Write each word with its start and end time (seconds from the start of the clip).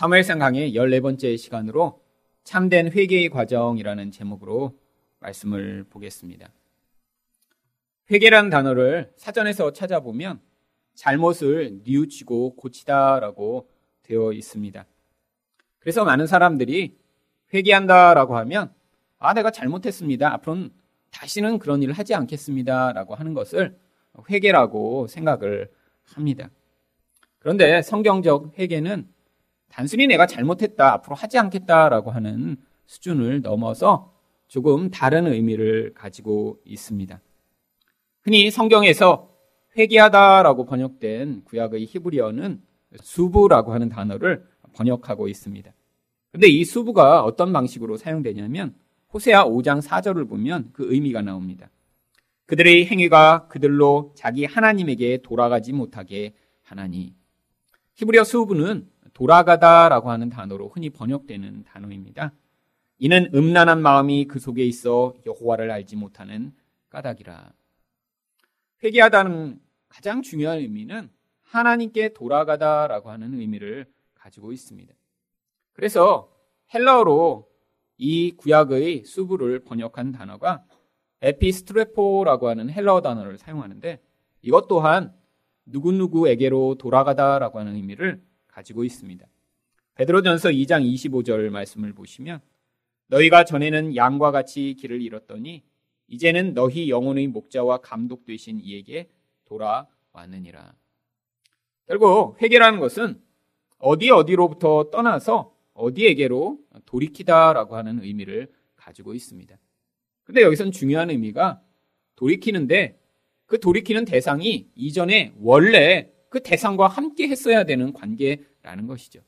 사무엘상 0.00 0.38
강의 0.38 0.72
14번째 0.72 1.36
시간으로 1.36 2.00
참된 2.42 2.90
회개의 2.90 3.28
과정이라는 3.28 4.10
제목으로 4.12 4.78
말씀을 5.18 5.84
보겠습니다. 5.90 6.48
회개란 8.10 8.48
단어를 8.48 9.12
사전에서 9.18 9.74
찾아보면 9.74 10.40
잘못을 10.94 11.80
뉘우치고 11.84 12.56
고치다라고 12.56 13.68
되어 14.02 14.32
있습니다. 14.32 14.86
그래서 15.80 16.06
많은 16.06 16.26
사람들이 16.26 16.96
회개한다라고 17.52 18.38
하면 18.38 18.72
아 19.18 19.34
내가 19.34 19.50
잘못했습니다. 19.50 20.32
앞으로는 20.32 20.70
다시는 21.10 21.58
그런 21.58 21.82
일을 21.82 21.92
하지 21.92 22.14
않겠습니다라고 22.14 23.16
하는 23.16 23.34
것을 23.34 23.78
회개라고 24.30 25.08
생각을 25.08 25.70
합니다. 26.04 26.48
그런데 27.38 27.82
성경적 27.82 28.58
회개는 28.58 29.19
단순히 29.70 30.06
내가 30.06 30.26
잘못했다, 30.26 30.92
앞으로 30.94 31.16
하지 31.16 31.38
않겠다라고 31.38 32.10
하는 32.10 32.56
수준을 32.86 33.40
넘어서 33.42 34.12
조금 34.48 34.90
다른 34.90 35.26
의미를 35.26 35.94
가지고 35.94 36.58
있습니다. 36.64 37.20
흔히 38.22 38.50
성경에서 38.50 39.30
회개하다라고 39.78 40.66
번역된 40.66 41.44
구약의 41.44 41.86
히브리어는 41.86 42.60
수부라고 43.00 43.72
하는 43.72 43.88
단어를 43.88 44.44
번역하고 44.74 45.28
있습니다. 45.28 45.72
근데 46.32 46.48
이 46.48 46.64
수부가 46.64 47.22
어떤 47.22 47.52
방식으로 47.52 47.96
사용되냐면 47.96 48.74
호세아 49.12 49.44
5장 49.44 49.82
4절을 49.82 50.28
보면 50.28 50.70
그 50.72 50.92
의미가 50.92 51.22
나옵니다. 51.22 51.70
그들의 52.46 52.86
행위가 52.86 53.46
그들로 53.48 54.12
자기 54.16 54.44
하나님에게 54.44 55.18
돌아가지 55.22 55.72
못하게 55.72 56.34
하나니. 56.62 57.14
히브리어 57.94 58.24
수부는 58.24 58.88
돌아가다라고 59.20 60.10
하는 60.10 60.30
단어로 60.30 60.70
흔히 60.70 60.88
번역되는 60.88 61.64
단어입니다. 61.64 62.32
이는 62.96 63.30
음란한 63.34 63.82
마음이 63.82 64.24
그 64.24 64.38
속에 64.38 64.64
있어 64.64 65.12
여호와를 65.26 65.70
알지 65.70 65.96
못하는 65.96 66.54
까닭이라. 66.88 67.52
회개하다는 68.82 69.60
가장 69.90 70.22
중요한 70.22 70.58
의미는 70.58 71.10
하나님께 71.42 72.14
돌아가다라고 72.14 73.10
하는 73.10 73.38
의미를 73.38 73.84
가지고 74.14 74.52
있습니다. 74.52 74.94
그래서 75.74 76.32
헬라어로 76.72 77.46
이 77.98 78.32
구약의 78.38 79.04
수부를 79.04 79.64
번역한 79.64 80.12
단어가 80.12 80.64
에피스트레포라고 81.20 82.48
하는 82.48 82.70
헬라어 82.70 83.02
단어를 83.02 83.36
사용하는데 83.36 84.00
이것 84.40 84.66
또한 84.66 85.14
누구누구에게로 85.66 86.76
돌아가다라고 86.76 87.58
하는 87.58 87.74
의미를 87.74 88.22
가지고 88.50 88.84
있습니다. 88.84 89.26
베드로전서 89.94 90.50
2장 90.50 90.82
25절 90.94 91.50
말씀을 91.50 91.92
보시면 91.92 92.40
너희가 93.08 93.44
전에는 93.44 93.96
양과 93.96 94.30
같이 94.30 94.74
길을 94.78 95.02
잃었더니 95.02 95.62
이제는 96.06 96.54
너희 96.54 96.90
영혼의 96.90 97.28
목자와 97.28 97.78
감독 97.78 98.24
되신 98.24 98.60
이에게 98.60 99.08
돌아왔느니라. 99.44 100.74
결국 101.86 102.40
회개라는 102.40 102.80
것은 102.80 103.20
어디 103.78 104.10
어디로부터 104.10 104.90
떠나서 104.90 105.54
어디에게로 105.74 106.58
돌이키다라고 106.86 107.76
하는 107.76 108.02
의미를 108.02 108.52
가지고 108.76 109.14
있습니다. 109.14 109.56
근데 110.24 110.42
여기선 110.42 110.72
중요한 110.72 111.10
의미가 111.10 111.60
돌이키는데 112.16 113.00
그 113.46 113.58
돌이키는 113.58 114.04
대상이 114.04 114.68
이전에 114.76 115.34
원래 115.38 116.12
그 116.30 116.42
대상과 116.42 116.88
함께 116.88 117.28
했어야 117.28 117.64
되는 117.64 117.92
관계라는 117.92 118.86
것이죠. 118.86 119.20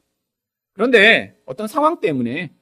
그런데 0.73 1.39
어떤 1.45 1.69
상황 1.69 2.01
때문에 2.01 2.55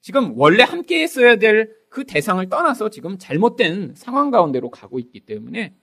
지금 0.00 0.32
원래 0.38 0.62
함께 0.62 1.02
했어야 1.02 1.36
될 1.36 1.78
그 1.88 2.04
대상을 2.04 2.46
떠나서 2.48 2.90
지금 2.90 3.18
잘못된 3.18 3.94
상황 3.94 4.30
가운데로 4.30 4.70
가고 4.70 4.98
있기 4.98 5.20
때문에 5.20 5.74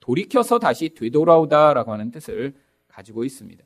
돌이켜서 0.00 0.58
다시 0.58 0.90
되돌아오다라고 0.90 1.92
하는 1.92 2.10
뜻을 2.10 2.54
가지고 2.88 3.24
있습니다. 3.24 3.64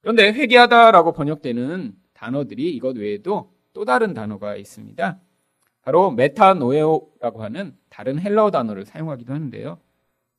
그런데 0.00 0.32
회개하다라고 0.32 1.12
번역되는 1.12 1.94
단어들이 2.14 2.74
이것 2.74 2.96
외에도 2.96 3.52
또 3.72 3.84
다른 3.84 4.14
단어가 4.14 4.56
있습니다. 4.56 5.20
바로 5.82 6.10
메타노에오라고 6.12 7.42
하는 7.42 7.76
다른 7.88 8.18
헬라어 8.18 8.50
단어를 8.50 8.86
사용하기도 8.86 9.32
하는데요. 9.32 9.78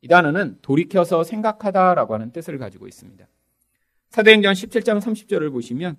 이 0.03 0.07
단어는 0.09 0.59
돌이켜서 0.61 1.23
생각하다라고 1.23 2.13
하는 2.13 2.33
뜻을 2.33 2.57
가지고 2.57 2.89
있습니다. 2.89 3.25
사도행전 4.09 4.53
17장 4.53 4.99
30절을 4.99 5.49
보시면 5.49 5.95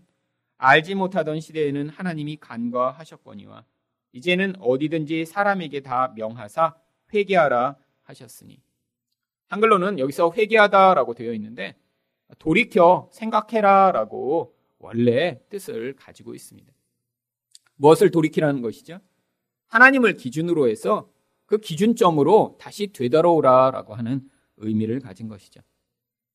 알지 0.59 0.95
못하던 0.95 1.41
시대에는 1.41 1.89
하나님이 1.89 2.37
간과하셨거니와 2.37 3.65
이제는 4.13 4.57
어디든지 4.61 5.25
사람에게 5.25 5.81
다 5.81 6.13
명하사 6.15 6.77
회개하라 7.15 7.77
하셨으니 8.03 8.61
한글로는 9.49 9.99
여기서 9.99 10.35
회개하다라고 10.37 11.15
되어 11.15 11.33
있는데 11.33 11.75
돌이켜 12.39 13.09
생각해라라고 13.11 14.55
원래 14.81 15.41
뜻을 15.49 15.95
가지고 15.97 16.35
있습니다. 16.35 16.71
무엇을 17.77 18.11
돌이키라는 18.11 18.61
것이죠? 18.61 19.01
하나님을 19.69 20.19
기준으로 20.19 20.69
해서 20.69 21.11
그 21.47 21.59
기준점으로 21.59 22.57
다시 22.59 22.89
되돌아오라 22.89 23.71
라고 23.71 23.95
하는 23.95 24.29
의미를 24.57 25.01
가진 25.01 25.29
것이죠. 25.29 25.61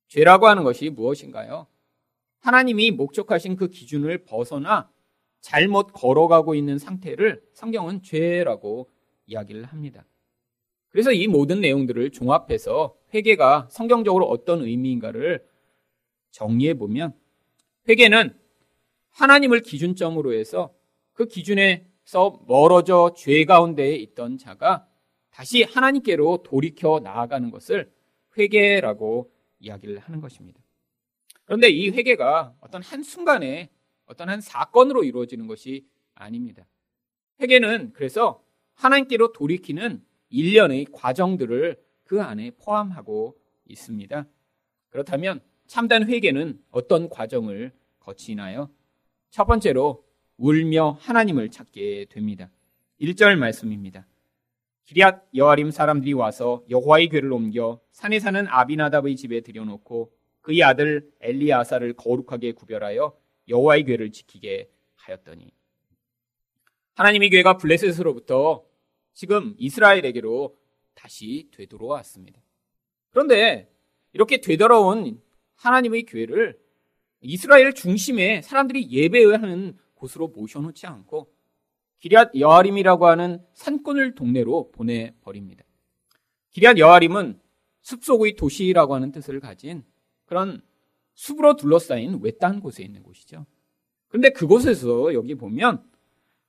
죄라고 0.07 0.47
하는 0.47 0.63
것이 0.63 0.89
무엇인가요? 0.89 1.67
하나님이 2.39 2.91
목적하신 2.91 3.55
그 3.55 3.67
기준을 3.67 4.23
벗어나 4.23 4.89
잘못 5.41 5.93
걸어가고 5.93 6.55
있는 6.55 6.77
상태를 6.77 7.41
성경은 7.53 8.01
죄라고 8.03 8.89
이야기를 9.25 9.65
합니다. 9.65 10.05
그래서 10.89 11.11
이 11.11 11.27
모든 11.27 11.61
내용들을 11.61 12.11
종합해서 12.11 12.97
회개가 13.13 13.67
성경적으로 13.71 14.25
어떤 14.27 14.63
의미인가를 14.63 15.45
정리해 16.31 16.73
보면 16.73 17.13
회개는 17.87 18.37
하나님을 19.09 19.61
기준점으로 19.61 20.33
해서 20.33 20.73
그 21.13 21.27
기준에서 21.27 22.43
멀어져 22.47 23.13
죄 23.15 23.45
가운데에 23.45 23.95
있던 23.95 24.37
자가 24.37 24.88
다시 25.29 25.63
하나님께로 25.63 26.43
돌이켜 26.43 26.99
나아가는 26.99 27.49
것을 27.51 27.91
회개라고 28.37 29.31
이야기를 29.59 29.99
하는 29.99 30.21
것입니다. 30.21 30.59
그런데 31.45 31.69
이 31.69 31.89
회개가 31.89 32.55
어떤 32.59 32.81
한순간에 32.81 33.69
어떤 34.05 34.29
한 34.29 34.41
사건으로 34.41 35.03
이루어지는 35.03 35.47
것이 35.47 35.85
아닙니다. 36.13 36.65
회개는 37.41 37.93
그래서 37.93 38.43
하나님께로 38.73 39.33
돌이키는 39.33 40.03
일련의 40.29 40.87
과정들을 40.91 41.77
그 42.03 42.21
안에 42.21 42.51
포함하고 42.51 43.37
있습니다. 43.65 44.27
그렇다면 44.89 45.41
참된 45.67 46.07
회개는 46.07 46.61
어떤 46.71 47.09
과정을 47.09 47.71
거치나요? 47.99 48.69
첫 49.29 49.45
번째로 49.45 50.03
울며 50.37 50.97
하나님을 50.99 51.49
찾게 51.49 52.05
됩니다. 52.09 52.49
1절 52.99 53.35
말씀입니다. 53.37 54.07
기리앗 54.89 55.23
여아림 55.35 55.69
사람들이 55.69 56.13
와서 56.13 56.63
여호와의 56.67 57.09
궤를 57.09 57.31
옮겨 57.31 57.79
산에 57.91 58.19
사는 58.19 58.47
아비나답의 58.47 59.17
집에 59.17 59.41
들여놓고 59.41 60.11
그의 60.41 60.63
아들 60.63 61.07
엘리아사를 61.21 61.93
거룩하게 61.93 62.53
구별하여 62.53 63.15
여호와의 63.49 63.83
궤를 63.83 64.11
지키게 64.11 64.67
하였더니 64.95 65.51
하나님의 66.95 67.29
궤가 67.29 67.57
블레셋으로부터 67.57 68.65
지금 69.13 69.53
이스라엘에게로 69.59 70.57
다시 70.95 71.49
되돌아왔습니다. 71.51 72.41
그런데 73.11 73.71
이렇게 74.13 74.41
되돌아온 74.41 75.21
하나님의 75.57 76.05
궤를 76.07 76.59
이스라엘 77.21 77.75
중심에 77.75 78.41
사람들이 78.41 78.89
예배하는 78.89 79.77
곳으로 79.93 80.29
모셔놓지 80.29 80.87
않고 80.87 81.31
기리앗 81.99 82.35
여아림이라고 82.35 83.07
하는 83.07 83.45
산골 83.53 84.15
동네로 84.15 84.71
보내버립니다. 84.71 85.63
기리앗 86.51 86.77
여아림은 86.77 87.39
숲속의 87.81 88.35
도시라고 88.35 88.95
하는 88.95 89.11
뜻을 89.11 89.39
가진 89.39 89.83
그런 90.25 90.61
숲으로 91.13 91.55
둘러싸인 91.55 92.19
외딴 92.21 92.61
곳에 92.61 92.83
있는 92.83 93.03
곳이죠. 93.03 93.45
그런데 94.07 94.29
그곳에서 94.29 95.13
여기 95.13 95.35
보면 95.35 95.83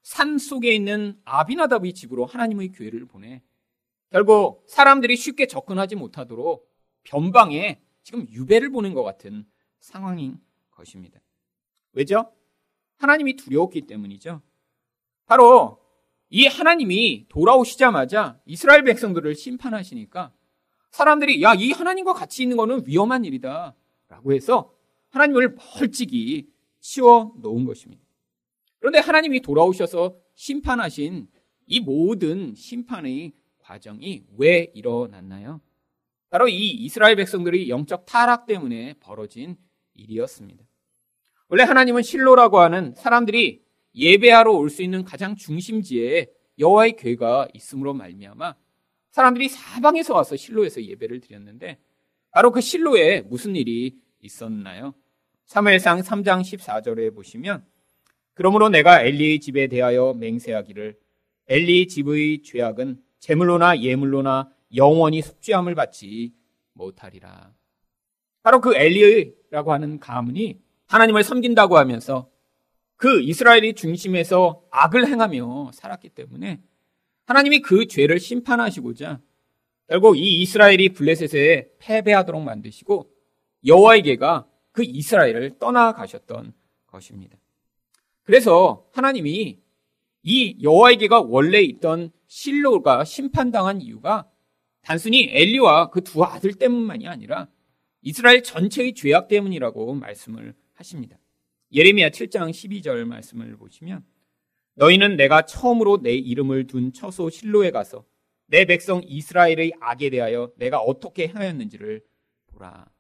산 0.02 0.38
속에 0.38 0.72
있는 0.72 1.20
아비나답의 1.24 1.92
집으로 1.92 2.24
하나님의 2.24 2.72
교회를 2.72 3.06
보내 3.06 3.42
결국 4.10 4.64
사람들이 4.66 5.16
쉽게 5.16 5.46
접근하지 5.46 5.96
못하도록 5.96 6.68
변방에 7.02 7.80
지금 8.02 8.26
유배를 8.30 8.70
보낸 8.70 8.94
것 8.94 9.02
같은 9.02 9.44
상황인 9.78 10.38
것입니다. 10.70 11.20
왜죠? 11.92 12.32
하나님이 12.96 13.36
두려웠기 13.36 13.82
때문이죠. 13.82 14.40
바로 15.30 15.78
이 16.28 16.48
하나님이 16.48 17.26
돌아오시자마자 17.28 18.40
이스라엘 18.46 18.82
백성들을 18.82 19.32
심판하시니까 19.36 20.32
사람들이 20.90 21.40
야, 21.44 21.54
이 21.54 21.70
하나님과 21.70 22.14
같이 22.14 22.42
있는 22.42 22.56
거는 22.56 22.82
위험한 22.84 23.24
일이다. 23.24 23.76
라고 24.08 24.32
해서 24.32 24.74
하나님을 25.10 25.54
멀찍이 25.54 26.48
치워 26.80 27.32
놓은 27.36 27.64
것입니다. 27.64 28.02
그런데 28.80 28.98
하나님이 28.98 29.40
돌아오셔서 29.42 30.16
심판하신 30.34 31.28
이 31.66 31.78
모든 31.78 32.56
심판의 32.56 33.32
과정이 33.60 34.24
왜 34.36 34.72
일어났나요? 34.74 35.60
바로 36.28 36.48
이 36.48 36.70
이스라엘 36.70 37.14
백성들이 37.14 37.70
영적 37.70 38.04
타락 38.04 38.46
때문에 38.46 38.94
벌어진 38.94 39.56
일이었습니다. 39.94 40.64
원래 41.46 41.62
하나님은 41.62 42.02
실로라고 42.02 42.58
하는 42.58 42.96
사람들이 42.96 43.69
예배하러 43.94 44.52
올 44.52 44.70
수 44.70 44.82
있는 44.82 45.04
가장 45.04 45.36
중심지에 45.36 46.28
여호와의 46.58 46.96
궤가 46.96 47.48
있음으로 47.54 47.94
말미암아 47.94 48.54
사람들이 49.10 49.48
사방에서 49.48 50.14
와서 50.14 50.36
실로에서 50.36 50.82
예배를 50.82 51.20
드렸는데 51.20 51.78
바로 52.30 52.52
그 52.52 52.60
실로에 52.60 53.22
무슨 53.22 53.56
일이 53.56 53.96
있었나요? 54.20 54.94
사무엘상 55.46 56.00
3장 56.00 56.42
14절에 56.42 57.14
보시면 57.14 57.64
그러므로 58.34 58.68
내가 58.68 59.02
엘리의 59.02 59.40
집에 59.40 59.66
대하여 59.66 60.14
맹세하기를 60.14 60.96
엘리 61.48 61.88
집의 61.88 62.42
죄악은 62.42 63.02
제물로나 63.18 63.80
예물로나 63.80 64.50
영원히 64.76 65.20
속죄함을 65.20 65.74
받지 65.74 66.32
못하리라. 66.74 67.52
바로 68.42 68.60
그 68.60 68.74
엘리라고 68.76 69.72
하는 69.72 69.98
가문이 69.98 70.60
하나님을 70.86 71.24
섬긴다고 71.24 71.76
하면서 71.76 72.30
그 73.00 73.22
이스라엘이 73.22 73.72
중심에서 73.76 74.62
악을 74.70 75.06
행하며 75.08 75.70
살았기 75.72 76.10
때문에 76.10 76.60
하나님이 77.24 77.60
그 77.60 77.86
죄를 77.86 78.20
심판하시고자 78.20 79.22
결국 79.88 80.18
이 80.18 80.42
이스라엘이 80.42 80.90
블레셋에 80.90 81.70
패배하도록 81.78 82.42
만드시고 82.42 83.10
여호와에게가 83.64 84.46
그 84.72 84.82
이스라엘을 84.84 85.58
떠나가셨던 85.58 86.52
것입니다. 86.88 87.38
그래서 88.22 88.86
하나님이 88.92 89.58
이 90.22 90.56
여호와에게가 90.62 91.22
원래 91.22 91.62
있던 91.62 92.10
실로가 92.26 93.04
심판당한 93.04 93.80
이유가 93.80 94.28
단순히 94.82 95.26
엘리와 95.30 95.88
그 95.88 96.02
두 96.02 96.22
아들 96.22 96.52
때문만이 96.52 97.08
아니라 97.08 97.48
이스라엘 98.02 98.42
전체의 98.42 98.92
죄악 98.92 99.28
때문이라고 99.28 99.94
말씀을 99.94 100.54
하십니다. 100.74 101.16
예레미야 101.72 102.10
7장 102.10 102.50
12절 102.50 103.04
말씀을 103.04 103.56
보시면 103.56 104.04
너희는 104.74 105.16
내가 105.16 105.42
처음으로 105.42 106.02
내 106.02 106.14
이름을 106.14 106.66
둔 106.66 106.92
처소 106.92 107.30
실로에 107.30 107.70
가서 107.70 108.04
내 108.46 108.64
백성 108.64 109.00
이스라엘의 109.04 109.74
악에 109.80 110.10
대하여 110.10 110.52
내가 110.56 110.80
어떻게 110.80 111.26
하였는지를 111.26 112.02
보라. 112.48 112.90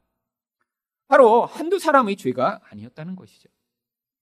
바로 1.08 1.44
한두 1.44 1.78
사람의 1.78 2.16
죄가 2.16 2.60
아니었다는 2.70 3.16
것이죠. 3.16 3.48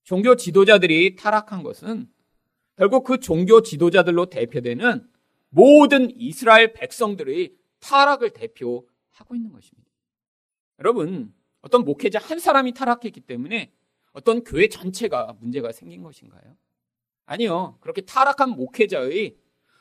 종교 0.05 0.37
지도자들이 0.37 1.17
타락한 1.17 1.62
것은 1.62 2.09
결국 2.77 3.05
그 3.05 3.21
종교 3.21 3.61
지도자들로 3.61 4.27
대표되는 4.27 5.06
모든 5.51 6.11
이스라엘 6.19 6.73
백성들의 6.73 7.53
타락을 7.81 8.31
대표하고 8.31 9.35
있는 9.35 9.53
것입니다. 9.53 9.91
여러분, 10.79 11.35
어떤 11.61 11.85
목회자 11.85 12.21
한 12.21 12.39
사람이 12.39 12.73
타락했기 12.73 13.21
때문에 13.21 13.73
어떤 14.19 14.43
교회 14.43 14.69
전체가 14.69 15.37
문제가 15.41 15.70
생긴 15.70 16.03
것인가요? 16.03 16.56
아니요. 17.25 17.79
그렇게 17.81 18.00
타락한 18.00 18.50
목회자의 18.50 19.37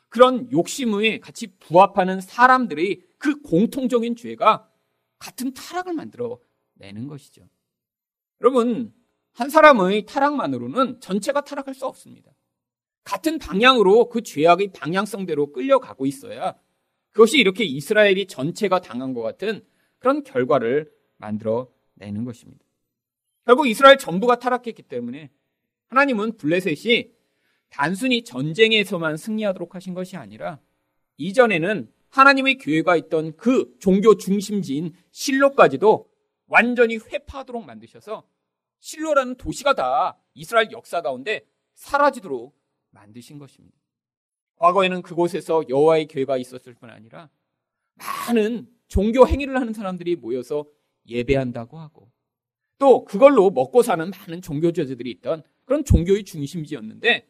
그런 0.08 0.50
욕심에 0.52 1.18
같이 1.18 1.48
부합하는 1.58 2.20
사람들의 2.20 3.02
그 3.18 3.40
공통적인 3.42 4.14
죄가 4.14 4.70
같은 5.18 5.52
타락을 5.52 5.92
만들어 5.92 6.38
내는 6.74 7.08
것이죠. 7.08 7.48
여러분, 8.40 8.94
한 9.32 9.50
사람의 9.50 10.06
타락만으로는 10.06 11.00
전체가 11.00 11.40
타락할 11.40 11.74
수 11.74 11.86
없습니다. 11.86 12.30
같은 13.02 13.38
방향으로 13.38 14.08
그 14.08 14.22
죄악의 14.22 14.72
방향성대로 14.72 15.50
끌려가고 15.50 16.06
있어야 16.06 16.54
그것이 17.10 17.38
이렇게 17.38 17.64
이스라엘이 17.64 18.26
전체가 18.26 18.80
당한 18.80 19.14
것 19.14 19.22
같은 19.22 19.64
그런 19.98 20.22
결과를 20.22 20.92
만들어 21.16 21.72
내는 21.94 22.24
것입니다. 22.24 22.67
결국 23.48 23.66
이스라엘 23.66 23.96
전부가 23.96 24.38
타락했기 24.38 24.82
때문에 24.82 25.30
하나님은 25.86 26.36
블레셋이 26.36 27.10
단순히 27.70 28.22
전쟁에서만 28.22 29.16
승리하도록 29.16 29.74
하신 29.74 29.94
것이 29.94 30.18
아니라 30.18 30.60
이전에는 31.16 31.90
하나님의 32.10 32.58
교회가 32.58 32.96
있던 32.96 33.38
그 33.38 33.74
종교 33.80 34.18
중심지인 34.18 34.92
실로까지도 35.12 36.10
완전히 36.46 36.98
회파하도록 36.98 37.64
만드셔서 37.64 38.28
실로라는 38.80 39.36
도시가 39.36 39.72
다 39.72 40.18
이스라엘 40.34 40.70
역사 40.70 41.00
가운데 41.00 41.46
사라지도록 41.72 42.54
만드신 42.90 43.38
것입니다. 43.38 43.78
과거에는 44.56 45.00
그곳에서 45.00 45.64
여호와의 45.70 46.08
교회가 46.08 46.36
있었을 46.36 46.74
뿐 46.74 46.90
아니라 46.90 47.30
많은 47.94 48.68
종교 48.88 49.26
행위를 49.26 49.58
하는 49.58 49.72
사람들이 49.72 50.16
모여서 50.16 50.66
예배한다고 51.06 51.78
하고 51.78 52.10
또 52.78 53.04
그걸로 53.04 53.50
먹고 53.50 53.82
사는 53.82 54.10
많은 54.10 54.40
종교제들이 54.40 55.10
있던 55.10 55.42
그런 55.64 55.84
종교의 55.84 56.24
중심지였는데 56.24 57.28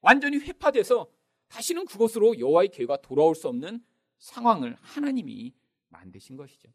완전히 0.00 0.38
회파돼서 0.38 1.08
다시는 1.48 1.86
그곳으로 1.86 2.38
여호와의 2.38 2.68
교회가 2.68 2.98
돌아올 2.98 3.34
수 3.34 3.48
없는 3.48 3.80
상황을 4.18 4.76
하나님이 4.80 5.54
만드신 5.88 6.36
것이죠. 6.36 6.68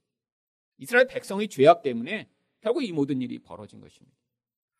이스라엘 0.77 1.07
백성의 1.07 1.49
죄악 1.49 1.81
때문에 1.81 2.29
결국 2.61 2.83
이 2.83 2.91
모든 2.91 3.21
일이 3.21 3.39
벌어진 3.39 3.79
것입니다. 3.79 4.17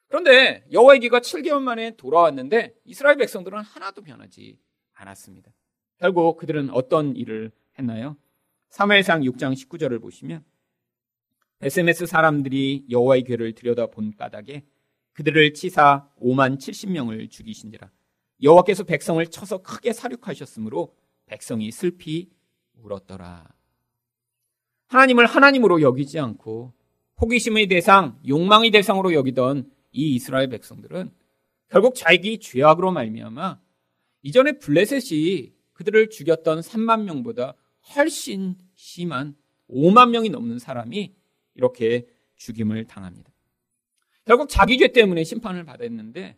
그런데 0.08 0.66
여호와의 0.72 1.00
기가 1.02 1.20
7개월 1.20 1.62
만에 1.62 1.96
돌아왔는데 1.96 2.76
이스라엘 2.86 3.18
백성들은 3.18 3.60
하나도 3.62 4.02
변하지 4.02 4.58
않았습니다. 4.94 5.52
결국 5.98 6.38
그들은 6.38 6.70
어떤 6.72 7.16
일을 7.16 7.52
했나요? 7.78 8.18
3회상 8.70 9.24
6장 9.30 9.54
19절을 9.54 10.02
보시면 10.02 10.44
SMS 11.64 12.06
사람들이 12.08 12.86
여호와의 12.90 13.24
궤를 13.24 13.54
들여다본 13.54 14.16
까닭에 14.18 14.64
그들을 15.14 15.54
치사 15.54 16.10
5만 16.22 16.58
70명을 16.58 17.30
죽이신지라 17.30 17.90
여호와께서 18.42 18.84
백성을 18.84 19.26
쳐서 19.28 19.60
크게 19.60 19.94
사륙하셨으므로 19.94 20.94
백성이 21.26 21.72
슬피 21.72 22.30
울었더라. 22.76 23.48
하나님을 24.88 25.26
하나님으로 25.26 25.82
여기지 25.82 26.20
않고 26.20 26.74
호기심의 27.22 27.68
대상, 27.68 28.20
욕망의 28.28 28.72
대상으로 28.72 29.14
여기던 29.14 29.72
이 29.94 30.16
이스라엘 30.16 30.50
백성들은 30.50 31.12
결국 31.70 31.96
자기 31.96 32.40
죄악으로 32.40 32.92
말미암아 32.92 33.60
이전에 34.24 34.60
블레셋이 34.60 35.54
그들을 35.74 36.10
죽였던 36.10 36.60
3만 36.60 37.04
명보다 37.04 37.56
훨씬 37.96 38.56
심한 38.76 39.36
5만 39.70 40.10
명이 40.10 40.30
넘는 40.30 40.60
사람이 40.60 41.14
이렇게 41.56 42.08
죽임을 42.36 42.86
당합니다. 42.86 43.32
결국 44.26 44.50
자기 44.50 44.78
죄 44.78 44.88
때문에 44.88 45.24
심판을 45.24 45.66
받았는데 45.66 46.38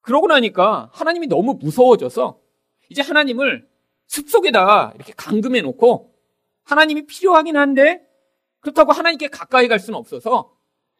그러고 0.00 0.26
나니까 0.26 0.90
하나님이 0.92 1.26
너무 1.26 1.54
무서워져서 1.54 2.40
이제 2.88 3.02
하나님을 3.02 3.68
숲속에다 4.06 4.92
이렇게 4.94 5.12
감금해 5.16 5.60
놓고 5.62 6.14
하나님이 6.64 7.06
필요하긴 7.06 7.56
한데 7.56 8.06
그렇다고 8.60 8.92
하나님께 8.92 9.28
가까이 9.28 9.68
갈 9.68 9.78
수는 9.78 9.98
없어서 9.98 10.56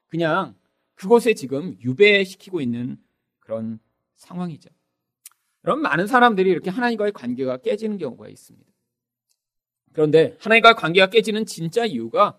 그냥 0.06 0.56
그곳에 0.94 1.34
지금 1.34 1.76
유배시키고 1.80 2.60
있는 2.60 2.98
그런 3.40 3.78
상황이죠. 4.16 4.70
그럼 5.62 5.80
많은 5.80 6.06
사람들이 6.06 6.50
이렇게 6.50 6.70
하나님과의 6.70 7.12
관계가 7.12 7.58
깨지는 7.58 7.98
경우가 7.98 8.28
있습니다. 8.28 8.68
그런데 9.92 10.36
하나님과의 10.40 10.74
관계가 10.74 11.08
깨지는 11.10 11.46
진짜 11.46 11.84
이유가 11.84 12.38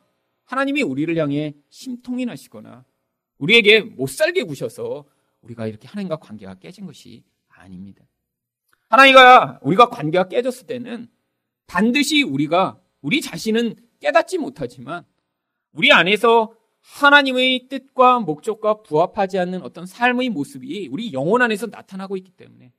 하나님이 0.50 0.82
우리를 0.82 1.16
향해 1.16 1.54
심통이 1.70 2.26
나시거나 2.26 2.84
우리에게 3.38 3.82
못 3.82 4.10
살게 4.10 4.44
구셔서 4.44 5.06
우리가 5.42 5.68
이렇게 5.68 5.88
하나님과 5.88 6.16
관계가 6.16 6.56
깨진 6.56 6.88
것이 6.88 7.24
아닙니다. 7.48 8.04
하나님과 8.90 9.60
우리가 9.62 9.90
관계가 9.90 10.28
깨졌을 10.28 10.66
때는 10.66 11.08
반드시 11.68 12.24
우리가 12.24 12.82
우리 13.02 13.22
자신은 13.22 13.76
깨닫지 14.00 14.40
못하지만 14.40 15.06
우리 15.72 15.92
안에서 15.92 16.56
하나님의 16.82 17.68
뜻과 17.68 18.22
목적과 18.22 18.82
부합하지 18.82 19.38
않는 19.38 19.62
어떤 19.62 19.86
삶의 19.86 20.30
모습이 20.30 20.88
우리 20.92 21.14
영혼 21.14 21.44
안에서 21.44 21.68
나타나고 21.68 22.18
있기 22.18 22.32
때문에 22.32 22.74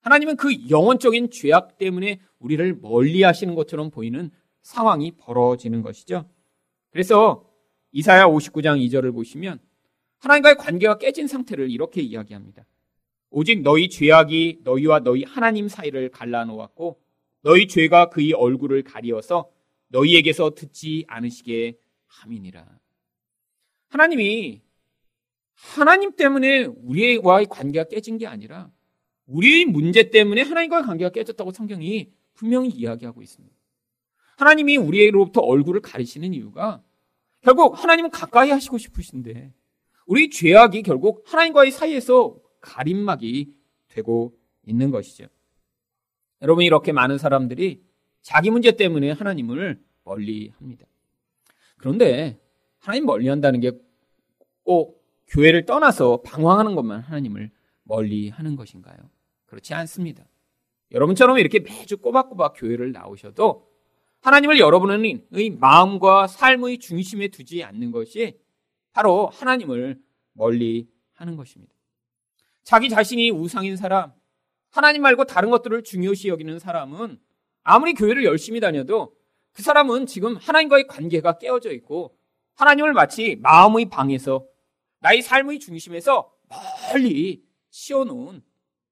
하나님은 0.00 0.36
그 0.36 0.70
영혼적인 0.70 1.30
죄악 1.30 1.76
때문에 1.76 2.20
우리를 2.38 2.78
멀리 2.80 3.22
하시는 3.22 3.54
것처럼 3.54 3.90
보이는 3.90 4.30
상황이 4.62 5.10
벌어지는 5.10 5.82
것이죠. 5.82 6.24
그래서 6.92 7.50
이사야 7.90 8.26
59장 8.26 8.78
2절을 8.86 9.12
보시면 9.12 9.58
하나님과의 10.18 10.56
관계가 10.56 10.98
깨진 10.98 11.26
상태를 11.26 11.70
이렇게 11.70 12.00
이야기합니다. 12.00 12.64
오직 13.30 13.62
너희 13.62 13.88
죄악이 13.88 14.60
너희와 14.62 15.00
너희 15.00 15.24
하나님 15.24 15.68
사이를 15.68 16.10
갈라놓았고 16.10 17.00
너희 17.40 17.66
죄가 17.66 18.10
그의 18.10 18.32
얼굴을 18.34 18.82
가리어서 18.82 19.50
너희에게서 19.88 20.54
듣지 20.54 21.04
않으시게 21.08 21.78
함이니라. 22.06 22.66
하나님이 23.88 24.62
하나님 25.54 26.14
때문에 26.14 26.64
우리와의 26.64 27.46
관계가 27.48 27.88
깨진 27.88 28.18
게 28.18 28.26
아니라 28.26 28.70
우리의 29.26 29.64
문제 29.64 30.10
때문에 30.10 30.42
하나님과의 30.42 30.84
관계가 30.84 31.10
깨졌다고 31.10 31.52
성경이 31.52 32.12
분명히 32.34 32.68
이야기하고 32.68 33.22
있습니다. 33.22 33.54
하나님이 34.42 34.76
우리로부터 34.76 35.40
얼굴을 35.40 35.80
가리시는 35.80 36.34
이유가 36.34 36.82
결국 37.40 37.82
하나님은 37.82 38.10
가까이 38.10 38.50
하시고 38.50 38.78
싶으신데 38.78 39.52
우리 40.06 40.30
죄악이 40.30 40.82
결국 40.82 41.24
하나님과의 41.26 41.70
사이에서 41.70 42.36
가림막이 42.60 43.54
되고 43.88 44.36
있는 44.66 44.90
것이죠. 44.90 45.26
여러분 46.42 46.64
이렇게 46.64 46.92
많은 46.92 47.18
사람들이 47.18 47.82
자기 48.20 48.50
문제 48.50 48.72
때문에 48.72 49.12
하나님을 49.12 49.80
멀리 50.04 50.50
합니다. 50.58 50.86
그런데 51.76 52.38
하나님 52.78 53.06
멀리 53.06 53.28
한다는 53.28 53.60
게 53.60 53.72
꼭 54.64 55.02
교회를 55.28 55.64
떠나서 55.66 56.22
방황하는 56.22 56.74
것만 56.74 57.00
하나님을 57.00 57.50
멀리 57.84 58.28
하는 58.28 58.56
것인가요? 58.56 58.96
그렇지 59.46 59.74
않습니다. 59.74 60.24
여러분처럼 60.92 61.38
이렇게 61.38 61.60
매주 61.60 61.98
꼬박꼬박 61.98 62.54
교회를 62.56 62.92
나오셔도 62.92 63.68
하나님을 64.22 64.60
여러분의 64.60 65.26
마음과 65.58 66.28
삶의 66.28 66.78
중심에 66.78 67.28
두지 67.28 67.64
않는 67.64 67.90
것이 67.90 68.38
바로 68.92 69.26
하나님을 69.26 70.00
멀리 70.32 70.88
하는 71.12 71.36
것입니다. 71.36 71.74
자기 72.62 72.88
자신이 72.88 73.30
우상인 73.30 73.76
사람, 73.76 74.12
하나님 74.70 75.02
말고 75.02 75.24
다른 75.24 75.50
것들을 75.50 75.82
중요시 75.82 76.28
여기는 76.28 76.60
사람은 76.60 77.20
아무리 77.64 77.94
교회를 77.94 78.24
열심히 78.24 78.60
다녀도 78.60 79.16
그 79.52 79.62
사람은 79.62 80.06
지금 80.06 80.36
하나님과의 80.36 80.86
관계가 80.86 81.38
깨어져 81.38 81.72
있고 81.72 82.16
하나님을 82.54 82.92
마치 82.92 83.36
마음의 83.36 83.86
방에서 83.86 84.46
나의 85.00 85.22
삶의 85.22 85.58
중심에서 85.58 86.32
멀리 86.48 87.44
치워놓은 87.70 88.42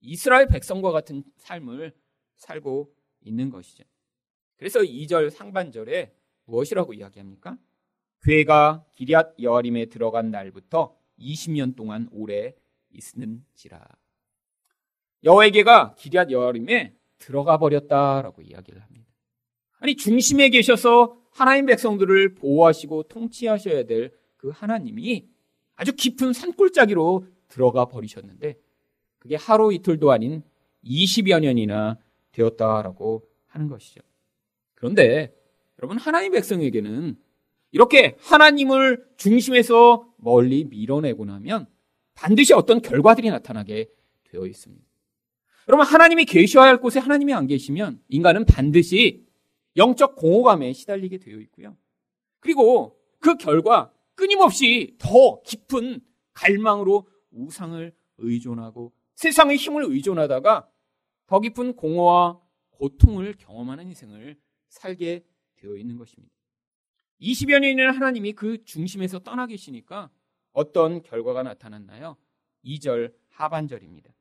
이스라엘 0.01 0.49
백성과 0.49 0.91
같은 0.91 1.23
삶을 1.37 1.95
살고 2.37 2.93
있는 3.23 3.51
것이죠. 3.51 3.85
그래서 4.61 4.81
2절 4.81 5.31
상반절에 5.31 6.12
무엇이라고 6.45 6.93
이야기합니까? 6.93 7.57
괴가 8.23 8.85
기리앗 8.95 9.35
여아림에 9.43 9.87
들어간 9.87 10.31
날부터 10.31 10.95
20년 11.19 11.75
동안 11.75 12.09
오래 12.12 12.55
있는지라. 12.90 13.83
여호와에게가 15.25 15.95
기리앗 15.97 16.31
여아림에 16.31 16.95
들어가 17.19 17.59
버렸다라고 17.59 18.43
이야기를 18.43 18.81
합니다. 18.83 19.07
아니 19.79 19.97
중심에 19.97 20.50
계셔서 20.50 21.19
하나님 21.33 21.67
백성들을 21.67 22.35
보호하시고 22.37 23.05
통치하셔야 23.05 23.85
될 23.85 24.21
그 24.40 24.49
하나님이 24.49 25.29
아주 25.76 25.93
깊은 25.95 26.33
산골짜기로 26.33 27.26
들어가 27.49 27.85
버리셨는데 27.85 28.59
그게 29.19 29.37
하루 29.37 29.71
이틀도 29.71 30.11
아닌 30.11 30.43
20여 30.83 31.40
년이나 31.40 31.99
되었다라고 32.33 33.29
하는 33.49 33.69
것이죠. 33.69 34.00
그런데 34.81 35.33
여러분 35.79 35.99
하나님 35.99 36.33
백성에게는 36.33 37.17
이렇게 37.73 38.17
하나님을 38.19 39.05
중심에서 39.19 40.09
멀리 40.17 40.65
밀어내고 40.65 41.27
나면 41.27 41.67
반드시 42.15 42.55
어떤 42.55 42.81
결과들이 42.81 43.31
나타나게 43.31 43.91
되어 44.25 44.47
있습니다. 44.47 44.83
여러분 45.69 45.87
하나님이 45.87 46.25
계셔야 46.25 46.65
할 46.65 46.79
곳에 46.79 46.99
하나님이 46.99 47.35
안 47.35 47.47
계시면 47.47 48.01
인간은 48.09 48.47
반드시 48.47 49.27
영적 49.77 50.17
공허감에 50.17 50.73
시달리게 50.73 51.19
되어 51.19 51.39
있고요. 51.41 51.77
그리고 52.41 52.99
그 53.21 53.37
결과 53.37 53.93
끊임없이 54.15 54.97
더 54.99 55.43
깊은 55.43 56.01
갈망으로 56.33 57.07
우상을 57.33 57.93
의존하고 58.17 58.93
세상의 59.15 59.59
힘을 59.59 59.85
의존하다가 59.85 60.69
더 61.27 61.41
깊은 61.41 61.77
공허와 61.77 62.41
고통을 62.71 63.35
경험하는 63.39 63.89
인생을 63.89 64.39
살게 64.71 65.25
되어 65.57 65.77
있는 65.77 65.97
것입니다. 65.97 66.35
20여 67.21 67.61
년이나 67.61 67.93
하나님이 67.93 68.33
그 68.33 68.65
중심에서 68.65 69.19
떠나 69.19 69.47
계시니까 69.47 70.11
어떤 70.53 71.03
결과가 71.03 71.43
나타났나요? 71.43 72.17
2절 72.65 73.15
하반절입니다. 73.29 74.12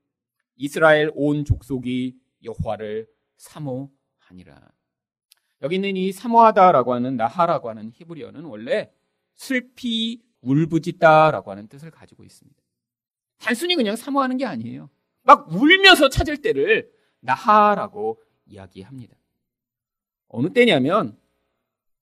이스라엘 0.58 1.12
온 1.16 1.46
족속이 1.46 2.18
여호와를 2.44 3.08
사모하니라. 3.38 4.72
여기 5.62 5.76
있는 5.76 5.96
이 5.96 6.12
사모하다라고 6.12 6.94
하는 6.94 7.16
나하라고 7.16 7.70
하는 7.70 7.92
히브리어는 7.94 8.44
원래 8.44 8.92
슬피 9.36 10.22
울부짖다라고 10.42 11.52
하는 11.52 11.68
뜻을 11.68 11.92
가지고 11.92 12.24
있습니다. 12.24 12.62
단순히 13.38 13.76
그냥 13.76 13.96
사모하는 13.96 14.38
게 14.38 14.46
아니에요. 14.46 14.90
막 15.24 15.52
울면서 15.54 16.10
찾을 16.10 16.38
때를 16.38 16.92
나하라고 17.22 18.22
이야기합니다. 18.46 19.19
어느 20.30 20.52
때냐면 20.54 21.18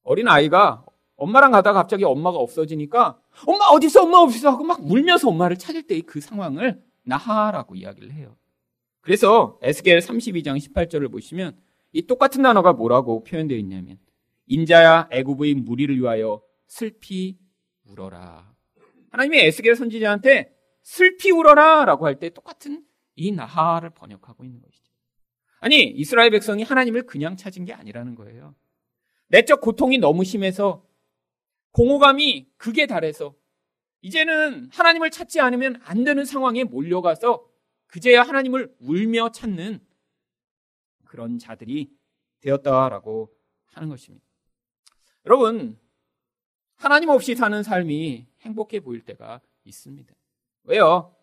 어린 0.03 0.27
아이가 0.27 0.85
엄마랑 1.15 1.51
가다가 1.51 1.79
갑자기 1.81 2.03
엄마가 2.03 2.37
없어지니까 2.37 3.19
엄마 3.47 3.65
어디서 3.65 4.03
엄마 4.03 4.17
어디서 4.19 4.51
하고 4.51 4.63
막 4.63 4.79
울면서 4.83 5.29
엄마를 5.29 5.57
찾을 5.57 5.83
때의 5.83 6.03
그 6.03 6.21
상황을 6.21 6.81
나하라고 7.03 7.75
이야기를 7.75 8.11
해요. 8.13 8.35
그래서 9.01 9.57
에스겔 9.61 9.99
32장 9.99 10.57
18절을 10.59 11.11
보시면 11.11 11.57
이 11.93 12.03
똑같은 12.03 12.43
단어가 12.43 12.73
뭐라고 12.73 13.23
표현되어 13.23 13.57
있냐면 13.57 13.97
인자야 14.47 15.09
애굽의 15.11 15.55
무리를 15.55 15.95
위하여 15.97 16.41
슬피 16.67 17.37
울어라. 17.85 18.53
하나님이 19.11 19.39
에스겔 19.39 19.75
선지자한테 19.75 20.53
슬피 20.83 21.31
울어라라고 21.31 22.05
할 22.05 22.19
때 22.19 22.29
똑같은 22.29 22.83
이 23.15 23.31
나하를 23.31 23.89
번역하고 23.91 24.43
있는 24.43 24.61
것이죠. 24.61 24.76
아니 25.59 25.83
이스라엘 25.83 26.29
백성이 26.29 26.63
하나님을 26.63 27.05
그냥 27.05 27.35
찾은 27.35 27.65
게 27.65 27.73
아니라는 27.73 28.15
거예요. 28.15 28.55
내적 29.27 29.61
고통이 29.61 29.97
너무 29.97 30.23
심해서 30.23 30.85
공허감이 31.71 32.47
극에 32.57 32.85
달해서 32.85 33.35
이제는 34.01 34.69
하나님을 34.71 35.11
찾지 35.11 35.39
않으면 35.39 35.81
안 35.83 36.03
되는 36.03 36.23
상황에 36.23 36.63
몰려가서 36.63 37.45
그제야 37.87 38.21
하나님을 38.23 38.75
울며 38.79 39.31
찾는 39.31 39.79
그런 41.05 41.39
자들이 41.39 41.91
되었다라고 42.41 43.33
하는 43.73 43.89
것입니다. 43.89 44.25
여러분, 45.25 45.79
하나님 46.75 47.09
없이 47.09 47.35
사는 47.35 47.63
삶이 47.63 48.27
행복해 48.41 48.79
보일 48.79 49.03
때가 49.03 49.41
있습니다. 49.65 50.13
왜요? 50.63 51.15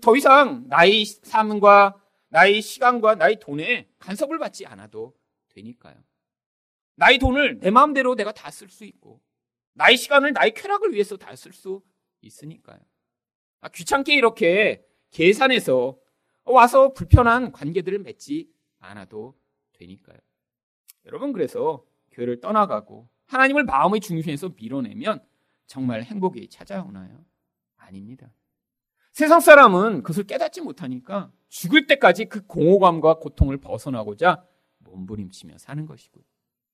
더 0.00 0.16
이상 0.16 0.68
나의 0.68 1.04
삶과 1.04 1.99
나의 2.30 2.62
시간과 2.62 3.16
나의 3.16 3.38
돈에 3.40 3.88
간섭을 3.98 4.38
받지 4.38 4.66
않아도 4.66 5.14
되니까요. 5.50 5.96
나의 6.96 7.18
돈을 7.18 7.58
내 7.60 7.70
마음대로 7.70 8.14
내가 8.14 8.32
다 8.32 8.50
쓸 8.50 8.68
수 8.70 8.84
있고, 8.84 9.20
나의 9.74 9.96
시간을 9.96 10.32
나의 10.32 10.54
쾌락을 10.54 10.92
위해서 10.92 11.16
다 11.16 11.32
쓸 11.34 11.52
수 11.52 11.82
있으니까요. 12.22 12.78
아, 13.60 13.68
귀찮게 13.68 14.14
이렇게 14.14 14.84
계산해서 15.10 15.98
와서 16.44 16.92
불편한 16.92 17.52
관계들을 17.52 17.98
맺지 18.00 18.50
않아도 18.78 19.36
되니까요. 19.74 20.18
여러분 21.06 21.32
그래서 21.32 21.84
교회를 22.12 22.40
떠나가고 22.40 23.08
하나님을 23.26 23.64
마음의 23.64 24.00
중심에서 24.00 24.50
밀어내면 24.56 25.24
정말 25.66 26.02
행복이 26.02 26.48
찾아오나요? 26.48 27.24
아닙니다. 27.76 28.30
세상 29.12 29.40
사람은 29.40 30.02
그것을 30.02 30.24
깨닫지 30.24 30.60
못하니까 30.60 31.32
죽을 31.50 31.86
때까지 31.86 32.26
그 32.26 32.46
공허감과 32.46 33.18
고통을 33.18 33.58
벗어나고자 33.58 34.46
몸부림치며 34.78 35.58
사는 35.58 35.84
것이고요. 35.84 36.24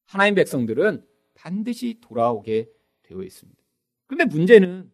하나님 0.04 0.34
백성들은 0.34 1.04
반드시 1.34 1.98
돌아오게 2.00 2.70
되어 3.02 3.22
있습니다. 3.22 3.60
그런데 4.06 4.24
문제는 4.26 4.92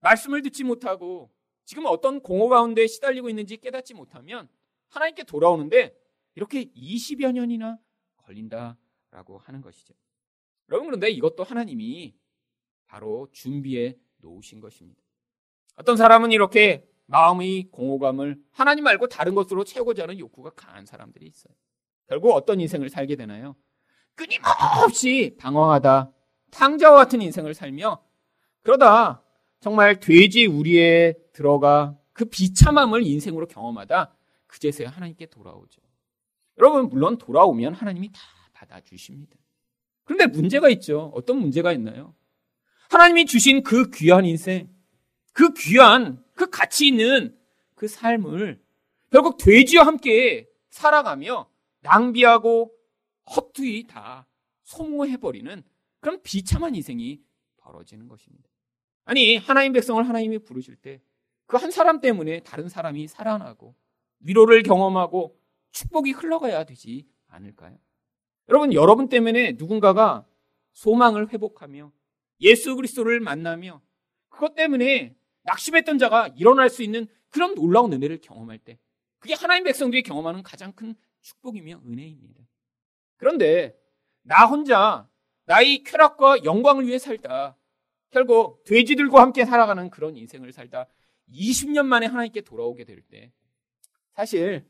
말씀을 0.00 0.42
듣지 0.42 0.64
못하고 0.64 1.30
지금 1.64 1.84
어떤 1.86 2.20
공허 2.20 2.48
가운데 2.48 2.86
시달리고 2.86 3.28
있는지 3.28 3.56
깨닫지 3.56 3.94
못하면 3.94 4.48
하나님께 4.88 5.24
돌아오는데 5.24 5.94
이렇게 6.36 6.66
20여 6.66 7.32
년이나 7.32 7.78
걸린다라고 8.18 9.38
하는 9.38 9.60
것이죠. 9.60 9.94
여러분 10.68 10.86
그런데 10.86 11.10
이것도 11.10 11.42
하나님이 11.42 12.14
바로 12.86 13.28
준비해 13.32 13.96
놓으신 14.18 14.60
것입니다. 14.60 15.02
어떤 15.74 15.96
사람은 15.96 16.30
이렇게 16.30 16.88
마음의 17.06 17.68
공허감을 17.70 18.38
하나님 18.52 18.84
말고 18.84 19.08
다른 19.08 19.34
것으로 19.34 19.64
채우고자 19.64 20.04
하는 20.04 20.18
욕구가 20.18 20.50
강한 20.50 20.86
사람들이 20.86 21.26
있어요. 21.26 21.54
결국 22.08 22.32
어떤 22.32 22.60
인생을 22.60 22.88
살게 22.88 23.16
되나요? 23.16 23.56
끊임없이 24.14 25.36
방황하다 25.38 26.12
탕자와 26.50 26.96
같은 26.96 27.22
인생을 27.22 27.54
살며 27.54 28.02
그러다 28.62 29.22
정말 29.60 30.00
돼지 30.00 30.46
우리에 30.46 31.14
들어가 31.32 31.98
그 32.12 32.24
비참함을 32.24 33.02
인생으로 33.04 33.46
경험하다 33.46 34.14
그제서야 34.46 34.88
하나님께 34.88 35.26
돌아오죠. 35.26 35.82
여러분 36.58 36.88
물론 36.88 37.18
돌아오면 37.18 37.74
하나님이 37.74 38.10
다 38.12 38.20
받아주십니다. 38.52 39.36
그런데 40.04 40.26
문제가 40.26 40.68
있죠. 40.70 41.12
어떤 41.14 41.38
문제가 41.38 41.72
있나요? 41.72 42.14
하나님이 42.88 43.26
주신 43.26 43.62
그 43.62 43.90
귀한 43.90 44.24
인생, 44.24 44.68
그 45.32 45.52
귀한 45.54 46.24
그 46.36 46.48
가치 46.50 46.86
있는 46.86 47.36
그 47.74 47.88
삶을 47.88 48.62
결국 49.10 49.38
돼지와 49.38 49.86
함께 49.86 50.48
살아가며 50.70 51.50
낭비하고 51.80 52.72
헛되이 53.34 53.86
다 53.88 54.26
소모해버리는 54.64 55.62
그런 56.00 56.22
비참한 56.22 56.76
희생이 56.76 57.20
벌어지는 57.56 58.06
것입니다. 58.08 58.48
아니, 59.04 59.36
하나님 59.36 59.72
백성을 59.72 60.06
하나님이 60.08 60.38
부르실 60.38 60.76
때 60.76 61.00
그 61.46 61.56
한 61.58 61.70
사람 61.70 62.00
때문에 62.00 62.40
다른 62.40 62.68
사람이 62.68 63.06
살아나고 63.06 63.74
위로를 64.20 64.62
경험하고 64.64 65.38
축복이 65.70 66.10
흘러가야 66.10 66.64
되지 66.64 67.06
않을까요? 67.28 67.78
여러분, 68.48 68.72
여러분 68.72 69.08
때문에 69.08 69.52
누군가가 69.52 70.26
소망을 70.72 71.32
회복하며 71.32 71.92
예수 72.40 72.74
그리스도를 72.76 73.20
만나며 73.20 73.80
그것 74.28 74.54
때문에 74.56 75.14
낙심했던 75.46 75.98
자가 75.98 76.28
일어날 76.36 76.68
수 76.68 76.82
있는 76.82 77.06
그런 77.30 77.54
놀라운 77.54 77.92
은혜를 77.92 78.20
경험할 78.20 78.58
때 78.58 78.78
그게 79.18 79.34
하나님 79.34 79.64
백성들이 79.64 80.02
경험하는 80.02 80.42
가장 80.42 80.72
큰 80.72 80.94
축복이며 81.20 81.82
은혜입니다. 81.86 82.44
그런데 83.16 83.76
나 84.22 84.46
혼자 84.46 85.08
나의 85.46 85.84
쾌락과 85.84 86.44
영광을 86.44 86.86
위해 86.86 86.98
살다 86.98 87.56
결국 88.10 88.62
돼지들과 88.64 89.20
함께 89.22 89.44
살아가는 89.44 89.88
그런 89.90 90.16
인생을 90.16 90.52
살다 90.52 90.86
20년 91.28 91.86
만에 91.86 92.06
하나님께 92.06 92.42
돌아오게 92.42 92.84
될 92.84 93.02
때 93.02 93.32
사실 94.14 94.68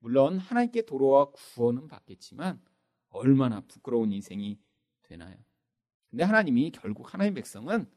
물론 0.00 0.38
하나님께 0.38 0.82
돌아와 0.82 1.30
구원은 1.30 1.88
받겠지만 1.88 2.60
얼마나 3.10 3.60
부끄러운 3.62 4.12
인생이 4.12 4.58
되나요? 5.02 5.36
근데 6.10 6.24
하나님이 6.24 6.70
결국 6.70 7.12
하나님 7.12 7.34
백성은 7.34 7.90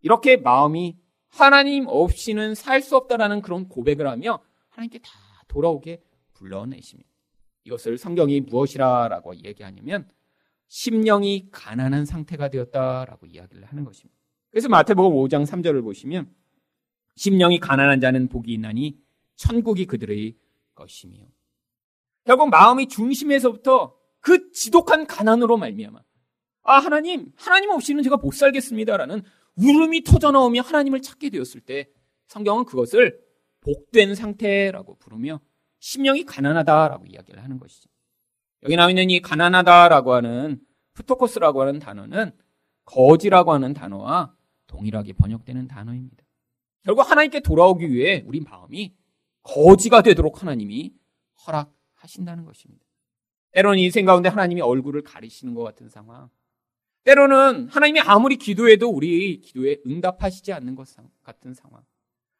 이렇게 0.00 0.36
마음이 0.36 0.98
하나님 1.36 1.86
없이는 1.86 2.54
살 2.54 2.80
수 2.80 2.96
없다라는 2.96 3.42
그런 3.42 3.68
고백을 3.68 4.06
하며 4.08 4.40
하나님께 4.70 4.98
다 5.00 5.10
돌아오게 5.48 6.02
불러내십니다. 6.34 7.08
이것을 7.64 7.98
성경이 7.98 8.40
무엇이라라고 8.42 9.36
얘기하냐면 9.44 10.08
심령이 10.68 11.48
가난한 11.50 12.06
상태가 12.06 12.48
되었다라고 12.48 13.26
이야기를 13.26 13.64
하는 13.64 13.84
것입니다. 13.84 14.18
그래서 14.50 14.68
마태복음 14.68 15.16
5장 15.16 15.44
3절을 15.46 15.82
보시면 15.82 16.32
심령이 17.16 17.60
가난한 17.60 18.00
자는 18.00 18.28
복이 18.28 18.52
있나니 18.54 18.98
천국이 19.36 19.86
그들의 19.86 20.36
것이며 20.74 21.18
결국 22.24 22.50
마음이 22.50 22.88
중심에서부터 22.88 23.96
그 24.20 24.50
지독한 24.52 25.06
가난으로 25.06 25.56
말미암아 25.56 26.00
아 26.62 26.78
하나님 26.78 27.32
하나님 27.36 27.70
없이는 27.70 28.02
제가 28.02 28.16
못 28.16 28.32
살겠습니다라는 28.32 29.22
울음이 29.56 30.04
터져 30.04 30.30
나오며 30.30 30.62
하나님을 30.62 31.02
찾게 31.02 31.30
되었을 31.30 31.60
때 31.60 31.88
성경은 32.28 32.64
그것을 32.64 33.20
복된 33.60 34.14
상태라고 34.14 34.98
부르며 34.98 35.40
심령이 35.80 36.24
가난하다라고 36.24 37.06
이야기를 37.06 37.42
하는 37.42 37.58
것이죠. 37.58 37.88
여기 38.62 38.76
나와 38.76 38.90
있는 38.90 39.10
이 39.10 39.20
가난하다라고 39.20 40.14
하는 40.14 40.60
푸토코스라고 40.94 41.62
하는 41.62 41.78
단어는 41.78 42.32
거지라고 42.84 43.52
하는 43.52 43.74
단어와 43.74 44.34
동일하게 44.66 45.14
번역되는 45.14 45.68
단어입니다. 45.68 46.24
결국 46.82 47.08
하나님께 47.10 47.40
돌아오기 47.40 47.90
위해 47.90 48.24
우리 48.26 48.40
마음이 48.40 48.94
거지가 49.42 50.02
되도록 50.02 50.42
하나님이 50.42 50.92
허락하신다는 51.46 52.44
것입니다. 52.44 52.84
때로는 53.52 53.78
인생 53.78 54.04
가운데 54.04 54.28
하나님이 54.28 54.60
얼굴을 54.60 55.02
가리시는 55.02 55.54
것 55.54 55.62
같은 55.62 55.88
상황. 55.88 56.28
때로는 57.06 57.68
하나님이 57.68 58.00
아무리 58.00 58.36
기도해도 58.36 58.90
우리 58.90 59.38
기도에 59.40 59.76
응답하시지 59.86 60.52
않는 60.52 60.74
것 60.74 60.88
같은 61.22 61.54
상황. 61.54 61.84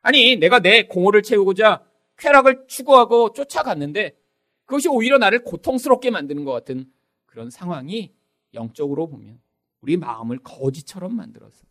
아니, 0.02 0.34
내가 0.34 0.58
내 0.58 0.88
공허를 0.88 1.22
채우고자 1.22 1.84
쾌락을 2.16 2.66
추구하고 2.66 3.32
쫓아갔는데 3.32 4.18
그것이 4.64 4.88
오히려 4.88 5.18
나를 5.18 5.44
고통스럽게 5.44 6.10
만드는 6.10 6.44
것 6.44 6.50
같은 6.50 6.90
그런 7.26 7.48
상황이 7.48 8.12
영적으로 8.54 9.06
보면 9.06 9.40
우리 9.82 9.96
마음을 9.96 10.38
거지처럼 10.38 11.14
만들어서 11.14 11.64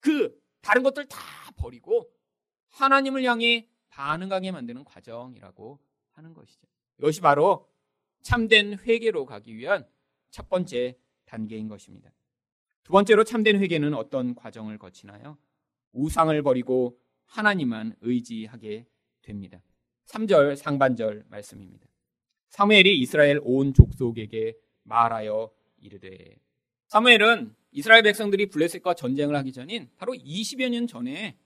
그 0.00 0.38
다른 0.60 0.82
것들 0.82 1.06
다 1.06 1.18
버리고 1.56 2.10
하나님을 2.68 3.24
향해 3.24 3.66
반응하게 3.88 4.52
만드는 4.52 4.84
과정이라고 4.84 5.78
하는 6.12 6.34
것이죠. 6.34 6.66
이것이 6.98 7.22
바로 7.22 7.66
참된 8.20 8.78
회개로 8.78 9.24
가기 9.24 9.56
위한 9.56 9.86
첫 10.30 10.50
번째 10.50 10.98
단계인 11.24 11.68
것입니다. 11.68 12.10
두 12.86 12.92
번째로 12.92 13.24
참된 13.24 13.58
회개는 13.58 13.94
어떤 13.94 14.36
과정을 14.36 14.78
거치나요? 14.78 15.36
우상을 15.90 16.40
버리고 16.42 16.96
하나님만 17.24 17.96
의지하게 18.00 18.86
됩니다. 19.22 19.60
3절 20.06 20.54
상반절 20.54 21.24
말씀입니다. 21.28 21.84
사무엘이 22.50 22.96
이스라엘 23.00 23.40
온 23.42 23.74
족속에게 23.74 24.54
말하여 24.84 25.50
이르되 25.78 26.36
사무엘은 26.86 27.56
이스라엘 27.72 28.04
백성들이 28.04 28.50
블레셋과 28.50 28.94
전쟁을 28.94 29.34
하기 29.34 29.52
전인 29.52 29.90
바로 29.96 30.12
20여 30.12 30.68
년 30.68 30.86
전에 30.86 31.36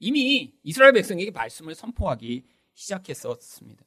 이미 0.00 0.52
이스라엘 0.64 0.92
백성에게 0.94 1.30
말씀을 1.30 1.76
선포하기 1.76 2.42
시작했었습니다. 2.74 3.84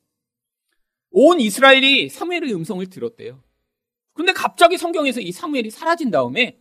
온 1.09 1.41
이스라엘이 1.41 2.07
사무엘의 2.07 2.53
음성을 2.53 2.85
들었대요. 2.85 3.43
근데 4.13 4.31
갑자기 4.31 4.77
성경에서 4.77 5.19
이 5.19 5.33
사무엘이 5.33 5.71
사라진 5.71 6.09
다음에 6.09 6.60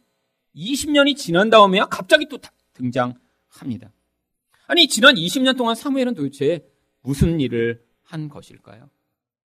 20년이 0.54 1.16
지난 1.16 1.50
다음에야 1.50 1.86
갑자기 1.86 2.26
또 2.28 2.38
등장합니다. 2.74 3.92
아니 4.66 4.88
지난 4.88 5.14
20년 5.14 5.56
동안 5.56 5.74
사무엘은 5.74 6.14
도대체 6.14 6.64
무슨 7.02 7.40
일을 7.40 7.84
한 8.02 8.28
것일까요? 8.28 8.90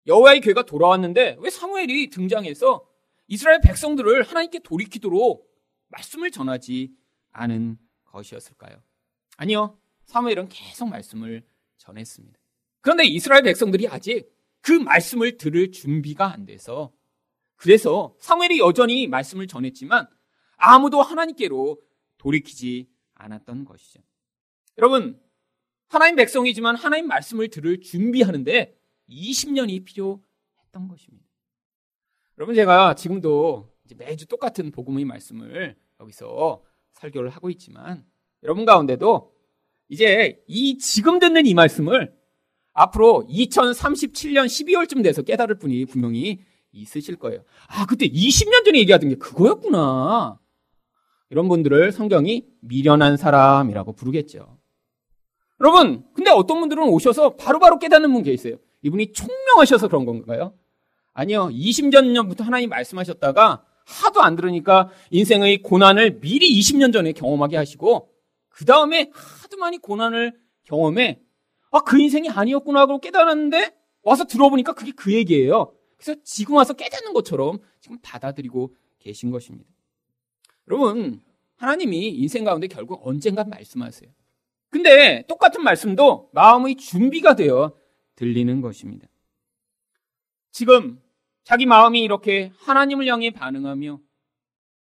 여호와의 0.07 0.41
괴가 0.41 0.63
돌아왔는데 0.63 1.37
왜 1.39 1.49
사무엘이 1.49 2.09
등장해서 2.09 2.85
이스라엘 3.27 3.61
백성들을 3.61 4.23
하나님께 4.23 4.59
돌이키도록 4.59 5.49
말씀을 5.89 6.31
전하지 6.31 6.91
않은 7.31 7.77
것이었을까요? 8.05 8.81
아니요. 9.37 9.77
사무엘은 10.05 10.49
계속 10.49 10.89
말씀을 10.89 11.43
전했습니다. 11.77 12.37
그런데 12.81 13.05
이스라엘 13.05 13.43
백성들이 13.43 13.87
아직 13.87 14.29
그 14.61 14.71
말씀을 14.71 15.37
들을 15.37 15.71
준비가 15.71 16.31
안 16.31 16.45
돼서 16.45 16.91
그래서 17.55 18.15
사무엘이 18.19 18.59
여전히 18.59 19.07
말씀을 19.07 19.47
전했지만 19.47 20.07
아무도 20.61 21.01
하나님께로 21.01 21.77
돌이키지 22.17 22.87
않았던 23.15 23.65
것이죠. 23.65 24.01
여러분, 24.77 25.19
하나님 25.87 26.15
백성이지만 26.15 26.75
하나님 26.75 27.07
말씀을 27.07 27.49
들을 27.49 27.81
준비하는데 27.81 28.77
20년이 29.09 29.83
필요했던 29.83 30.87
것입니다. 30.87 31.25
여러분 32.37 32.55
제가 32.55 32.95
지금도 32.95 33.69
매주 33.97 34.25
똑같은 34.25 34.71
복음의 34.71 35.05
말씀을 35.05 35.75
여기서 35.99 36.63
설교를 36.93 37.29
하고 37.29 37.49
있지만 37.49 38.05
여러분 38.41 38.65
가운데도 38.65 39.31
이제 39.89 40.41
이 40.47 40.77
지금 40.77 41.19
듣는 41.19 41.45
이 41.45 41.53
말씀을 41.53 42.15
앞으로 42.73 43.27
2037년 43.29 44.45
12월쯤 44.45 45.03
돼서 45.03 45.21
깨달을 45.21 45.59
분이 45.59 45.85
분명히 45.85 46.39
있으실 46.71 47.17
거예요. 47.17 47.43
아, 47.67 47.85
그때 47.85 48.07
20년 48.07 48.63
전에 48.63 48.79
얘기하던 48.79 49.09
게 49.09 49.15
그거였구나. 49.15 50.39
이런 51.31 51.47
분들을 51.47 51.93
성경이 51.93 52.45
미련한 52.59 53.15
사람이라고 53.15 53.93
부르겠죠. 53.93 54.57
여러분, 55.61 56.03
근데 56.13 56.29
어떤 56.29 56.59
분들은 56.59 56.83
오셔서 56.83 57.37
바로바로 57.37 57.59
바로 57.59 57.79
깨닫는 57.79 58.11
분 58.11 58.21
계세요. 58.21 58.57
이분이 58.81 59.13
총명하셔서 59.13 59.87
그런 59.87 60.05
건가요? 60.05 60.53
아니요. 61.13 61.47
20년 61.47 62.13
전부터 62.13 62.43
하나님 62.43 62.69
말씀하셨다가 62.69 63.63
하도 63.85 64.21
안 64.21 64.35
들으니까 64.35 64.89
인생의 65.09 65.61
고난을 65.61 66.19
미리 66.19 66.59
20년 66.59 66.91
전에 66.91 67.13
경험하게 67.13 67.57
하시고 67.57 68.09
그 68.49 68.65
다음에 68.65 69.09
하도 69.13 69.57
많이 69.57 69.77
고난을 69.77 70.33
경험해 70.65 71.21
아, 71.71 71.79
그 71.79 71.97
인생이 71.99 72.29
아니었구나 72.29 72.81
하고 72.81 72.99
깨달았는데 72.99 73.73
와서 74.03 74.25
들어보니까 74.25 74.73
그게 74.73 74.91
그 74.91 75.13
얘기예요. 75.13 75.73
그래서 75.97 76.19
지금 76.25 76.55
와서 76.55 76.73
깨닫는 76.73 77.13
것처럼 77.13 77.59
지금 77.79 77.97
받아들이고 78.01 78.75
계신 78.99 79.31
것입니다. 79.31 79.69
여러분, 80.67 81.21
하나님이 81.57 82.09
인생 82.09 82.43
가운데 82.43 82.67
결국 82.67 83.05
언젠가 83.05 83.43
말씀하세요. 83.43 84.11
근데 84.69 85.23
똑같은 85.27 85.63
말씀도 85.63 86.29
마음의 86.33 86.75
준비가 86.77 87.35
되어 87.35 87.77
들리는 88.15 88.61
것입니다. 88.61 89.07
지금 90.51 91.01
자기 91.43 91.65
마음이 91.65 92.01
이렇게 92.01 92.51
하나님을 92.57 93.07
향해 93.07 93.31
반응하며 93.31 93.99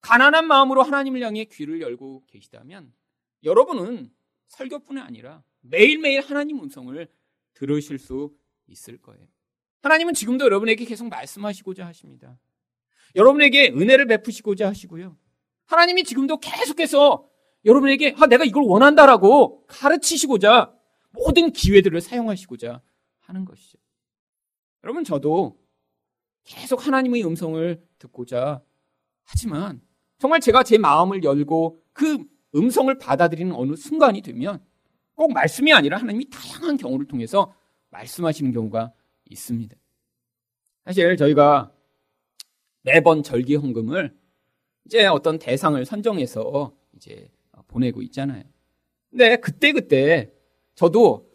가난한 0.01 0.47
마음으로 0.47 0.84
하나님을 0.84 1.21
향해 1.21 1.45
귀를 1.45 1.82
열고 1.82 2.23
계시다면 2.27 2.93
여러분은 3.43 4.12
설교뿐이 4.47 4.99
아니라 4.99 5.43
매일매일 5.62 6.21
하나님 6.21 6.60
음성을 6.60 7.08
들으실 7.53 7.99
수 7.99 8.34
있을 8.67 8.97
거예요. 8.97 9.25
하나님은 9.82 10.13
지금도 10.13 10.45
여러분에게 10.45 10.86
계속 10.86 11.08
말씀하시고자 11.10 11.86
하십니다. 11.88 12.38
여러분에게 13.15 13.69
은혜를 13.69 14.08
베푸시고자 14.08 14.67
하시고요. 14.67 15.17
하나님이 15.67 16.03
지금도 16.03 16.38
계속해서 16.38 17.27
여러분에게 17.65 18.15
아, 18.17 18.27
내가 18.27 18.43
이걸 18.43 18.63
원한다라고 18.63 19.65
가르치시고자 19.67 20.73
모든 21.12 21.51
기회들을 21.51 21.99
사용하시고자 22.01 22.82
하는 23.19 23.45
것이죠. 23.45 23.77
여러분, 24.84 25.03
저도 25.03 25.60
계속 26.43 26.88
하나님의 26.88 27.25
음성을 27.25 27.84
듣고자 27.99 28.62
하지만 29.23 29.82
정말 30.17 30.39
제가 30.39 30.63
제 30.63 30.77
마음을 30.77 31.23
열고 31.23 31.84
그 31.91 32.23
음성을 32.56 32.97
받아들이는 32.97 33.53
어느 33.53 33.75
순간이 33.75 34.21
되면 34.21 34.63
꼭 35.15 35.34
말씀이 35.34 35.73
아니라 35.73 35.97
하나님이 35.97 36.30
다양한 36.30 36.77
경우를 36.77 37.08
통해서 37.08 37.53
말씀하시는 37.89 38.51
경우가 38.53 38.93
있습니다. 39.30 39.75
사실 40.86 41.17
저희가 41.17 41.73
매번 42.84 43.23
절기 43.23 43.56
헌금을 43.56 44.15
이제 44.88 45.06
어떤 45.06 45.38
대상을 45.38 45.84
선정해서 45.86 46.71
이제 46.95 47.30
보내고 47.67 48.02
있잖아요. 48.04 48.43
근데 49.10 49.36
그때 49.36 49.73
그때 49.73 50.32
저도 50.76 51.30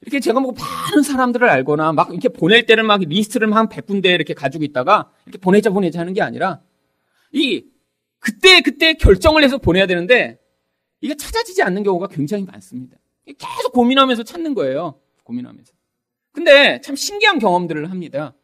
이렇게 0.00 0.20
제가 0.20 0.38
뭐 0.38 0.52
많은 0.52 1.02
사람들을 1.02 1.48
알거나 1.48 1.92
막 1.92 2.10
이렇게 2.10 2.28
보낼 2.28 2.66
때는 2.66 2.86
막 2.86 3.00
리스트를 3.00 3.52
한 3.54 3.68
100군데 3.68 4.06
이렇게 4.14 4.32
가지고 4.32 4.62
있다가 4.62 5.10
이렇게 5.26 5.38
보내자 5.38 5.70
보내자 5.70 5.98
하는 5.98 6.12
게 6.12 6.22
아니라 6.22 6.62
이 7.32 7.64
그때 8.20 8.60
그때 8.60 8.94
결정을 8.94 9.42
해서 9.42 9.58
보내야 9.58 9.86
되는데 9.86 10.38
이게 11.00 11.16
찾아지지 11.16 11.62
않는 11.64 11.82
경우가 11.82 12.06
굉장히 12.08 12.44
많습니다. 12.44 12.96
계속 13.26 13.72
고민하면서 13.72 14.22
찾는 14.22 14.54
거예요. 14.54 15.00
고민하면서. 15.24 15.72
근데 16.32 16.80
참 16.80 16.94
신기한 16.94 17.40
경험들을 17.40 17.90
합니다. 17.90 18.34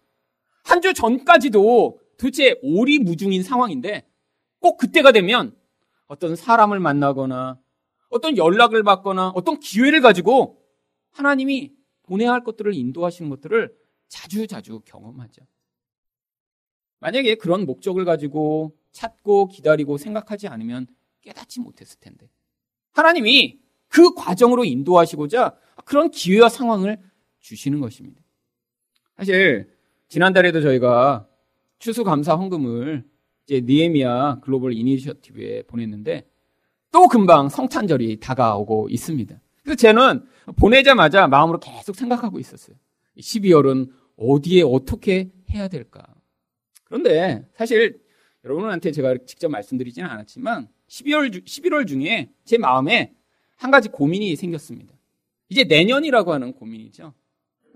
한 0.64 0.80
주 0.80 0.92
전까지도 0.92 2.00
도대체 2.18 2.56
오리무중인 2.62 3.42
상황인데 3.44 4.09
꼭 4.60 4.76
그때가 4.76 5.12
되면 5.12 5.56
어떤 6.06 6.36
사람을 6.36 6.80
만나거나 6.80 7.58
어떤 8.08 8.36
연락을 8.36 8.82
받거나 8.82 9.30
어떤 9.30 9.58
기회를 9.58 10.00
가지고 10.00 10.62
하나님이 11.12 11.72
보내야 12.02 12.32
할 12.32 12.44
것들을 12.44 12.74
인도하시는 12.74 13.30
것들을 13.30 13.74
자주 14.08 14.46
자주 14.46 14.80
경험하죠. 14.84 15.42
만약에 16.98 17.36
그런 17.36 17.64
목적을 17.64 18.04
가지고 18.04 18.76
찾고 18.92 19.48
기다리고 19.48 19.96
생각하지 19.96 20.48
않으면 20.48 20.86
깨닫지 21.22 21.60
못했을 21.60 21.98
텐데. 22.00 22.28
하나님이 22.92 23.60
그 23.88 24.14
과정으로 24.14 24.64
인도하시고자 24.64 25.56
그런 25.84 26.10
기회와 26.10 26.48
상황을 26.48 26.98
주시는 27.40 27.80
것입니다. 27.80 28.20
사실 29.16 29.72
지난달에도 30.08 30.60
저희가 30.60 31.28
추수감사 31.78 32.34
헌금을 32.34 33.08
이제 33.50 33.60
니에미아 33.60 34.38
글로벌 34.42 34.74
이니셔티브에 34.74 35.64
보냈는데 35.64 36.24
또 36.92 37.08
금방 37.08 37.48
성탄절이 37.48 38.20
다가오고 38.20 38.88
있습니다. 38.90 39.40
그래서 39.64 39.76
저는 39.76 40.24
보내자마자 40.56 41.26
마음으로 41.26 41.58
계속 41.58 41.96
생각하고 41.96 42.38
있었어요. 42.38 42.76
12월은 43.18 43.90
어디에 44.16 44.62
어떻게 44.62 45.32
해야 45.50 45.66
될까? 45.66 46.06
그런데 46.84 47.44
사실 47.54 48.00
여러분한테 48.44 48.92
제가 48.92 49.16
직접 49.26 49.48
말씀드리지는 49.48 50.08
않았지만 50.08 50.68
12월 50.88 51.44
11월 51.44 51.88
중에 51.88 52.30
제 52.44 52.56
마음에 52.56 53.12
한 53.56 53.72
가지 53.72 53.88
고민이 53.88 54.36
생겼습니다. 54.36 54.94
이제 55.48 55.64
내년이라고 55.64 56.32
하는 56.32 56.52
고민이죠. 56.52 57.14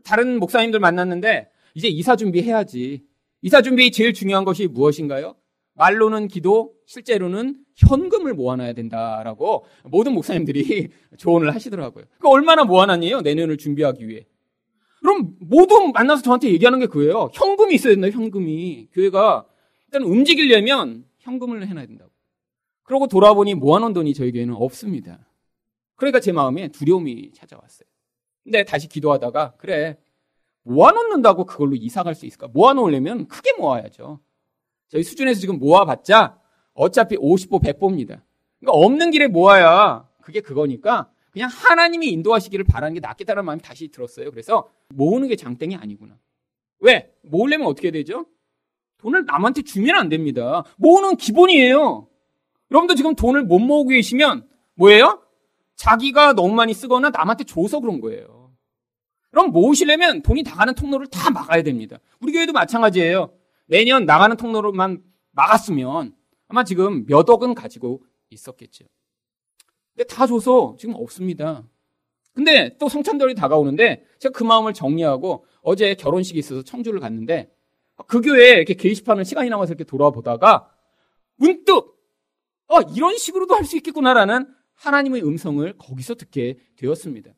다른 0.05 0.39
목사님들 0.39 0.79
만났는데 0.79 1.51
이제 1.75 1.89
이사 1.89 2.15
준비해야지. 2.15 3.05
이사 3.43 3.61
준비 3.61 3.91
제일 3.91 4.15
중요한 4.15 4.45
것이 4.45 4.69
무엇인가요? 4.69 5.35
말로는 5.75 6.29
기도, 6.29 6.75
실제로는 6.87 7.65
현금을 7.77 8.35
모아놔야 8.35 8.73
된다라고 8.75 9.67
모든 9.85 10.15
목사님들이 10.15 10.89
조언을 11.19 11.55
하시더라고요. 11.55 12.05
그 12.19 12.29
얼마나 12.29 12.65
모아놨니요? 12.65 13.23
내년을 13.23 13.59
준비하기 13.59 14.07
위해. 14.09 14.27
그럼 15.01 15.35
모두 15.41 15.91
만나서 15.93 16.23
저한테 16.23 16.49
얘기하는 16.51 16.79
게 16.79 16.87
그거예요. 16.87 17.31
현금이 17.35 17.75
있어야 17.75 17.95
된다, 17.95 18.09
현금이. 18.09 18.89
교회가 18.93 19.47
일단 19.87 20.03
움직이려면 20.03 21.05
현금을 21.19 21.67
해놔야 21.67 21.87
된다고. 21.87 22.11
그러고 22.85 23.07
돌아보니 23.07 23.55
모아놓은 23.55 23.93
돈이 23.93 24.15
저희 24.15 24.33
교회는 24.33 24.55
없습니다. 24.55 25.27
그러니까 25.97 26.21
제 26.21 26.33
마음에 26.33 26.69
두려움이 26.69 27.33
찾아왔어요. 27.35 27.87
근데 28.45 28.65
다시 28.65 28.89
기도하다가 28.89 29.55
그래 29.57 29.99
모아놓는다고 30.63 31.45
그걸로 31.47 31.75
이사 31.75 32.03
갈 32.03 32.15
수 32.15 32.27
있을까? 32.27 32.49
모아놓으려면 32.49 33.27
크게 33.29 33.55
모아야죠. 33.59 34.21
저희 34.95 35.03
수준에서 35.03 35.41
지금 35.41 35.59
모아봤자 35.59 36.39
어차피 36.73 37.17
50보 37.17 37.61
100보입니다. 37.61 38.23
그러니까 38.61 38.73
없는 38.87 39.11
길에 39.11 39.27
모아야 39.27 40.09
그게 40.23 40.41
그거니까 40.41 41.11
그냥 41.33 41.51
하나님이 41.53 42.11
인도하시기를 42.11 42.65
바라는 42.65 42.95
게 42.95 43.01
낫겠다는 43.01 43.45
마음이 43.45 43.61
다시 43.61 43.89
들었어요. 43.89 44.31
그래서 44.31 44.69
모으는 44.91 45.27
게 45.27 45.35
장땡이 45.35 45.75
아니구나. 45.75 46.17
왜? 46.79 47.13
모으려면 47.23 47.67
어떻게 47.67 47.91
되죠? 47.91 48.27
돈을 48.99 49.25
남한테 49.25 49.63
주면 49.63 49.97
안 49.97 50.09
됩니다. 50.09 50.63
모으는 50.77 51.17
기본이에요. 51.17 52.07
여러분도 52.71 52.95
지금 52.95 53.17
돈을 53.17 53.43
못 53.43 53.59
모으고 53.59 53.89
계시면 53.89 54.47
뭐예요? 54.75 55.25
자기가 55.75 56.35
너무 56.35 56.55
많이 56.55 56.73
쓰거나 56.73 57.11
남한테 57.11 57.43
줘서 57.43 57.81
그런 57.81 58.01
거예요. 58.01 58.53
그럼 59.33 59.51
모으시려면 59.51 60.23
돈이 60.23 60.45
나가는 60.45 60.73
통로를 60.73 61.09
다 61.09 61.33
막아야 61.33 61.63
됩니다. 61.63 61.99
우리 62.21 62.33
교회도 62.33 62.53
마찬가지예요. 62.53 63.33
매년 63.67 64.05
나가는 64.05 64.37
통로로만 64.37 65.03
막았으면 65.33 66.15
아마 66.49 66.65
지금 66.65 67.07
몇 67.07 67.29
억은 67.29 67.55
가지고 67.55 68.03
있었겠죠. 68.31 68.85
근데 69.95 70.07
다 70.07 70.27
줘서 70.27 70.77
지금 70.79 70.95
없습니다. 70.97 71.65
근데 72.33 72.77
또 72.79 72.89
성찬절이 72.89 73.35
다가오는데 73.37 74.05
제가 74.19 74.33
그 74.33 74.43
마음을 74.43 74.75
정리하고 74.75 75.47
어제 75.63 75.95
결혼식이 75.95 76.39
있어서 76.39 76.63
청주를 76.63 77.01
갔는데 77.01 77.51
그 78.09 78.21
교회에 78.21 78.57
이렇게 78.57 78.75
게시판을 78.75 79.25
시간이 79.25 79.49
남아서 79.51 79.73
이렇게 79.73 79.85
돌아보다가 79.85 80.69
문득 81.37 81.95
어, 82.67 82.81
이런 82.95 83.17
식으로도 83.17 83.55
할 83.55 83.65
수 83.65 83.77
있겠구나라는 83.77 84.47
하나님의 84.75 85.23
음성을 85.23 85.73
거기서 85.79 86.15
듣게 86.17 86.59
되었습니다. 86.77 87.33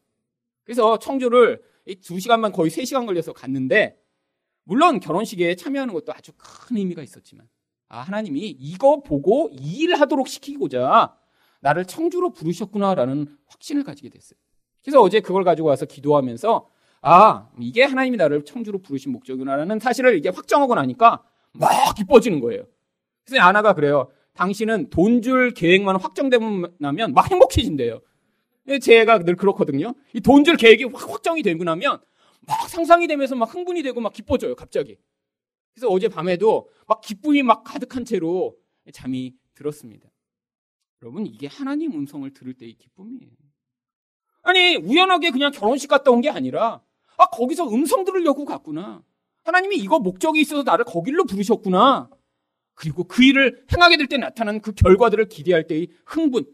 그래서 0.64 0.98
청주를 0.98 1.62
두 2.02 2.18
시간만 2.18 2.52
거의 2.52 2.70
세 2.70 2.84
시간 2.84 3.04
걸려서 3.06 3.32
갔는데 3.32 3.96
물론 4.66 5.00
결혼식에 5.00 5.55
참여하는 5.55 5.94
것도 5.94 6.12
아주 6.12 6.33
큰 6.37 6.76
의미가 6.76 7.02
있었지만 7.02 7.46
아 7.88 8.00
하나님이 8.00 8.48
이거 8.59 9.00
보고 9.00 9.48
이 9.52 9.79
일하도록 9.83 10.26
시키고자 10.26 11.16
나를 11.61 11.85
청주로 11.85 12.33
부르셨구나라는 12.33 13.29
확신을 13.46 13.85
가지게 13.85 14.09
됐어요. 14.09 14.38
그래서 14.83 15.00
어제 15.00 15.20
그걸 15.20 15.44
가지고 15.44 15.68
와서 15.68 15.87
기도하면서 15.87 16.68
아 17.02 17.48
이게 17.61 17.85
하나님이 17.85 18.16
나를 18.16 18.44
청주로 18.44 18.81
부르신 18.83 19.12
목적이구나라는 19.12 19.79
사실을 19.79 20.16
이게 20.16 20.29
확정하고 20.31 20.74
나니까 20.74 21.22
막 21.52 21.94
기뻐지는 21.96 22.40
거예요. 22.40 22.64
그래서 23.24 23.42
아나가 23.44 23.72
그래요. 23.72 24.11
당신은 24.35 24.90
돈 24.90 25.22
줄 25.22 25.52
계획만 25.52 25.96
확정되면 25.96 26.74
나면 26.79 27.14
막 27.14 27.31
행복해진대요. 27.31 28.00
제가 28.83 29.20
늘 29.20 29.37
그렇거든요. 29.37 29.94
이 30.12 30.20
돈 30.20 30.44
줄 30.44 30.57
계획이 30.57 30.85
확 30.92 31.09
확정이 31.11 31.42
되고 31.42 31.62
나면 31.62 32.00
막 32.46 32.68
상상이 32.68 33.06
되면서 33.06 33.35
막 33.35 33.52
흥분이 33.52 33.82
되고 33.82 34.00
막 34.00 34.12
기뻐져요, 34.12 34.54
갑자기. 34.54 34.96
그래서 35.74 35.88
어제 35.88 36.09
밤에도 36.09 36.68
막 36.87 37.00
기쁨이 37.00 37.42
막 37.42 37.64
가득한 37.64 38.04
채로 38.04 38.56
잠이 38.92 39.35
들었습니다. 39.54 40.09
여러분, 41.02 41.26
이게 41.26 41.46
하나님 41.46 41.92
음성을 41.92 42.32
들을 42.32 42.54
때의 42.54 42.74
기쁨이에요. 42.74 43.30
아니, 44.42 44.76
우연하게 44.76 45.30
그냥 45.30 45.50
결혼식 45.50 45.88
갔다 45.88 46.11
온 46.11 46.20
게 46.20 46.30
아니라, 46.30 46.82
아, 47.18 47.26
거기서 47.26 47.68
음성 47.68 48.04
들으려고 48.04 48.44
갔구나. 48.44 49.02
하나님이 49.44 49.76
이거 49.76 49.98
목적이 49.98 50.40
있어서 50.40 50.62
나를 50.62 50.85
거길로 50.85 51.24
부르셨구나. 51.24 52.11
그리고 52.74 53.04
그 53.04 53.22
일을 53.24 53.64
행하게 53.72 53.96
될 53.96 54.06
때 54.06 54.18
나타나는 54.18 54.61
그 54.61 54.72
결과들을 54.72 55.28
기대할 55.28 55.66
때의 55.66 55.88
흥분. 56.04 56.44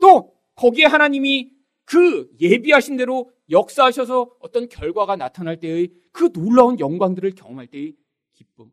또 0.00 0.34
거기에 0.56 0.86
하나님이 0.86 1.52
그 1.86 2.28
예비하신 2.40 2.96
대로 2.96 3.30
역사하셔서 3.48 4.36
어떤 4.40 4.68
결과가 4.68 5.16
나타날 5.16 5.58
때의 5.60 5.90
그 6.12 6.30
놀라운 6.32 6.78
영광들을 6.78 7.34
경험할 7.34 7.68
때의 7.68 7.96
기쁨. 8.34 8.70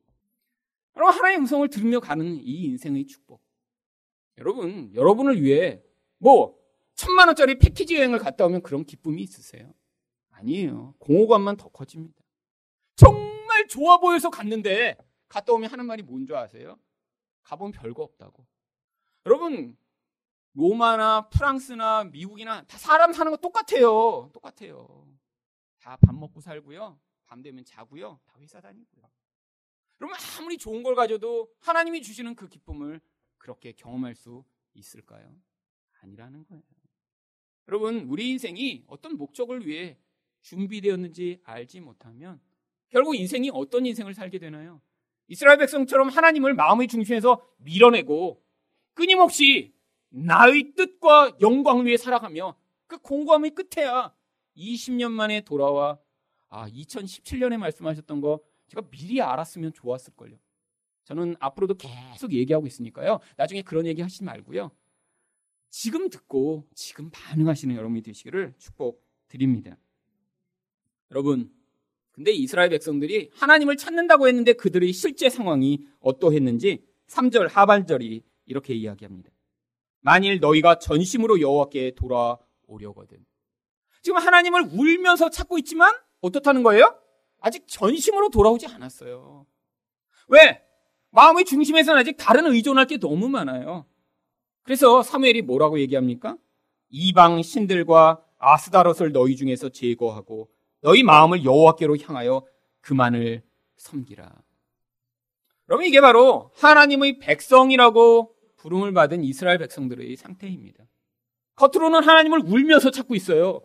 여러분 0.98 1.14
하나님의 1.16 1.40
음성을 1.40 1.68
들으며 1.70 2.00
가는 2.00 2.40
이 2.42 2.66
인생의 2.66 3.06
축복. 3.06 3.42
여러분, 4.40 4.92
여러분을 4.96 5.42
위해 5.42 5.82
뭐 6.18 6.58
천만 6.96 7.28
원짜리 7.28 7.58
패키지 7.58 7.96
여행을 7.96 8.18
갔다 8.20 8.46
오면 8.46 8.64
그런 8.64 8.84
기쁨이 8.84 9.22
있으세요? 9.22 9.74
아니에요. 10.32 10.96
공허감만 10.98 11.58
더 11.58 11.70
커집니다. 11.70 12.20
정말 12.96 13.68
좋아 13.68 14.00
보여서 14.00 14.30
갔는데 14.32 14.98
갔다 15.28 15.54
오면 15.54 15.70
하는 15.72 15.86
말이 15.86 16.02
뭔 16.02 16.26
줄 16.26 16.36
아세요? 16.36 16.78
가보면 17.44 17.74
별거 17.74 18.02
없다고. 18.04 18.46
여러분, 19.26 19.76
로마나 20.54 21.30
프랑스나 21.30 22.06
미국이나 22.06 22.64
다 22.64 22.78
사람 22.78 23.12
사는 23.14 23.32
거 23.32 23.38
똑같아요. 23.38 24.30
똑같아요. 24.34 25.08
다 25.80 25.98
밥 25.98 26.16
먹고 26.16 26.40
살고요. 26.42 27.00
밤 27.26 27.42
되면 27.42 27.66
자고요. 27.66 28.20
다 28.26 28.36
회사 28.40 28.62
다니고요. 28.62 29.04
그러면 29.98 30.18
아무리 30.40 30.58
좋은 30.58 30.84
걸 30.84 30.96
가져도 30.96 31.50
하나님이 31.60 32.02
주시는 32.02 32.36
그 32.36 32.48
기쁨을 32.48 33.02
그렇게 33.38 33.72
경험할 33.74 34.16
수 34.16 34.44
있을까요? 34.74 35.34
아니라는 36.02 36.46
거예요. 36.46 36.64
여러분, 37.68 38.00
우리 38.10 38.30
인생이 38.32 38.84
어떤 38.88 39.18
목적을 39.18 39.66
위해 39.66 39.98
준비되었는지 40.42 41.42
알지 41.44 41.80
못하면 41.80 42.42
결국 42.90 43.16
인생이 43.16 43.50
어떤 43.54 43.86
인생을 43.86 44.14
살게 44.14 44.38
되나요? 44.40 44.82
이스라엘 45.28 45.58
백성처럼 45.58 46.10
하나님을 46.10 46.54
마음의 46.54 46.88
중심에서 46.88 47.42
밀어내고 47.58 48.44
끊임없이 48.94 49.73
나의 50.16 50.74
뜻과 50.76 51.38
영광 51.42 51.86
위에 51.86 51.98
살아가며 51.98 52.56
그 52.86 53.00
공고함의 53.00 53.56
끝에야 53.56 54.14
20년 54.56 55.12
만에 55.12 55.42
돌아와 55.42 55.98
아 56.50 56.70
2017년에 56.70 57.58
말씀하셨던 57.58 58.22
거 58.22 58.40
제가 58.68 58.88
미리 58.92 59.22
알았으면 59.22 59.74
좋았을걸요. 59.74 60.38
저는 61.06 61.36
앞으로도 61.40 61.76
계속 61.76 62.32
얘기하고 62.32 62.68
있으니까요. 62.68 63.20
나중에 63.38 63.64
그런 63.64 63.88
얘기 63.88 64.02
하시지 64.04 64.24
말고요. 64.24 64.72
지금 65.70 66.10
듣고 66.10 66.68
지금 66.76 67.10
반응하시는 67.12 67.76
여러분이 67.76 68.04
되시기를 68.04 68.54
축복드립니다. 68.60 69.78
여러분, 71.10 71.52
근데 72.12 72.32
이스라엘 72.32 72.70
백성들이 72.70 73.32
하나님을 73.34 73.78
찾는다고 73.78 74.28
했는데 74.28 74.54
그들의 74.54 74.94
실제 74.94 75.30
상황이 75.30 75.88
어떠했는지 76.00 76.86
3절 77.08 77.50
하반절이 77.50 78.24
이렇게 78.46 78.76
이야기합니다. 78.76 79.33
만일 80.04 80.40
너희가 80.40 80.80
전심으로 80.80 81.40
여호와께 81.42 81.96
돌아오려거든. 81.96 83.26
지금 84.02 84.18
하나님을 84.18 84.70
울면서 84.74 85.30
찾고 85.30 85.58
있지만 85.60 85.96
어떻다는 86.22 86.62
거예요? 86.62 87.00
아직 87.40 87.66
전심으로 87.68 88.30
돌아오지 88.30 88.68
않았어요. 88.68 89.46
왜? 90.28 90.62
마음의 91.12 91.46
중심에서는 91.46 92.00
아직 92.00 92.18
다른 92.18 92.46
의존할 92.48 92.86
게 92.86 92.98
너무 92.98 93.30
많아요. 93.30 93.86
그래서 94.64 95.04
사무엘이 95.04 95.42
뭐라고 95.44 95.80
얘기합니까? 95.80 96.38
이방 96.90 97.42
신들과 97.42 98.24
아스다롯을 98.40 99.14
너희 99.14 99.36
중에서 99.36 99.70
제거하고 99.70 100.50
너희 100.82 101.02
마음을 101.04 101.46
여호와께로 101.46 101.98
향하여 101.98 102.46
그만을 102.82 103.42
섬기라. 103.78 104.32
그러면 105.66 105.88
이게 105.88 106.02
바로 106.02 106.52
하나님의 106.56 107.20
백성이라고 107.20 108.33
부름을 108.64 108.94
받은 108.94 109.26
이스라엘 109.26 109.58
백성들의 109.58 110.16
상태입니다. 110.16 110.86
겉으로는 111.56 112.02
하나님을 112.02 112.40
울면서 112.46 112.92
찾고 112.92 113.14
있어요. 113.14 113.62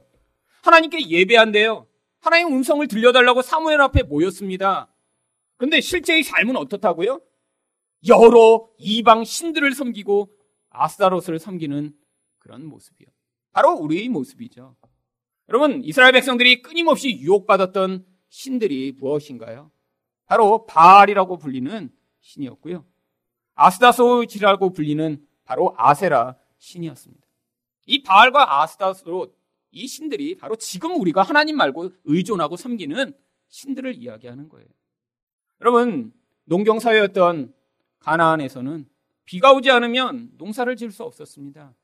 하나님께 0.63 1.09
예배한대요. 1.09 1.87
하나님 2.19 2.49
음성을 2.49 2.87
들려달라고 2.89 3.43
사무엘 3.43 3.81
앞에 3.81 4.03
모였습니다. 4.03 4.93
그런데 5.57 5.81
실제의 5.81 6.25
삶은 6.25 6.57
어떻다고요? 6.57 7.21
여러 8.09 8.69
이방 8.79 9.23
신들을 9.23 9.73
섬기고 9.73 10.31
아스다롯을 10.71 11.39
섬기는 11.39 11.93
그런 12.41 12.67
모습이요. 12.67 13.09
바로 13.53 13.75
우리의 13.75 14.09
모습이죠. 14.09 14.77
여러분, 15.49 15.83
이스라엘 15.85 16.13
백성들이 16.13 16.61
끊임없이 16.61 17.11
유혹받았던 17.11 18.05
신들이 18.29 18.93
무엇인가요? 18.99 19.71
바로 20.27 20.67
바알이라고 20.67 21.39
불리는 21.39 21.91
신이었고요. 22.21 22.85
아스다소이라고 23.59 24.71
불리는 24.71 25.27
바로 25.45 25.75
아세라 25.77 26.37
신이었습니다. 26.59 27.27
이 27.87 28.03
바알과 28.03 28.63
아스다소 28.63 29.35
이 29.71 29.87
신들이 29.87 30.37
바로 30.37 30.57
지금 30.57 30.99
우리가 31.01 31.23
하나님 31.23 31.57
말고 31.57 31.91
의존하고 32.05 32.57
섬기는 32.57 33.13
신들을 33.49 33.97
이야기하는 33.97 34.49
거예요. 34.49 34.67
여러분, 35.61 36.13
농경 36.45 36.79
사회였던 36.79 37.53
가나안에서는 37.99 38.89
비가 39.25 39.53
오지 39.53 39.71
않으면 39.71 40.31
농사를 40.39 40.75
지을 40.77 40.91
수 40.91 41.03
없었습니다. 41.03 41.75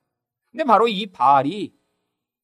근데 0.51 0.65
바로 0.65 0.87
이 0.87 1.07
바알이 1.07 1.75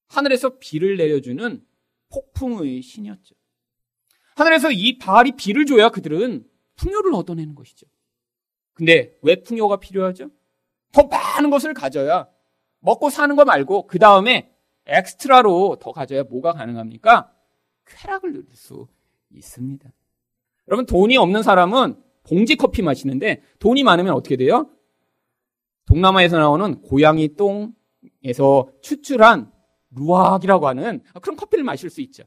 하늘에서 0.08 0.58
비를 0.58 0.96
내려주는 0.96 1.64
폭풍의 2.10 2.82
신이었죠. 2.82 3.34
하늘에서 4.34 4.72
이 4.72 4.98
바알이 4.98 5.32
비를 5.36 5.66
줘야 5.66 5.90
그들은 5.90 6.46
풍요를 6.76 7.14
얻어내는 7.14 7.54
것이죠. 7.54 7.86
근데 8.80 9.14
왜 9.20 9.42
풍요가 9.42 9.76
필요하죠? 9.76 10.30
더 10.90 11.02
많은 11.02 11.50
것을 11.50 11.74
가져야 11.74 12.26
먹고 12.78 13.10
사는 13.10 13.36
거 13.36 13.44
말고 13.44 13.86
그 13.86 13.98
다음에 13.98 14.50
엑스트라로 14.86 15.76
더 15.78 15.92
가져야 15.92 16.22
뭐가 16.22 16.54
가능합니까? 16.54 17.30
쾌락을 17.84 18.32
누릴 18.32 18.46
수 18.54 18.88
있습니다. 19.32 19.86
여러분 20.66 20.86
돈이 20.86 21.18
없는 21.18 21.42
사람은 21.42 22.02
봉지 22.22 22.56
커피 22.56 22.80
마시는데 22.80 23.42
돈이 23.58 23.82
많으면 23.82 24.14
어떻게 24.14 24.38
돼요? 24.38 24.70
동남아에서 25.84 26.38
나오는 26.38 26.80
고양이 26.80 27.36
똥에서 27.36 28.72
추출한 28.80 29.52
루악이라고 29.90 30.68
하는 30.68 31.02
그런 31.20 31.36
커피를 31.36 31.64
마실 31.64 31.90
수 31.90 32.00
있죠. 32.00 32.22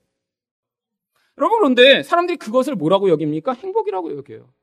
여러분 1.40 1.58
그런데 1.58 2.04
사람들이 2.04 2.38
그것을 2.38 2.76
뭐라고 2.76 3.10
여깁니까? 3.10 3.54
행복이라고 3.54 4.16
여겨요. 4.18 4.54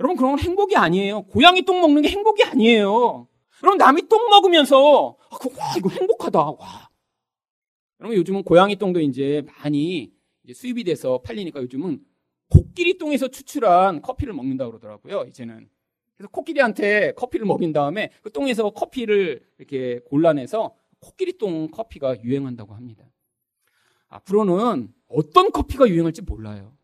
여러분 0.00 0.16
그런 0.16 0.32
건 0.32 0.40
행복이 0.40 0.76
아니에요. 0.76 1.22
고양이 1.22 1.62
똥 1.62 1.80
먹는 1.80 2.00
게 2.02 2.08
행복이 2.08 2.42
아니에요. 2.42 3.28
여러분 3.62 3.76
남이 3.76 4.08
똥 4.08 4.30
먹으면서 4.30 5.16
아, 5.30 5.36
와 5.58 5.74
이거 5.76 5.90
행복하다. 5.90 6.38
와. 6.40 6.90
여러분 8.00 8.16
요즘은 8.16 8.42
고양이 8.44 8.76
똥도 8.76 9.00
이제 9.00 9.42
많이 9.46 10.10
이제 10.42 10.54
수입이 10.54 10.84
돼서 10.84 11.18
팔리니까 11.18 11.60
요즘은 11.62 12.00
코끼리 12.48 12.96
똥에서 12.96 13.28
추출한 13.28 14.00
커피를 14.00 14.32
먹는다 14.32 14.66
그러더라고요. 14.66 15.24
이제는 15.28 15.68
그래서 16.16 16.30
코끼리한테 16.30 17.12
커피를 17.12 17.46
먹인 17.46 17.74
다음에 17.74 18.10
그 18.22 18.32
똥에서 18.32 18.70
커피를 18.70 19.42
이렇게 19.58 20.00
골라내서 20.06 20.74
코끼리 21.00 21.36
똥 21.36 21.70
커피가 21.70 22.22
유행한다고 22.22 22.74
합니다. 22.74 23.04
앞으로는 24.08 24.92
어떤 25.08 25.52
커피가 25.52 25.88
유행할지 25.88 26.22
몰라요. 26.22 26.74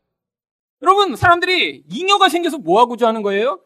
여러분, 0.83 1.17
사람들이 1.17 1.85
잉여가 1.89 2.29
생겨서 2.29 2.59
뭐 2.59 2.81
하고자 2.81 3.09
하는 3.09 3.23
거예요? 3.23 3.63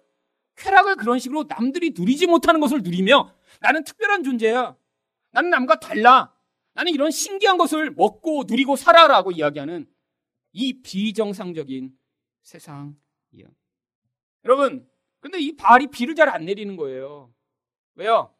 쾌락을 0.56 0.96
그런 0.96 1.18
식으로 1.18 1.44
남들이 1.48 1.92
누리지 1.96 2.26
못하는 2.26 2.60
것을 2.60 2.82
누리며 2.82 3.34
나는 3.60 3.84
특별한 3.84 4.22
존재야. 4.22 4.76
나는 5.32 5.50
남과 5.50 5.80
달라. 5.80 6.34
나는 6.74 6.92
이런 6.92 7.10
신기한 7.10 7.56
것을 7.56 7.90
먹고 7.90 8.44
누리고 8.46 8.76
살아라고 8.76 9.32
이야기하는 9.32 9.88
이 10.52 10.82
비정상적인 10.82 11.96
세상이요. 12.42 12.94
여러분, 14.44 14.88
근데 15.20 15.38
이 15.38 15.56
발이 15.56 15.88
비를 15.88 16.14
잘 16.14 16.28
안 16.28 16.44
내리는 16.44 16.76
거예요. 16.76 17.32
왜요? 17.94 18.34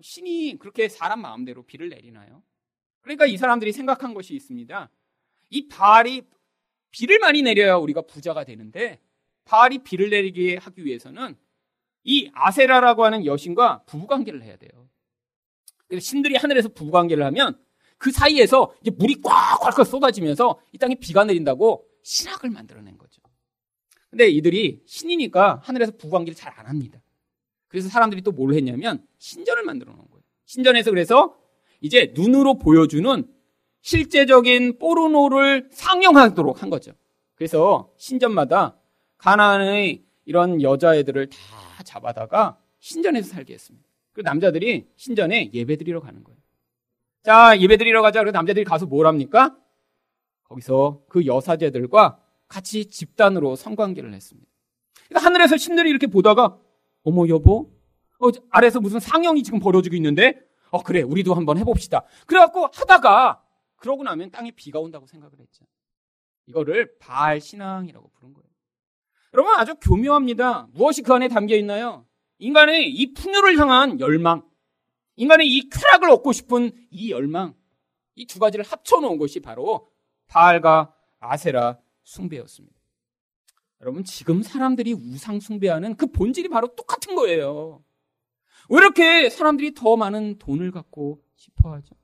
신이 0.00 0.58
그렇게 0.58 0.88
사람 0.88 1.20
마음대로 1.22 1.64
비를 1.64 1.88
내리나요? 1.88 2.42
그러니까 3.00 3.26
이 3.26 3.36
사람들이 3.36 3.72
생각한 3.72 4.12
것이 4.14 4.34
있습니다. 4.34 4.90
이 5.50 5.68
발이 5.68 6.22
비를 6.90 7.18
많이 7.18 7.42
내려야 7.42 7.76
우리가 7.76 8.02
부자가 8.02 8.44
되는데 8.44 9.00
발이 9.44 9.78
비를 9.78 10.10
내리게 10.10 10.56
하기 10.56 10.84
위해서는 10.84 11.36
이 12.04 12.30
아세라라고 12.32 13.04
하는 13.04 13.24
여신과 13.24 13.84
부부관계를 13.86 14.42
해야 14.42 14.56
돼요. 14.56 14.88
그래서 15.86 16.04
신들이 16.04 16.36
하늘에서 16.36 16.68
부부관계를 16.68 17.24
하면 17.26 17.58
그 17.98 18.10
사이에서 18.10 18.72
이제 18.80 18.90
물이 18.90 19.22
꽉꽉 19.22 19.84
쏟아지면서 19.86 20.60
이 20.72 20.78
땅에 20.78 20.94
비가 20.94 21.24
내린다고 21.24 21.86
신학을 22.02 22.50
만들어낸 22.50 22.96
거죠. 22.96 23.20
근데 24.10 24.28
이들이 24.28 24.82
신이니까 24.86 25.60
하늘에서 25.64 25.92
부부관계를 25.92 26.34
잘 26.34 26.52
안 26.58 26.66
합니다. 26.66 27.00
그래서 27.68 27.88
사람들이 27.88 28.22
또 28.22 28.32
뭘 28.32 28.54
했냐면 28.54 29.06
신전을 29.18 29.62
만들어 29.64 29.92
놓은 29.92 30.08
거예요. 30.10 30.22
신전에서 30.46 30.90
그래서 30.90 31.36
이제 31.80 32.12
눈으로 32.14 32.58
보여주는 32.58 33.24
실제적인 33.88 34.76
포르노를 34.78 35.70
상영하도록 35.72 36.62
한 36.62 36.68
거죠. 36.68 36.92
그래서 37.36 37.90
신전마다 37.96 38.76
가나안의 39.16 40.04
이런 40.26 40.60
여자애들을 40.60 41.30
다 41.30 41.82
잡아다가 41.84 42.58
신전에서 42.80 43.30
살게 43.30 43.54
했습니다. 43.54 43.88
그 44.12 44.20
남자들이 44.20 44.88
신전에 44.96 45.52
예배드리러 45.54 46.00
가는 46.00 46.22
거예요. 46.22 46.38
자, 47.22 47.58
예배드리러 47.58 48.02
가자. 48.02 48.20
그래서 48.20 48.36
남자들이 48.36 48.64
가서 48.64 48.84
뭘 48.84 49.06
합니까? 49.06 49.56
거기서 50.44 51.00
그 51.08 51.24
여사제들과 51.24 52.18
같이 52.46 52.90
집단으로 52.90 53.56
성관계를 53.56 54.12
했습니다. 54.12 54.50
하늘에서 55.14 55.56
신들이 55.56 55.88
이렇게 55.88 56.08
보다가 56.08 56.58
어머 57.04 57.26
여보 57.28 57.72
어, 58.20 58.28
아래에서 58.50 58.80
무슨 58.80 59.00
상영이 59.00 59.42
지금 59.44 59.60
벌어지고 59.60 59.96
있는데 59.96 60.38
어 60.70 60.82
그래 60.82 61.00
우리도 61.00 61.32
한번 61.32 61.56
해봅시다. 61.56 62.02
그래갖고 62.26 62.68
하다가 62.74 63.47
그러고 63.78 64.02
나면 64.02 64.30
땅에 64.30 64.50
비가 64.50 64.78
온다고 64.80 65.06
생각을 65.06 65.38
했죠. 65.40 65.64
이거를 66.46 66.98
바알 66.98 67.40
신앙이라고 67.40 68.08
부른 68.10 68.34
거예요. 68.34 68.48
여러분 69.34 69.54
아주 69.54 69.74
교묘합니다. 69.80 70.68
무엇이 70.72 71.02
그 71.02 71.12
안에 71.14 71.28
담겨 71.28 71.54
있나요? 71.56 72.06
인간의 72.38 72.90
이 72.90 73.12
풍요를 73.14 73.58
향한 73.58 73.98
열망, 74.00 74.48
인간의 75.16 75.48
이 75.48 75.68
쾌락을 75.68 76.10
얻고 76.10 76.32
싶은 76.32 76.70
이 76.90 77.10
열망, 77.10 77.54
이 78.14 78.26
두 78.26 78.38
가지를 78.38 78.64
합쳐놓은 78.64 79.18
것이 79.18 79.40
바로 79.40 79.90
바알과 80.26 80.94
아세라 81.20 81.78
숭배였습니다. 82.04 82.76
여러분, 83.80 84.02
지금 84.02 84.42
사람들이 84.42 84.92
우상 84.92 85.38
숭배하는 85.40 85.96
그 85.96 86.06
본질이 86.10 86.48
바로 86.48 86.74
똑같은 86.74 87.14
거예요. 87.14 87.84
왜 88.70 88.78
이렇게 88.78 89.30
사람들이 89.30 89.74
더 89.74 89.96
많은 89.96 90.38
돈을 90.38 90.72
갖고 90.72 91.22
싶어 91.36 91.72
하죠? 91.74 91.94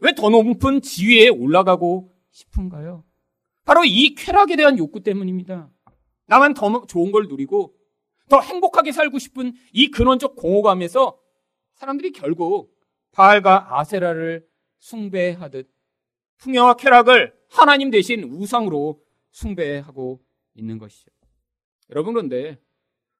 왜 0.00 0.12
더 0.12 0.28
높은 0.30 0.80
지위에 0.80 1.28
올라가고 1.28 2.12
싶은가요? 2.30 3.04
바로 3.64 3.84
이 3.84 4.14
쾌락에 4.14 4.56
대한 4.56 4.76
욕구 4.78 5.02
때문입니다. 5.02 5.70
나만 6.26 6.54
더 6.54 6.86
좋은 6.86 7.12
걸 7.12 7.28
누리고 7.28 7.74
더 8.28 8.40
행복하게 8.40 8.92
살고 8.92 9.18
싶은 9.18 9.54
이 9.72 9.90
근원적 9.90 10.36
공허감에서 10.36 11.18
사람들이 11.74 12.12
결국 12.12 12.74
바알과 13.12 13.78
아세라를 13.78 14.46
숭배하듯 14.78 15.70
풍요와 16.38 16.74
쾌락을 16.74 17.34
하나님 17.50 17.90
대신 17.90 18.24
우상으로 18.24 19.00
숭배하고 19.30 20.20
있는 20.54 20.78
것이죠. 20.78 21.10
여러분 21.90 22.14
그런데 22.14 22.58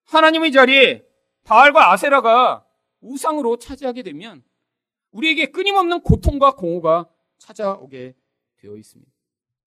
하나님의 0.05 0.53
자리에 0.53 1.05
바알과 1.45 1.93
아세라가 1.93 2.67
우상으로 3.01 3.59
차지하게 3.59 4.03
되면 4.03 4.43
우리에게 5.15 5.47
끊임없는 5.47 6.01
고통과 6.01 6.55
공허가 6.55 7.09
찾아오게 7.39 8.15
되어 8.57 8.77
있습니다. 8.77 9.11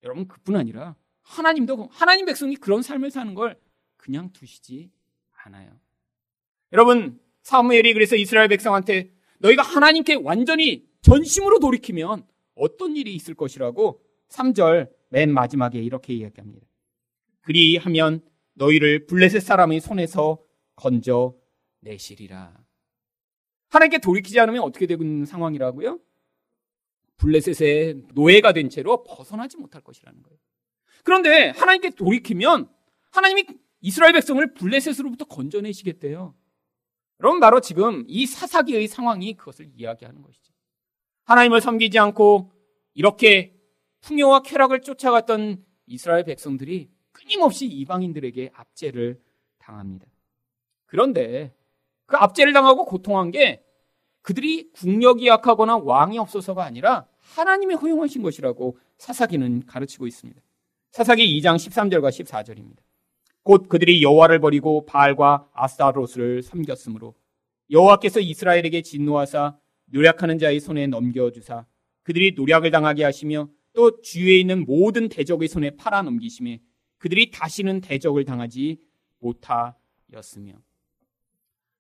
여러분 0.04 0.28
그뿐 0.28 0.56
아니라 0.56 0.96
하나님도 1.22 1.90
하나님 1.92 2.26
백성이 2.26 2.56
그런 2.56 2.82
삶을 2.82 3.12
사는 3.12 3.34
걸 3.34 3.60
그냥 3.96 4.32
두시지 4.32 4.92
않아요. 5.44 5.72
여러분 6.74 7.20
사무엘이 7.42 7.94
그래서 7.94 8.16
이스라엘 8.16 8.50
백성한테 8.50 9.12
너희가 9.40 9.64
하나님께 9.64 10.16
완전히 10.16 10.86
전심으로 11.02 11.60
돌이키면 11.60 12.26
어떤 12.56 12.96
일이 12.96 13.16
있을 13.16 13.34
것이라고 13.34 14.02
3절 14.30 14.92
맨 15.10 15.34
마지막에 15.34 15.80
이렇게 15.80 16.14
이야기합니다. 16.14 16.68
그리하면 17.42 18.22
너희를 18.56 19.06
블레셋 19.06 19.42
사람의 19.42 19.80
손에서 19.80 20.44
건져 20.76 21.36
내시리라. 21.80 22.67
하나님께 23.70 24.00
돌이키지 24.00 24.40
않으면 24.40 24.62
어떻게 24.62 24.88
되는 24.88 25.26
상황이라고요? 25.26 26.00
블레셋의 27.18 28.04
노예가 28.14 28.54
된 28.54 28.70
채로 28.70 29.04
벗어나지 29.04 29.58
못할 29.58 29.82
것이라는 29.82 30.22
거예요. 30.22 30.38
그런데 31.04 31.50
하나님께 31.50 31.92
돌이키면 31.92 32.70
하나님이 33.12 33.46
이스라엘 33.82 34.14
백성을 34.14 34.54
블레셋으로부터 34.54 35.26
건져내시겠대요. 35.26 36.36
여러분 37.20 37.40
바로 37.40 37.60
지금 37.62 38.04
이 38.08 38.26
사사기의 38.26 38.88
상황이 38.88 39.34
그것을 39.34 39.72
이야기하는 39.76 40.22
것이죠. 40.22 40.54
하나님을 41.24 41.62
섬기지 41.62 41.98
않고 41.98 42.52
이렇게 42.94 43.56
풍요와 44.02 44.44
쾌락을 44.44 44.82
쫓아갔던 44.82 45.64
이스라엘 45.88 46.24
백성들이 46.24 46.90
끊임없이 47.12 47.66
이방인들에게 47.66 48.52
압제를 48.54 49.20
당합니다. 49.58 50.06
그런데 50.86 51.54
그 52.08 52.18
압제를 52.18 52.54
당하고 52.54 52.86
고통한 52.86 53.32
게 53.32 53.64
그들이 54.22 54.72
국력이 54.72 55.28
약하거나 55.28 55.78
왕이 55.78 56.18
없어서가 56.18 56.64
아니라 56.64 57.06
하나님이 57.20 57.76
허용하신 57.76 58.24
것이라고 58.24 58.78
사사기는 58.98 59.66
가르치고 59.66 60.08
있습니다. 60.08 60.42
사사기 60.92 61.40
2장 61.40 61.56
13절과 61.56 62.10
14절입니다. 62.10 62.78
곧 63.44 63.70
그들이 63.70 64.04
여호와를 64.04 64.40
버리고 64.40 64.86
바알과 64.86 65.48
아스타로스를 65.54 66.42
섬겼으므로 66.42 67.14
여호와께서 67.72 68.20
이스라엘에게 68.20 68.82
진노하사 68.82 69.58
노력하는 69.86 70.38
자의 70.40 70.60
손에 70.60 70.88
넘겨주사 70.88 71.66
그들이 72.04 72.34
노력을 72.36 72.70
당하게 72.72 73.04
하시며 73.04 73.48
또 73.74 74.02
주위에 74.02 74.40
있는 74.40 74.66
모든 74.66 75.08
대적의 75.08 75.48
손에 75.48 75.72
팔아 75.72 76.02
넘기심에 76.02 76.60
그들이 76.98 77.32
다시는 77.32 77.82
대적을 77.82 78.26
당하지 78.26 78.80
못하였으며 79.20 80.54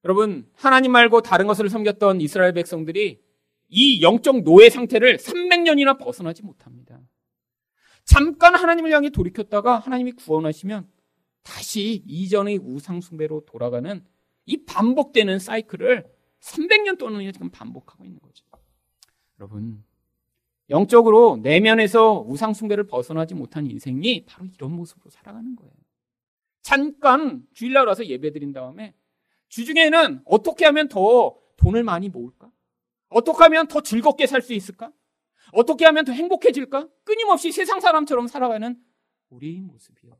여러분 0.07 0.49
하나님 0.53 0.93
말고 0.93 1.19
다른 1.19 1.47
것을 1.47 1.67
섬겼던 1.69 2.21
이스라엘 2.21 2.53
백성들이 2.53 3.21
이 3.67 4.01
영적 4.01 4.43
노예 4.43 4.69
상태를 4.69 5.17
300년이나 5.17 5.99
벗어나지 5.99 6.43
못합니다. 6.43 7.01
잠깐 8.05 8.55
하나님을 8.55 8.93
향해 8.93 9.09
돌이켰다가 9.09 9.79
하나님이 9.79 10.13
구원하시면 10.13 10.87
다시 11.43 12.03
이전의 12.07 12.59
우상숭배로 12.59 13.43
돌아가는 13.45 14.01
이 14.45 14.63
반복되는 14.63 15.39
사이클을 15.39 16.09
300년 16.39 16.97
동안 16.97 17.29
지금 17.33 17.49
반복하고 17.49 18.05
있는 18.05 18.21
거죠. 18.21 18.45
여러분, 19.41 19.83
영적으로 20.69 21.37
내면에서 21.43 22.21
우상숭배를 22.21 22.87
벗어나지 22.87 23.35
못한 23.35 23.65
인생이 23.69 24.23
바로 24.25 24.45
이런 24.55 24.71
모습으로 24.71 25.09
살아가는 25.09 25.53
거예요. 25.57 25.73
잠깐 26.61 27.45
주일날 27.53 27.87
와서 27.87 28.05
예배 28.05 28.31
드린 28.31 28.53
다음에 28.53 28.93
주중에는 29.49 30.21
어떻게 30.25 30.65
하면 30.65 30.87
더 30.87 31.37
돈을 31.57 31.83
많이 31.83 32.09
모을까? 32.09 32.51
어떻게 33.09 33.43
하면 33.43 33.67
더 33.67 33.81
즐겁게 33.81 34.27
살 34.27 34.41
수 34.41 34.53
있을까? 34.53 34.91
어떻게 35.53 35.85
하면 35.85 36.03
더 36.05 36.11
행복해질까? 36.11 36.87
끊임없이 37.03 37.51
세상 37.51 37.79
사람처럼 37.79 38.27
살아가는 38.27 38.77
우리의 39.29 39.61
모습이요. 39.61 40.17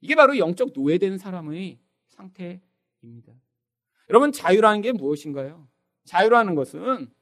이게 0.00 0.14
바로 0.14 0.38
영적 0.38 0.70
노예된 0.74 1.18
사람의 1.18 1.78
상태입니다. 2.08 3.32
여러분, 4.08 4.32
자유라는 4.32 4.80
게 4.80 4.92
무엇인가요? 4.92 5.68
자유라는 6.06 6.54
것은 6.54 7.12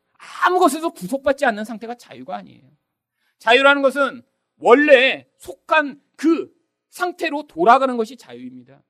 아무 0.45 0.61
것에서 0.61 0.91
구속받지 0.91 1.45
않는 1.47 1.65
상태가 1.65 1.97
자유가 1.97 2.37
아니에요. 2.37 2.71
자유라는 3.39 3.83
것은 3.83 4.23
원래 4.59 5.27
속한 5.39 6.01
그 6.17 6.55
상태로 6.91 7.49
돌아가는 7.49 7.97
것이 7.97 8.17
자유입니다. 8.17 8.83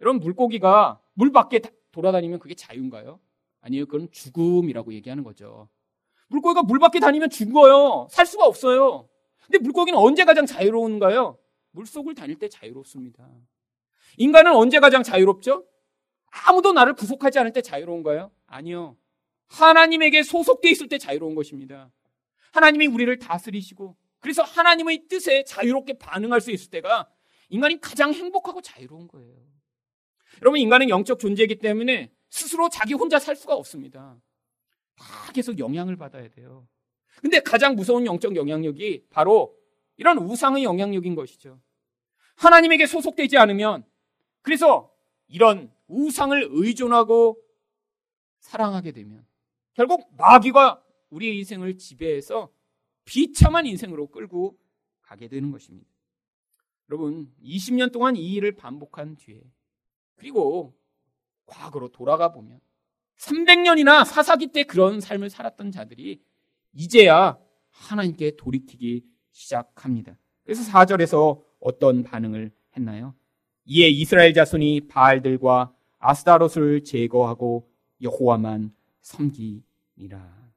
여러분, 0.00 0.20
물고기가 0.20 1.00
물 1.14 1.32
밖에 1.32 1.60
돌아다니면 1.92 2.38
그게 2.38 2.54
자유인가요? 2.54 3.20
아니요, 3.60 3.86
그건 3.86 4.10
죽음이라고 4.10 4.92
얘기하는 4.94 5.24
거죠. 5.24 5.68
물고기가 6.28 6.62
물 6.62 6.78
밖에 6.78 7.00
다니면 7.00 7.30
죽어요. 7.30 8.06
살 8.10 8.24
수가 8.26 8.46
없어요. 8.46 9.08
근데 9.44 9.58
물고기는 9.58 9.98
언제 9.98 10.24
가장 10.24 10.46
자유로운가요? 10.46 11.38
물속을 11.72 12.14
다닐 12.14 12.38
때 12.38 12.48
자유롭습니다. 12.48 13.28
인간은 14.16 14.54
언제 14.54 14.80
가장 14.80 15.02
자유롭죠? 15.02 15.66
아무도 16.30 16.72
나를 16.72 16.94
구속하지 16.94 17.38
않을 17.40 17.52
때 17.52 17.60
자유로운가요? 17.60 18.30
아니요. 18.46 18.96
하나님에게 19.48 20.22
소속되어 20.22 20.70
있을 20.70 20.88
때 20.88 20.98
자유로운 20.98 21.34
것입니다. 21.34 21.90
하나님이 22.52 22.86
우리를 22.86 23.18
다스리시고 23.18 23.96
그래서 24.20 24.42
하나님의 24.42 25.08
뜻에 25.08 25.44
자유롭게 25.44 25.98
반응할 25.98 26.40
수 26.40 26.50
있을 26.50 26.70
때가 26.70 27.08
인간이 27.48 27.80
가장 27.80 28.12
행복하고 28.12 28.60
자유로운 28.60 29.08
거예요. 29.08 29.34
여러분 30.40 30.58
인간은 30.60 30.88
영적 30.88 31.18
존재이기 31.18 31.56
때문에 31.56 32.12
스스로 32.30 32.68
자기 32.68 32.94
혼자 32.94 33.18
살 33.18 33.36
수가 33.36 33.54
없습니다. 33.54 34.20
다 34.96 35.32
계속 35.32 35.58
영향을 35.58 35.96
받아야 35.96 36.28
돼요. 36.28 36.66
근데 37.20 37.40
가장 37.40 37.74
무서운 37.74 38.06
영적 38.06 38.36
영향력이 38.36 39.06
바로 39.10 39.54
이런 39.96 40.18
우상의 40.18 40.64
영향력인 40.64 41.14
것이죠. 41.14 41.60
하나님에게 42.36 42.86
소속되지 42.86 43.36
않으면 43.36 43.84
그래서 44.42 44.90
이런 45.28 45.72
우상을 45.88 46.48
의존하고 46.50 47.38
사랑하게 48.38 48.92
되면 48.92 49.26
결국 49.74 50.08
마귀가 50.16 50.82
우리의 51.10 51.38
인생을 51.38 51.76
지배해서 51.76 52.50
비참한 53.04 53.66
인생으로 53.66 54.06
끌고 54.08 54.58
가게 55.02 55.28
되는 55.28 55.50
것입니다. 55.50 55.90
여러분, 56.88 57.32
20년 57.42 57.92
동안 57.92 58.16
이 58.16 58.32
일을 58.34 58.52
반복한 58.52 59.16
뒤에 59.16 59.42
그리고 60.20 60.74
과거로 61.46 61.88
돌아가 61.88 62.30
보면 62.30 62.60
300년이나 63.16 64.04
사사기 64.04 64.48
때 64.48 64.64
그런 64.64 65.00
삶을 65.00 65.30
살았던 65.30 65.72
자들이 65.72 66.22
이제야 66.74 67.38
하나님께 67.70 68.36
돌이키기 68.36 69.02
시작합니다. 69.32 70.18
그래서 70.44 70.70
4절에서 70.70 71.42
어떤 71.58 72.02
반응을 72.02 72.52
했나요? 72.76 73.14
이에 73.64 73.88
이스라엘 73.88 74.34
자손이 74.34 74.88
바알들과 74.88 75.74
아스타롯을 75.98 76.84
제거하고 76.84 77.70
여호와만 78.02 78.74
섬기니라. 79.00 80.50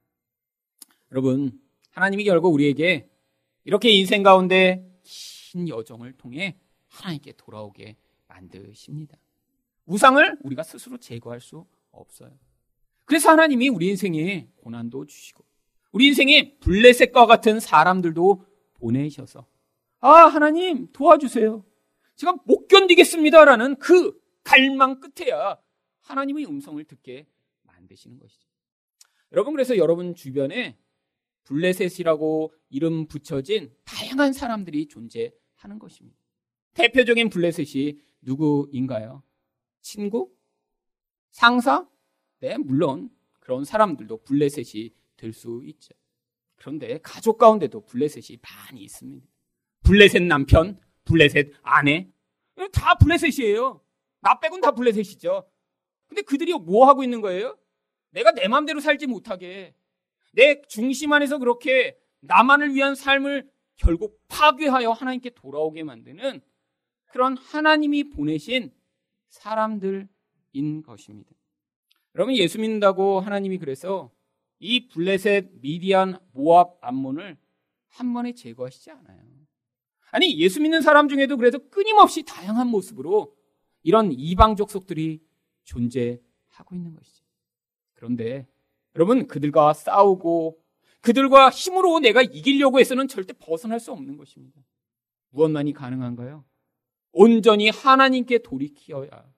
여러분, 1.10 1.58
하나님이 1.92 2.24
결국 2.24 2.52
우리에게 2.52 3.08
이렇게 3.64 3.90
인생 3.90 4.22
가운데 4.22 4.86
긴 5.04 5.68
여정을 5.70 6.12
통해 6.18 6.58
하나님께 6.88 7.32
돌아오게 7.38 7.96
만드십니다. 8.28 9.16
우상을 9.86 10.38
우리가 10.42 10.62
스스로 10.62 10.98
제거할 10.98 11.40
수 11.40 11.66
없어요. 11.90 12.30
그래서 13.04 13.30
하나님이 13.30 13.68
우리 13.68 13.88
인생에 13.88 14.48
고난도 14.56 15.06
주시고 15.06 15.44
우리 15.92 16.06
인생에 16.08 16.56
블레셋과 16.58 17.26
같은 17.26 17.60
사람들도 17.60 18.44
보내셔서 18.74 19.46
아 20.00 20.08
하나님 20.26 20.90
도와주세요. 20.92 21.64
제가 22.16 22.36
못 22.44 22.68
견디겠습니다라는 22.68 23.76
그 23.76 24.18
갈망 24.42 25.00
끝에야 25.00 25.58
하나님의 26.00 26.46
음성을 26.46 26.82
듣게 26.84 27.26
만드시는 27.62 28.18
것이죠. 28.18 28.48
여러분 29.32 29.52
그래서 29.52 29.76
여러분 29.76 30.14
주변에 30.14 30.78
블레셋이라고 31.44 32.54
이름 32.70 33.06
붙여진 33.06 33.74
다양한 33.84 34.32
사람들이 34.32 34.88
존재하는 34.88 35.78
것입니다. 35.78 36.18
대표적인 36.74 37.30
블레셋이 37.30 37.98
누구인가요? 38.22 39.22
친구? 39.84 40.32
상사? 41.30 41.86
네, 42.40 42.56
물론 42.58 43.10
그런 43.38 43.64
사람들도 43.64 44.22
블레셋이 44.24 44.90
될 45.16 45.32
수 45.32 45.62
있죠. 45.66 45.94
그런데 46.56 46.98
가족 47.02 47.38
가운데도 47.38 47.84
블레셋이 47.84 48.38
많이 48.42 48.82
있습니다. 48.82 49.26
블레셋 49.84 50.22
남편, 50.22 50.80
블레셋 51.04 51.52
아내, 51.62 52.10
다 52.72 52.94
블레셋이에요. 52.96 53.80
나 54.20 54.40
빼곤 54.40 54.60
다 54.62 54.72
블레셋이죠. 54.72 55.46
근데 56.08 56.22
그들이 56.22 56.52
뭐 56.54 56.88
하고 56.88 57.02
있는 57.04 57.20
거예요? 57.20 57.58
내가 58.10 58.32
내 58.32 58.48
마음대로 58.48 58.80
살지 58.80 59.06
못하게 59.06 59.74
내 60.32 60.62
중심 60.62 61.12
안에서 61.12 61.38
그렇게 61.38 61.98
나만을 62.20 62.74
위한 62.74 62.94
삶을 62.94 63.50
결국 63.76 64.22
파괴하여 64.28 64.92
하나님께 64.92 65.30
돌아오게 65.30 65.82
만드는 65.82 66.40
그런 67.06 67.36
하나님이 67.36 68.10
보내신 68.10 68.72
사람들인 69.28 70.82
것입니다. 70.84 71.30
여러분 72.14 72.34
예수 72.36 72.60
믿는다고 72.60 73.20
하나님이 73.20 73.58
그래서 73.58 74.10
이 74.60 74.88
블레셋, 74.88 75.60
미디안, 75.60 76.18
모압, 76.32 76.78
암몬을 76.80 77.36
한 77.88 78.14
번에 78.14 78.32
제거하시지 78.32 78.90
않아요. 78.90 79.20
아니 80.10 80.38
예수 80.38 80.60
믿는 80.60 80.80
사람 80.80 81.08
중에도 81.08 81.36
그래도 81.36 81.68
끊임없이 81.70 82.22
다양한 82.22 82.68
모습으로 82.68 83.36
이런 83.82 84.12
이방 84.12 84.56
족 84.56 84.70
속들이 84.70 85.20
존재하고 85.64 86.74
있는 86.74 86.94
것이죠. 86.94 87.24
그런데 87.94 88.46
여러분 88.94 89.26
그들과 89.26 89.72
싸우고 89.72 90.60
그들과 91.00 91.50
힘으로 91.50 91.98
내가 91.98 92.22
이기려고 92.22 92.78
해서는 92.78 93.08
절대 93.08 93.32
벗어날 93.34 93.80
수 93.80 93.92
없는 93.92 94.16
것입니다. 94.16 94.60
무엇만이 95.30 95.72
가능한가요? 95.72 96.44
온전히 97.14 97.70
하나님께 97.70 98.38
돌이키어야 98.38 99.32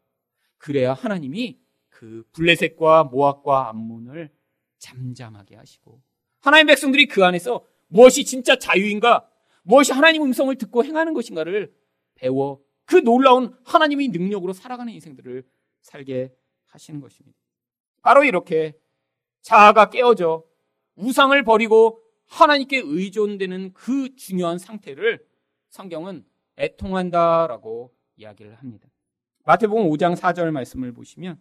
그래야 0.59 0.95
하나님이 0.95 1.61
그 1.89 2.25
블레셋과 2.33 3.05
모압과 3.05 3.69
암몬을 3.69 4.31
잠잠하게 4.79 5.57
하시고 5.57 6.01
하나님 6.41 6.67
백성들이 6.67 7.07
그 7.07 7.25
안에서 7.25 7.65
무엇이 7.89 8.25
진짜 8.25 8.59
자유인가 8.59 9.29
무엇이 9.63 9.93
하나님 9.93 10.23
음성을 10.23 10.55
듣고 10.57 10.85
행하는 10.85 11.15
것인가를 11.15 11.75
배워 12.15 12.61
그 12.85 12.97
놀라운 12.97 13.57
하나님의 13.65 14.09
능력으로 14.09 14.53
살아가는 14.53 14.93
인생들을 14.93 15.45
살게 15.83 16.33
하시는 16.67 17.01
것입니다. 17.01 17.39
바로 18.03 18.25
이렇게 18.25 18.75
자아가 19.43 19.91
깨어져 19.91 20.45
우상을 20.97 21.41
버리고 21.45 22.01
하나님께 22.27 22.81
의존되는 22.85 23.73
그 23.73 24.15
중요한 24.17 24.59
상태를 24.59 25.25
성경은 25.71 26.25
애통한다라고 26.59 27.95
이야기를 28.17 28.55
합니다. 28.57 28.89
마태복음 29.45 29.89
5장 29.91 30.17
4절 30.17 30.51
말씀을 30.51 30.93
보시면 30.93 31.39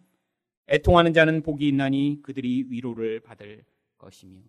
애통하는 0.68 1.12
자는 1.12 1.42
복이 1.42 1.66
있나니 1.68 2.20
그들이 2.22 2.66
위로를 2.68 3.20
받을 3.20 3.64
것이며 3.98 4.40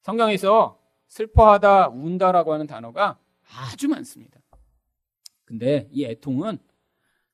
성경에서 0.00 0.80
슬퍼하다, 1.06 1.88
운다라고 1.88 2.52
하는 2.52 2.66
단어가 2.66 3.18
아주 3.56 3.88
많습니다. 3.88 4.40
근데 5.44 5.88
이 5.92 6.04
애통은 6.04 6.58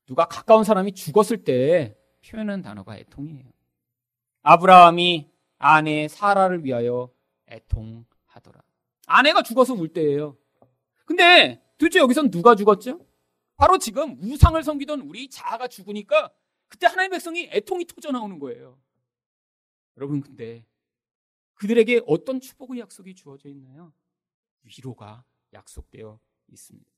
누가 0.05 0.25
가까운 0.25 0.63
사람이 0.63 0.93
죽었을 0.93 1.43
때 1.43 1.97
표현한 2.27 2.61
단어가 2.61 2.97
애통이에요. 2.97 3.49
아브라함이 4.43 5.31
아내 5.57 6.07
사라를 6.07 6.65
위하여 6.65 7.11
애통하더라. 7.49 8.61
아내가 9.05 9.41
죽어서 9.43 9.73
울 9.73 9.89
때예요. 9.89 10.37
근데 11.05 11.61
도대체 11.81 11.97
여기선 11.97 12.29
누가 12.29 12.53
죽었죠? 12.53 13.03
바로 13.55 13.79
지금 13.79 14.15
우상을 14.21 14.61
섬기던 14.61 15.01
우리 15.01 15.27
자아가 15.27 15.67
죽으니까 15.67 16.31
그때 16.67 16.85
하나님의 16.85 17.17
백성이 17.17 17.49
애통이 17.51 17.85
터져 17.85 18.11
나오는 18.11 18.37
거예요. 18.37 18.79
여러분 19.97 20.21
근데 20.21 20.63
그들에게 21.55 22.01
어떤 22.05 22.39
축복의 22.39 22.81
약속이 22.81 23.15
주어져 23.15 23.49
있나요? 23.49 23.93
위로가 24.61 25.25
약속되어 25.53 26.19
있습니다. 26.51 26.91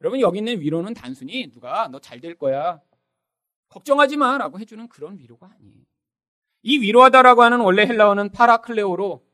여러분 0.00 0.20
여기 0.20 0.38
있는 0.38 0.60
위로는 0.60 0.94
단순히 0.94 1.50
누가 1.50 1.88
너 1.88 1.98
잘 1.98 2.20
될 2.20 2.36
거야 2.38 2.80
걱정하지 3.70 4.18
마 4.18 4.38
라고 4.38 4.60
해주는 4.60 4.88
그런 4.88 5.18
위로가 5.18 5.50
아니에요. 5.52 5.84
이 6.62 6.78
위로하다라고 6.78 7.42
하는 7.42 7.58
원래 7.58 7.86
헬라어는 7.86 8.30
παρακαλέω로 8.30 9.26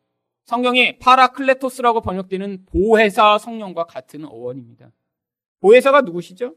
성경에 0.48 0.98
παράκλητος라고 0.98 2.00
번역되는 2.00 2.64
보혜사 2.64 3.36
성령과 3.36 3.84
같은 3.84 4.24
어원입니다. 4.24 4.90
보혜사가 5.60 6.00
누구시죠? 6.00 6.56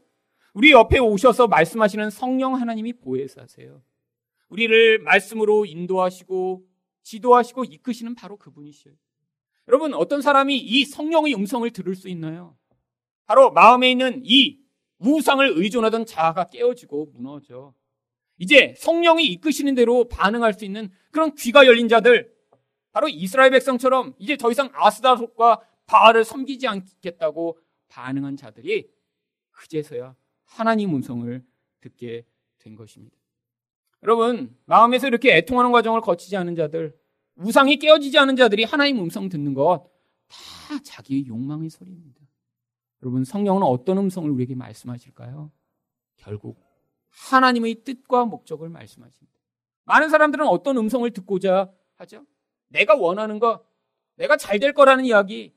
우리 0.54 0.72
옆에 0.72 0.98
오셔서 0.98 1.46
말씀하시는 1.46 2.08
성령 2.08 2.54
하나님이 2.54 2.94
보혜사세요. 2.94 3.82
우리를 4.48 5.00
말씀으로 5.00 5.66
인도하시고 5.66 6.64
지도하시고 7.02 7.64
이끄시는 7.64 8.14
바로 8.14 8.38
그분이시에요. 8.38 8.96
여러분 9.68 9.92
어떤 9.92 10.22
사람이 10.22 10.56
이 10.56 10.86
성령의 10.86 11.34
음성을 11.34 11.70
들을 11.70 11.94
수 11.94 12.08
있나요? 12.08 12.56
바로 13.26 13.50
마음에 13.50 13.90
있는 13.90 14.22
이 14.24 14.58
우상을 15.00 15.46
의존하던 15.54 16.06
자아가 16.06 16.44
깨어지고 16.44 17.10
무너져. 17.12 17.74
이제 18.38 18.74
성령이 18.78 19.26
이끄시는 19.26 19.74
대로 19.74 20.08
반응할 20.08 20.54
수 20.54 20.64
있는 20.64 20.90
그런 21.10 21.34
귀가 21.34 21.66
열린 21.66 21.88
자들, 21.88 22.31
바로 22.92 23.08
이스라엘 23.08 23.50
백성처럼 23.50 24.14
이제 24.18 24.36
더 24.36 24.50
이상 24.50 24.70
아스다롯과 24.74 25.60
바알을 25.86 26.24
섬기지 26.24 26.68
않겠다고 26.68 27.58
반응한 27.88 28.36
자들이 28.36 28.90
그제서야 29.50 30.14
하나님 30.44 30.94
음성을 30.94 31.44
듣게 31.80 32.24
된 32.58 32.76
것입니다. 32.76 33.16
여러분, 34.02 34.56
마음에서 34.66 35.06
이렇게 35.06 35.36
애통하는 35.36 35.72
과정을 35.72 36.00
거치지 36.00 36.36
않은 36.36 36.54
자들, 36.54 36.96
우상이 37.36 37.76
깨어지지 37.78 38.18
않은 38.18 38.36
자들이 38.36 38.64
하나님 38.64 39.00
음성 39.00 39.28
듣는 39.28 39.54
것 39.54 39.92
다 40.32 40.82
자기의 40.82 41.26
욕망의 41.26 41.68
소리입니다. 41.68 42.20
여러분, 43.02 43.24
성령은 43.24 43.62
어떤 43.62 43.98
음성을 43.98 44.30
우리에게 44.30 44.54
말씀하실까요? 44.54 45.50
결국 46.16 46.58
하나님의 47.10 47.84
뜻과 47.84 48.24
목적을 48.24 48.68
말씀하십니다. 48.70 49.38
많은 49.84 50.08
사람들은 50.08 50.46
어떤 50.46 50.78
음성을 50.78 51.10
듣고자 51.10 51.70
하죠? 51.96 52.24
내가 52.72 52.94
원하는 52.94 53.38
것, 53.38 53.64
내가 54.16 54.36
잘 54.36 54.58
될 54.58 54.72
거라는 54.72 55.04
이야기, 55.04 55.52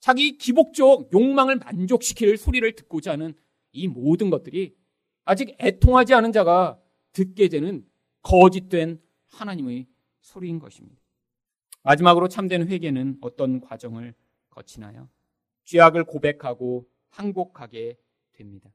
자기 0.00 0.36
기복적 0.36 1.12
욕망을 1.12 1.56
만족시킬 1.56 2.36
소리를 2.36 2.70
듣고자 2.74 3.12
하는 3.12 3.34
이 3.72 3.88
모든 3.88 4.30
것들이 4.30 4.76
아직 5.24 5.56
애통하지 5.58 6.14
않은 6.14 6.32
자가 6.32 6.78
듣게 7.12 7.48
되는 7.48 7.86
거짓된 8.22 9.00
하나님의 9.28 9.86
소리인 10.20 10.58
것입니다. 10.58 11.00
마지막으로 11.82 12.28
참된 12.28 12.68
회개는 12.68 13.18
어떤 13.20 13.60
과정을 13.60 14.14
거치나요? 14.50 15.08
죄악을 15.64 16.04
고백하고 16.04 16.88
항복하게 17.10 17.96
됩니다. 18.32 18.70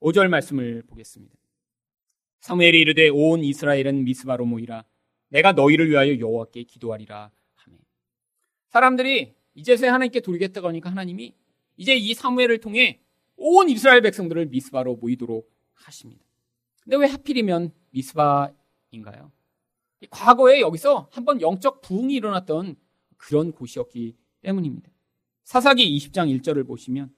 5절 0.00 0.28
말씀을 0.28 0.82
보겠습니다. 0.86 1.34
사무엘이 2.40 2.80
이르되 2.80 3.08
온 3.08 3.44
이스라엘은 3.44 4.04
미스바로 4.04 4.44
모이라 4.44 4.84
내가 5.32 5.52
너희를 5.52 5.88
위하여 5.88 6.18
여호와께 6.18 6.64
기도하리라 6.64 7.30
하매 7.54 7.78
사람들이 8.68 9.34
이제서야 9.54 9.92
하나님께 9.92 10.20
돌겠다고 10.20 10.68
하니까 10.68 10.90
하나님이 10.90 11.34
이제 11.76 11.94
이 11.96 12.14
사무엘을 12.14 12.58
통해 12.58 13.00
온 13.36 13.68
이스라엘 13.70 14.02
백성들을 14.02 14.46
미스바로 14.46 14.96
모이도록 14.96 15.50
하십니다. 15.72 16.22
근데 16.82 16.96
왜 16.96 17.06
하필이면 17.06 17.72
미스바인가요? 17.90 19.32
과거에 20.10 20.60
여기서 20.60 21.08
한번 21.10 21.40
영적 21.40 21.80
부흥이 21.80 22.14
일어났던 22.14 22.76
그런 23.16 23.52
곳이었기 23.52 24.14
때문입니다. 24.42 24.90
사사기 25.44 25.96
20장 25.96 26.28
1절을 26.40 26.66
보시면 26.66 27.10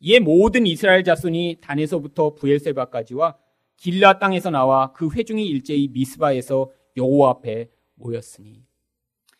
이에 0.00 0.20
모든 0.20 0.66
이스라엘 0.66 1.04
자손이 1.04 1.58
단에서부터 1.60 2.34
부엘세바까지와 2.34 3.36
길라 3.76 4.18
땅에서 4.18 4.50
나와 4.50 4.92
그 4.92 5.10
회중이 5.10 5.46
일제히 5.46 5.88
미스바에서 5.88 6.70
여호와 6.98 7.30
앞에 7.30 7.70
모였으니 7.94 8.64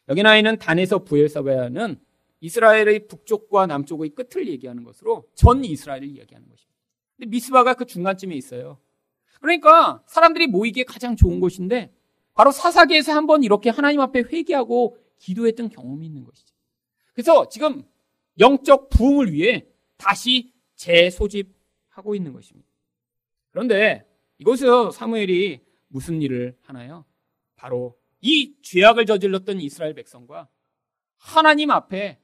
여기 0.09 0.23
나 0.23 0.37
있는 0.37 0.59
단에서 0.59 1.05
부엘세바는 1.05 2.01
이스라엘의 2.41 3.09
북쪽과 3.09 3.67
남쪽의 3.67 4.11
끝을 4.11 4.49
얘기하는 4.49 4.85
것으로 4.85 5.29
전 5.35 5.65
이스라엘을 5.65 6.09
이야기하는 6.09 6.49
것입니다. 6.49 6.79
근데 7.17 7.31
미스바가 7.31 7.75
그 7.75 7.85
중간쯤에 7.85 8.35
있어요. 8.35 8.79
그러니까 9.41 10.03
사람들이 10.07 10.47
모이기에 10.47 10.85
가장 10.85 11.17
좋은 11.17 11.41
곳인데 11.41 11.93
바로 12.35 12.51
사사기에서 12.53 13.13
한번 13.13 13.43
이렇게 13.43 13.71
하나님 13.71 14.01
앞에 14.01 14.21
회개하고 14.21 14.97
기도했던 15.19 15.69
경험이 15.71 16.07
있는 16.07 16.25
것이죠. 16.25 16.55
그래서 17.13 17.49
지금 17.49 17.83
영적 18.39 18.89
부흥을 18.91 19.33
위해 19.33 19.67
다시 19.97 20.53
재소집하고 20.77 22.15
있는 22.15 22.33
것입니다. 22.33 22.69
그런데 23.51 24.07
이곳에서 24.39 24.93
사무엘이 24.93 25.61
무슨 25.89 26.23
일을 26.23 26.57
하나요? 26.63 27.05
바로 27.59 27.99
이 28.21 28.55
죄악을 28.63 29.05
저질렀던 29.05 29.61
이스라엘 29.61 29.93
백성과 29.95 30.49
하나님 31.17 31.71
앞에 31.71 32.21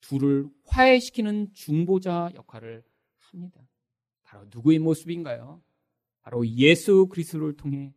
둘을 0.00 0.48
화해시키는 0.64 1.52
중보자 1.54 2.32
역할을 2.34 2.84
합니다. 3.18 3.60
바로 4.24 4.44
누구의 4.50 4.80
모습인가요? 4.80 5.62
바로 6.20 6.46
예수 6.46 7.06
그리스도를 7.06 7.56
통해 7.56 7.94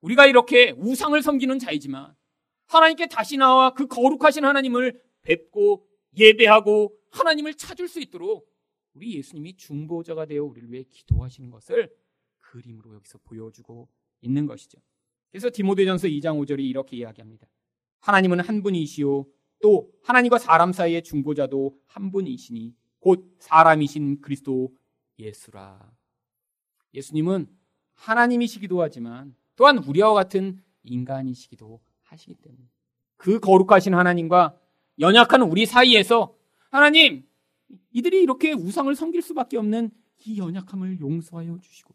우리가 0.00 0.26
이렇게 0.26 0.72
우상을 0.72 1.20
섬기는 1.22 1.58
자이지만 1.60 2.14
하나님께 2.66 3.06
다시 3.06 3.36
나와 3.36 3.72
그 3.72 3.86
거룩하신 3.86 4.44
하나님을 4.44 5.00
뵙고 5.22 5.86
예배하고 6.16 6.96
하나님을 7.10 7.54
찾을 7.54 7.86
수 7.86 8.00
있도록 8.00 8.52
우리 8.94 9.14
예수님이 9.16 9.56
중보자가 9.56 10.26
되어 10.26 10.44
우리를 10.44 10.72
위해 10.72 10.82
기도하시는 10.82 11.50
것을 11.50 11.94
그림으로 12.40 12.94
여기서 12.94 13.18
보여주고 13.18 13.88
있는 14.20 14.46
것이죠. 14.46 14.80
그래서 15.30 15.50
디모데전서 15.52 16.08
2장 16.08 16.38
5절이 16.40 16.60
이렇게 16.60 16.96
이야기합니다. 16.96 17.46
하나님은 18.00 18.40
한 18.40 18.62
분이시요 18.62 19.26
또 19.60 19.90
하나님과 20.02 20.38
사람 20.38 20.72
사이의 20.72 21.02
중보자도 21.02 21.76
한 21.86 22.10
분이시니 22.10 22.74
곧 23.00 23.34
사람이신 23.38 24.20
그리스도 24.20 24.74
예수라. 25.18 25.92
예수님은 26.94 27.48
하나님이시기도 27.94 28.80
하지만 28.80 29.34
또한 29.56 29.78
우리와 29.78 30.14
같은 30.14 30.62
인간이시기도 30.84 31.80
하시기 32.02 32.34
때문에 32.36 32.62
그 33.16 33.40
거룩하신 33.40 33.94
하나님과 33.94 34.56
연약한 35.00 35.42
우리 35.42 35.66
사이에서 35.66 36.34
하나님 36.70 37.26
이들이 37.92 38.22
이렇게 38.22 38.52
우상을 38.52 38.94
섬길 38.94 39.22
수밖에 39.22 39.56
없는 39.58 39.90
이 40.24 40.38
연약함을 40.38 41.00
용서하여 41.00 41.58
주시고 41.60 41.94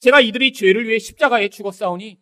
제가 0.00 0.20
이들이 0.20 0.52
죄를 0.52 0.86
위해 0.86 0.98
십자가에 0.98 1.48
죽었사오니 1.48 2.20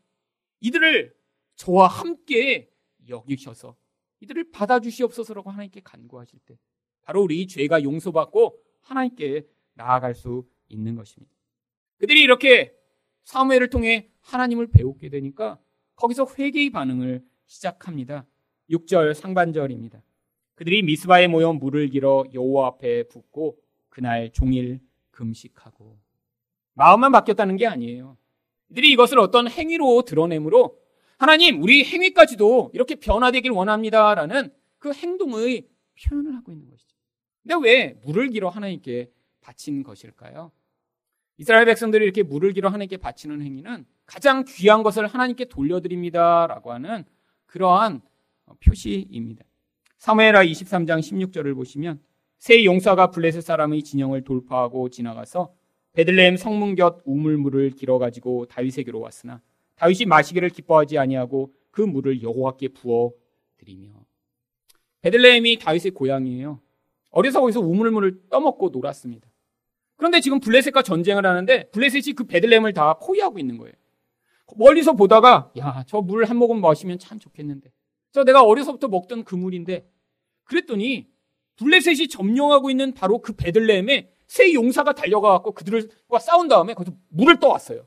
이들을 0.60 1.14
저와 1.56 1.86
함께 1.88 2.70
여기셔서 3.08 3.76
이들을 4.20 4.50
받아주시옵소서라고 4.50 5.50
하나님께 5.50 5.80
간구하실 5.84 6.40
때 6.46 6.58
바로 7.02 7.22
우리 7.22 7.46
죄가 7.46 7.82
용서받고 7.82 8.58
하나님께 8.80 9.46
나아갈 9.74 10.14
수 10.14 10.46
있는 10.68 10.96
것입니다. 10.96 11.32
그들이 11.98 12.22
이렇게 12.22 12.74
사무엘을 13.24 13.70
통해 13.70 14.10
하나님을 14.20 14.68
배우게 14.68 15.08
되니까 15.08 15.58
거기서 15.96 16.26
회개의 16.38 16.70
반응을 16.70 17.24
시작합니다. 17.46 18.26
6절 18.70 19.14
상반절입니다. 19.14 20.02
그들이 20.54 20.82
미스바에 20.82 21.28
모여 21.28 21.52
물을 21.52 21.88
길어 21.88 22.24
여호와 22.32 22.68
앞에 22.68 23.08
붓고 23.08 23.58
그날 23.88 24.30
종일 24.32 24.80
금식하고 25.10 25.98
마음만 26.74 27.12
바뀌었다는 27.12 27.56
게 27.56 27.66
아니에요. 27.66 28.16
이들이 28.70 28.92
이것을 28.92 29.18
어떤 29.18 29.48
행위로 29.48 30.02
드러내므로 30.02 30.78
하나님 31.18 31.62
우리 31.62 31.84
행위까지도 31.84 32.70
이렇게 32.74 32.96
변화되길 32.96 33.50
원합니다라는 33.50 34.50
그 34.78 34.92
행동의 34.92 35.66
표현을 36.02 36.34
하고 36.34 36.52
있는 36.52 36.68
것이죠. 36.68 36.94
근데 37.42 37.56
왜 37.62 37.98
물을 38.04 38.28
길어 38.28 38.48
하나님께 38.48 39.10
바친 39.40 39.82
것일까요? 39.82 40.50
이스라엘 41.38 41.64
백성들이 41.66 42.04
이렇게 42.04 42.22
물을 42.22 42.52
길어 42.52 42.68
하나님께 42.68 42.96
바치는 42.96 43.42
행위는 43.42 43.86
가장 44.04 44.44
귀한 44.46 44.82
것을 44.82 45.06
하나님께 45.06 45.46
돌려드립니다라고 45.46 46.72
하는 46.72 47.04
그러한 47.46 48.00
표시입니다. 48.64 49.44
사무엘하 49.98 50.44
23장 50.44 51.00
16절을 51.00 51.54
보시면 51.54 52.00
새 52.38 52.64
용사가 52.64 53.10
블레셋 53.10 53.42
사람의 53.42 53.82
진영을 53.82 54.22
돌파하고 54.24 54.88
지나가서 54.88 55.54
베들레헴 55.96 56.36
성문 56.36 56.74
곁 56.74 57.00
우물물을 57.06 57.70
길어 57.70 57.98
가지고 57.98 58.44
다윗에게로 58.46 59.00
왔으나 59.00 59.40
다윗이 59.76 60.04
마시기를 60.06 60.50
기뻐하지 60.50 60.98
아니하고 60.98 61.54
그 61.70 61.80
물을 61.80 62.22
여호와께 62.22 62.68
부어 62.68 63.12
드리며 63.56 63.88
베들레헴이 65.00 65.58
다윗의 65.58 65.92
고향이에요. 65.92 66.60
어려서 67.10 67.40
거기서 67.40 67.60
우물물을 67.60 68.28
떠먹고 68.28 68.68
놀았습니다. 68.70 69.26
그런데 69.96 70.20
지금 70.20 70.38
블레셋과 70.40 70.82
전쟁을 70.82 71.24
하는데 71.24 71.70
블레셋이 71.70 72.12
그 72.14 72.24
베들레헴을 72.24 72.74
다 72.74 72.94
포위하고 72.98 73.38
있는 73.38 73.56
거예요. 73.56 73.72
멀리서 74.56 74.92
보다가 74.92 75.50
야 75.56 75.82
저 75.86 76.02
물 76.02 76.24
한 76.24 76.36
모금 76.36 76.60
마시면 76.60 76.98
참 76.98 77.18
좋겠는데 77.18 77.72
저 78.12 78.22
내가 78.24 78.42
어려서부터 78.42 78.88
먹던 78.88 79.24
그 79.24 79.34
물인데 79.34 79.88
그랬더니 80.44 81.08
블레셋이 81.56 82.08
점령하고 82.08 82.68
있는 82.70 82.92
바로 82.92 83.20
그 83.20 83.32
베들레헴에 83.32 84.10
세 84.26 84.52
용사가 84.52 84.92
달려가 84.92 85.30
갖고 85.32 85.52
그들과 85.52 86.18
싸운 86.18 86.48
다음에 86.48 86.74
거기서 86.74 86.96
물을 87.08 87.38
떠왔어요. 87.38 87.86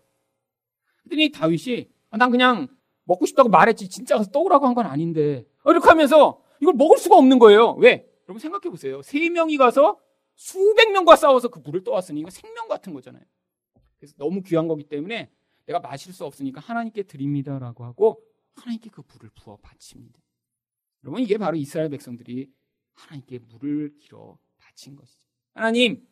그랬더니 1.04 1.32
다윗이 1.32 1.90
아, 2.12 2.18
난 2.18 2.32
그냥 2.32 2.68
먹고 3.04 3.26
싶다고 3.26 3.50
말했지 3.50 3.90
진짜 3.90 4.18
가서 4.18 4.32
떠오라고 4.32 4.66
한 4.68 4.74
건 4.76 4.86
아닌데 4.86 5.46
이렇게 5.66 5.88
하면서 5.88 6.42
이걸 6.62 6.74
먹을 6.76 6.98
수가 6.98 7.18
없는 7.18 7.40
거예요. 7.40 7.74
왜? 7.74 8.08
여러분 8.28 8.40
생각해 8.40 8.70
보세요. 8.70 9.02
세 9.02 9.30
명이 9.30 9.58
가서 9.58 10.00
수백 10.36 10.92
명과 10.92 11.16
싸워서 11.16 11.50
그 11.50 11.60
물을 11.60 11.84
떠왔으니 11.84 12.20
이거 12.22 12.30
생명 12.30 12.68
같은 12.68 12.94
거잖아요. 12.94 13.24
그래서 13.98 14.14
너무 14.18 14.42
귀한 14.42 14.68
거기 14.68 14.84
때문에 14.84 15.30
내가 15.66 15.80
마실 15.80 16.14
수 16.14 16.26
없으니까 16.26 16.62
하나님께 16.62 17.04
드립니다라고 17.04 17.84
하고 17.84 18.24
하나님께 18.56 18.90
그 18.92 19.02
물을 19.14 19.30
부어 19.36 19.58
바칩니다. 19.58 20.20
여러분 21.04 21.22
이게 21.22 21.38
바로 21.38 21.58
이스라엘 21.58 21.90
백성들이 21.90 22.50
하나님께 22.94 23.40
물을 23.50 23.94
길어 24.00 24.38
바친 24.58 24.96
것이죠. 24.96 25.28
하나님, 25.54 26.08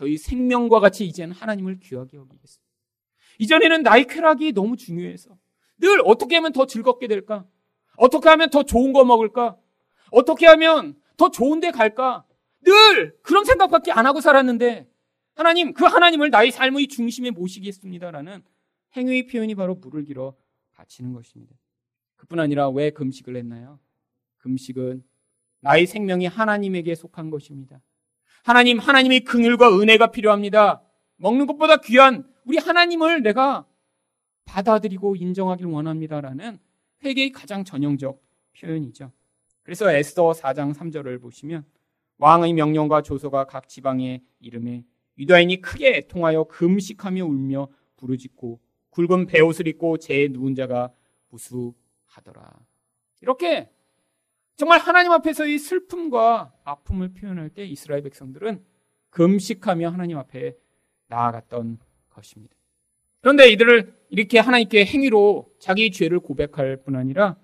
저희 0.00 0.16
생명과 0.16 0.80
같이 0.80 1.04
이제는 1.04 1.34
하나님을 1.34 1.78
귀하게 1.78 2.16
여기겠습니다. 2.16 2.72
이전에는 3.38 3.82
나의 3.82 4.06
쾌락이 4.06 4.52
너무 4.52 4.78
중요해서 4.78 5.36
늘 5.76 6.00
어떻게 6.06 6.36
하면 6.36 6.54
더 6.54 6.64
즐겁게 6.64 7.06
될까? 7.06 7.46
어떻게 7.98 8.30
하면 8.30 8.48
더 8.48 8.62
좋은 8.62 8.94
거 8.94 9.04
먹을까? 9.04 9.58
어떻게 10.10 10.46
하면 10.46 10.98
더 11.18 11.30
좋은 11.30 11.60
데 11.60 11.70
갈까? 11.70 12.24
늘 12.62 13.14
그런 13.20 13.44
생각밖에 13.44 13.92
안 13.92 14.06
하고 14.06 14.22
살았는데 14.22 14.88
하나님, 15.34 15.74
그 15.74 15.84
하나님을 15.84 16.30
나의 16.30 16.50
삶의 16.50 16.88
중심에 16.88 17.30
모시겠습니다라는 17.30 18.42
행위의 18.96 19.26
표현이 19.26 19.54
바로 19.54 19.74
물을 19.74 20.04
길어 20.04 20.34
바치는 20.72 21.12
것입니다. 21.12 21.54
그뿐 22.16 22.40
아니라 22.40 22.70
왜 22.70 22.88
금식을 22.88 23.36
했나요? 23.36 23.78
금식은 24.38 25.04
나의 25.60 25.86
생명이 25.86 26.24
하나님에게 26.24 26.94
속한 26.94 27.28
것입니다. 27.28 27.82
하나님, 28.42 28.78
하나님의 28.78 29.20
긍휼과 29.20 29.78
은혜가 29.78 30.10
필요합니다. 30.10 30.82
먹는 31.16 31.46
것보다 31.46 31.76
귀한 31.78 32.24
우리 32.44 32.58
하나님을 32.58 33.22
내가 33.22 33.66
받아들이고 34.44 35.16
인정하길 35.16 35.66
원합니다라는 35.66 36.58
회개의 37.04 37.32
가장 37.32 37.64
전형적 37.64 38.20
표현이죠. 38.58 39.12
그래서 39.62 39.90
에스더 39.90 40.32
4장 40.32 40.74
3절을 40.74 41.20
보시면 41.20 41.64
왕의 42.18 42.54
명령과 42.54 43.02
조서가 43.02 43.44
각 43.44 43.68
지방에 43.68 44.22
이름에 44.40 44.84
유다인이 45.18 45.60
크게 45.60 45.96
애통하여 45.96 46.44
금식하며 46.44 47.24
울며 47.24 47.68
부르짖고 47.96 48.60
굵은 48.90 49.26
베옷을 49.26 49.68
입고 49.68 49.98
제 49.98 50.28
누운 50.30 50.54
자가 50.54 50.90
무수하더라. 51.28 52.58
이렇게 53.20 53.70
정말 54.56 54.78
하나님 54.78 55.12
앞에서의 55.12 55.58
슬픔과 55.58 56.52
아픔을 56.64 57.12
표현할 57.14 57.50
때 57.50 57.64
이스라엘 57.64 58.02
백성들은 58.02 58.64
금식하며 59.10 59.88
하나님 59.90 60.18
앞에 60.18 60.56
나아갔던 61.08 61.78
것입니다. 62.10 62.54
그런데 63.20 63.50
이들을 63.50 63.94
이렇게 64.10 64.38
하나님께 64.38 64.84
행위로 64.84 65.50
자기 65.58 65.90
죄를 65.90 66.20
고백할 66.20 66.78
뿐 66.84 66.96
아니라 66.96 67.36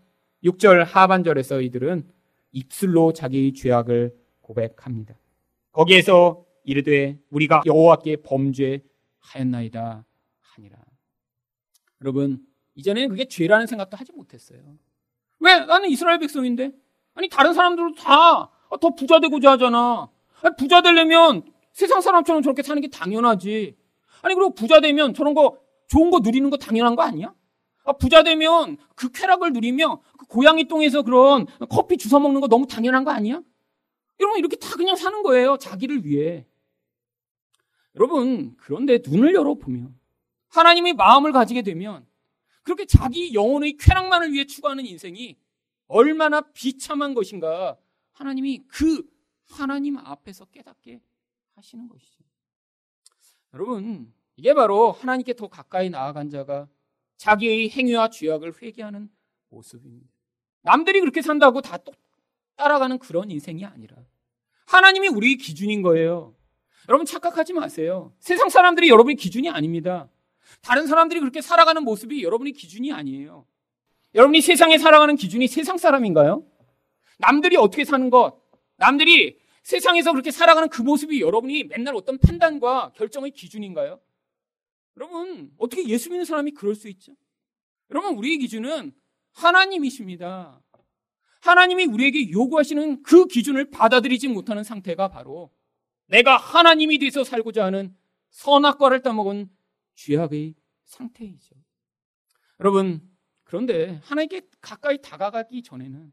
6절 0.44 0.84
하반절에서 0.84 1.60
이들은 1.60 2.08
입술로 2.52 3.12
자기 3.12 3.52
죄악을 3.52 4.14
고백합니다. 4.40 5.18
거기에서 5.72 6.44
이르되 6.64 7.18
우리가 7.30 7.62
여호와께 7.66 8.16
범죄하였나이다 8.22 10.04
하니라. 10.40 10.78
여러분 12.00 12.46
이전에는 12.74 13.08
그게 13.08 13.26
죄라는 13.26 13.66
생각도 13.66 13.96
하지 13.96 14.12
못했어요. 14.12 14.60
왜? 15.40 15.60
나는 15.60 15.90
이스라엘 15.90 16.18
백성인데 16.18 16.72
아니 17.16 17.28
다른 17.28 17.52
사람들도 17.52 17.96
다 17.96 18.50
더 18.80 18.90
부자 18.90 19.20
되고자 19.20 19.52
하잖아. 19.52 20.08
아니, 20.42 20.56
부자 20.56 20.82
되려면 20.82 21.42
세상 21.72 22.00
사람처럼 22.00 22.42
저렇게 22.42 22.62
사는 22.62 22.80
게 22.80 22.88
당연하지. 22.88 23.76
아니 24.22 24.34
그리고 24.34 24.54
부자 24.54 24.80
되면 24.80 25.14
저런 25.14 25.34
거 25.34 25.58
좋은 25.88 26.10
거 26.10 26.20
누리는 26.20 26.48
거 26.50 26.56
당연한 26.56 26.96
거 26.96 27.02
아니야? 27.02 27.34
아, 27.84 27.92
부자 27.92 28.22
되면 28.22 28.76
그 28.96 29.10
쾌락을 29.12 29.52
누리며 29.52 30.00
그 30.18 30.26
고양이 30.26 30.64
똥에서 30.66 31.02
그런 31.02 31.46
커피 31.68 31.96
주워 31.96 32.20
먹는 32.20 32.40
거 32.40 32.48
너무 32.48 32.66
당연한 32.66 33.04
거 33.04 33.12
아니야? 33.12 33.40
여러분 34.18 34.38
이렇게 34.38 34.56
다 34.56 34.74
그냥 34.76 34.96
사는 34.96 35.22
거예요. 35.22 35.56
자기를 35.58 36.04
위해. 36.04 36.46
여러분 37.94 38.56
그런데 38.58 39.00
눈을 39.06 39.34
열어 39.34 39.54
보면 39.54 39.94
하나님의 40.48 40.94
마음을 40.94 41.32
가지게 41.32 41.62
되면 41.62 42.06
그렇게 42.62 42.84
자기 42.84 43.32
영혼의 43.32 43.76
쾌락만을 43.78 44.32
위해 44.32 44.44
추구하는 44.46 44.84
인생이 44.84 45.36
얼마나 45.88 46.40
비참한 46.52 47.14
것인가 47.14 47.78
하나님이 48.12 48.64
그 48.68 49.02
하나님 49.44 49.98
앞에서 49.98 50.46
깨닫게 50.46 51.00
하시는 51.54 51.88
것이죠. 51.88 52.24
여러분, 53.54 54.12
이게 54.36 54.52
바로 54.54 54.92
하나님께 54.92 55.34
더 55.34 55.48
가까이 55.48 55.90
나아간 55.90 56.28
자가 56.28 56.68
자기의 57.16 57.70
행위와 57.70 58.10
죄악을 58.10 58.60
회개하는 58.60 59.10
모습입니다. 59.48 60.12
남들이 60.62 61.00
그렇게 61.00 61.22
산다고 61.22 61.60
다 61.60 61.78
따라가는 62.56 62.98
그런 62.98 63.30
인생이 63.30 63.64
아니라 63.64 63.96
하나님이 64.66 65.08
우리의 65.08 65.36
기준인 65.36 65.82
거예요. 65.82 66.34
여러분 66.88 67.06
착각하지 67.06 67.52
마세요. 67.52 68.12
세상 68.18 68.48
사람들이 68.48 68.88
여러분의 68.88 69.16
기준이 69.16 69.48
아닙니다. 69.48 70.08
다른 70.60 70.86
사람들이 70.86 71.20
그렇게 71.20 71.40
살아가는 71.40 71.82
모습이 71.82 72.22
여러분의 72.22 72.52
기준이 72.52 72.92
아니에요. 72.92 73.46
여러분이 74.16 74.40
세상에 74.40 74.78
살아가는 74.78 75.14
기준이 75.14 75.46
세상 75.46 75.76
사람인가요? 75.76 76.42
남들이 77.18 77.56
어떻게 77.56 77.84
사는 77.84 78.08
것, 78.08 78.40
남들이 78.76 79.38
세상에서 79.62 80.12
그렇게 80.12 80.30
살아가는 80.30 80.68
그 80.70 80.80
모습이 80.80 81.20
여러분이 81.20 81.64
맨날 81.64 81.94
어떤 81.94 82.18
판단과 82.18 82.92
결정의 82.96 83.30
기준인가요? 83.32 84.00
여러분, 84.96 85.52
어떻게 85.58 85.86
예수 85.86 86.08
믿는 86.08 86.24
사람이 86.24 86.52
그럴 86.52 86.74
수 86.74 86.88
있죠? 86.88 87.14
여러분, 87.90 88.16
우리의 88.16 88.38
기준은 88.38 88.92
하나님이십니다. 89.34 90.62
하나님이 91.40 91.84
우리에게 91.84 92.30
요구하시는 92.30 93.02
그 93.02 93.26
기준을 93.26 93.70
받아들이지 93.70 94.28
못하는 94.28 94.64
상태가 94.64 95.08
바로 95.08 95.52
내가 96.06 96.38
하나님이 96.38 96.98
돼서 96.98 97.22
살고자 97.22 97.66
하는 97.66 97.94
선악과를 98.30 99.02
따먹은 99.02 99.50
죄악의 99.94 100.54
상태이죠. 100.84 101.54
여러분, 102.60 103.05
그런데 103.46 104.00
하나님께 104.02 104.42
가까이 104.60 105.00
다가가기 105.00 105.62
전에는 105.62 106.12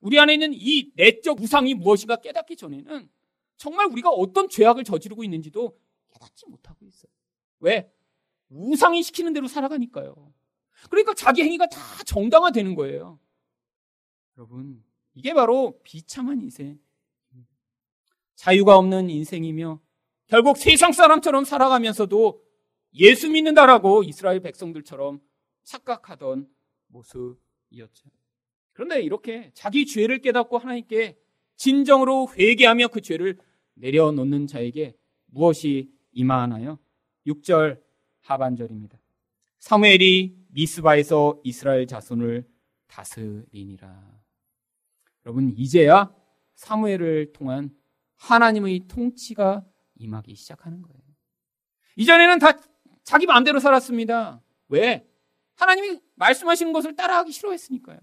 우리 0.00 0.18
안에 0.18 0.32
있는 0.32 0.52
이 0.54 0.90
내적 0.96 1.40
우상이 1.40 1.74
무엇인가 1.74 2.16
깨닫기 2.16 2.56
전에는 2.56 3.08
정말 3.56 3.86
우리가 3.86 4.08
어떤 4.10 4.48
죄악을 4.48 4.82
저지르고 4.82 5.24
있는지도 5.24 5.78
깨닫지 6.10 6.46
못하고 6.48 6.86
있어요. 6.86 7.12
왜? 7.60 7.92
우상이 8.48 9.02
시키는 9.02 9.34
대로 9.34 9.46
살아가니까요. 9.46 10.32
그러니까 10.88 11.14
자기 11.14 11.42
행위가 11.42 11.66
다 11.66 11.80
정당화되는 12.06 12.74
거예요. 12.74 13.20
여러분, 14.36 14.82
이게 15.14 15.34
바로 15.34 15.78
비참한 15.84 16.40
인생. 16.40 16.78
자유가 18.34 18.76
없는 18.78 19.10
인생이며 19.10 19.80
결국 20.26 20.56
세상 20.56 20.92
사람처럼 20.92 21.44
살아가면서도 21.44 22.42
예수 22.94 23.30
믿는다라고 23.30 24.02
이스라엘 24.02 24.40
백성들처럼 24.40 25.20
착각하던 25.64 26.48
모습이었죠. 26.88 28.10
그런데 28.72 29.02
이렇게 29.02 29.50
자기 29.54 29.86
죄를 29.86 30.20
깨닫고 30.20 30.58
하나님께 30.58 31.18
진정으로 31.56 32.28
회개하며 32.36 32.88
그 32.88 33.00
죄를 33.00 33.38
내려놓는 33.74 34.46
자에게 34.46 34.96
무엇이 35.26 35.90
임하나요? 36.12 36.78
6절 37.26 37.82
하반절입니다. 38.20 38.98
사무엘이 39.58 40.36
미스바에서 40.48 41.40
이스라엘 41.42 41.86
자손을 41.86 42.46
다스리니라. 42.86 44.20
여러분 45.24 45.54
이제야 45.56 46.14
사무엘을 46.54 47.32
통한 47.32 47.74
하나님의 48.16 48.86
통치가 48.88 49.64
임하기 49.96 50.34
시작하는 50.34 50.82
거예요. 50.82 51.00
이전에는 51.96 52.38
다 52.38 52.58
자기 53.02 53.26
마음대로 53.26 53.58
살았습니다. 53.60 54.42
왜? 54.68 55.06
하나님이 55.56 56.00
말씀하시는 56.16 56.72
것을 56.72 56.96
따라하기 56.96 57.32
싫어했으니까요. 57.32 57.98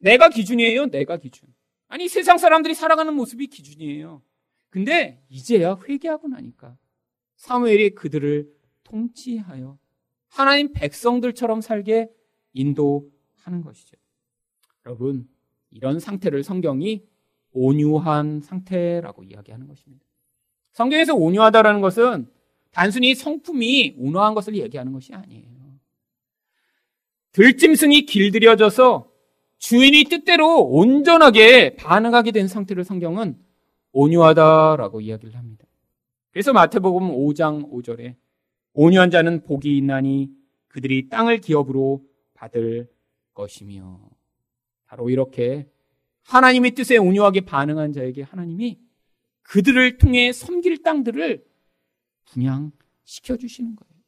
내가 0.00 0.28
기준이에요. 0.28 0.86
내가 0.86 1.16
기준. 1.16 1.48
아니 1.88 2.08
세상 2.08 2.38
사람들이 2.38 2.74
살아가는 2.74 3.12
모습이 3.14 3.46
기준이에요. 3.48 4.22
근데 4.70 5.22
이제야 5.28 5.78
회개하고 5.88 6.28
나니까 6.28 6.76
사무엘이 7.36 7.90
그들을 7.90 8.48
통치하여 8.84 9.78
하나님 10.28 10.72
백성들처럼 10.72 11.60
살게 11.60 12.10
인도하는 12.52 13.62
것이죠. 13.64 13.96
여러분, 14.84 15.28
이런 15.70 16.00
상태를 16.00 16.42
성경이 16.42 17.06
온유한 17.52 18.40
상태라고 18.40 19.24
이야기하는 19.24 19.66
것입니다. 19.66 20.04
성경에서 20.72 21.14
온유하다라는 21.14 21.80
것은 21.80 22.30
단순히 22.70 23.14
성품이 23.14 23.96
온화한 23.98 24.34
것을 24.34 24.56
얘기하는 24.56 24.92
것이 24.92 25.14
아니에요. 25.14 25.57
들짐승이 27.38 28.02
길들여져서 28.06 29.08
주인이 29.58 30.04
뜻대로 30.10 30.60
온전하게 30.60 31.76
반응하게 31.76 32.32
된 32.32 32.48
상태를 32.48 32.82
성경은 32.82 33.38
온유하다라고 33.92 35.00
이야기를 35.00 35.36
합니다. 35.36 35.64
그래서 36.32 36.52
마태복음 36.52 37.12
5장 37.12 37.70
5절에 37.70 38.16
온유한 38.72 39.12
자는 39.12 39.44
복이 39.44 39.76
있나니 39.76 40.32
그들이 40.66 41.10
땅을 41.10 41.38
기업으로 41.38 42.04
받을 42.34 42.90
것이며 43.34 44.00
바로 44.86 45.08
이렇게 45.08 45.70
하나님의 46.24 46.72
뜻에 46.72 46.96
온유하게 46.96 47.42
반응한 47.42 47.92
자에게 47.92 48.22
하나님이 48.22 48.80
그들을 49.42 49.98
통해 49.98 50.32
섬길 50.32 50.82
땅들을 50.82 51.44
분양시켜 52.24 53.36
주시는 53.36 53.76
거예요. 53.76 54.02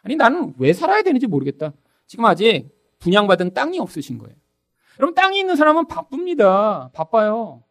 아니 0.00 0.16
나는 0.16 0.54
왜 0.56 0.72
살아야 0.72 1.02
되는지 1.02 1.26
모르겠다. 1.26 1.74
지금 2.06 2.24
아직 2.24 2.68
분양받은 2.98 3.54
땅이 3.54 3.78
없으신 3.78 4.18
거예요. 4.18 4.34
여러분 4.98 5.14
땅이 5.14 5.38
있는 5.38 5.56
사람은 5.56 5.86
바쁩니다. 5.86 6.90
바빠요. 6.92 7.64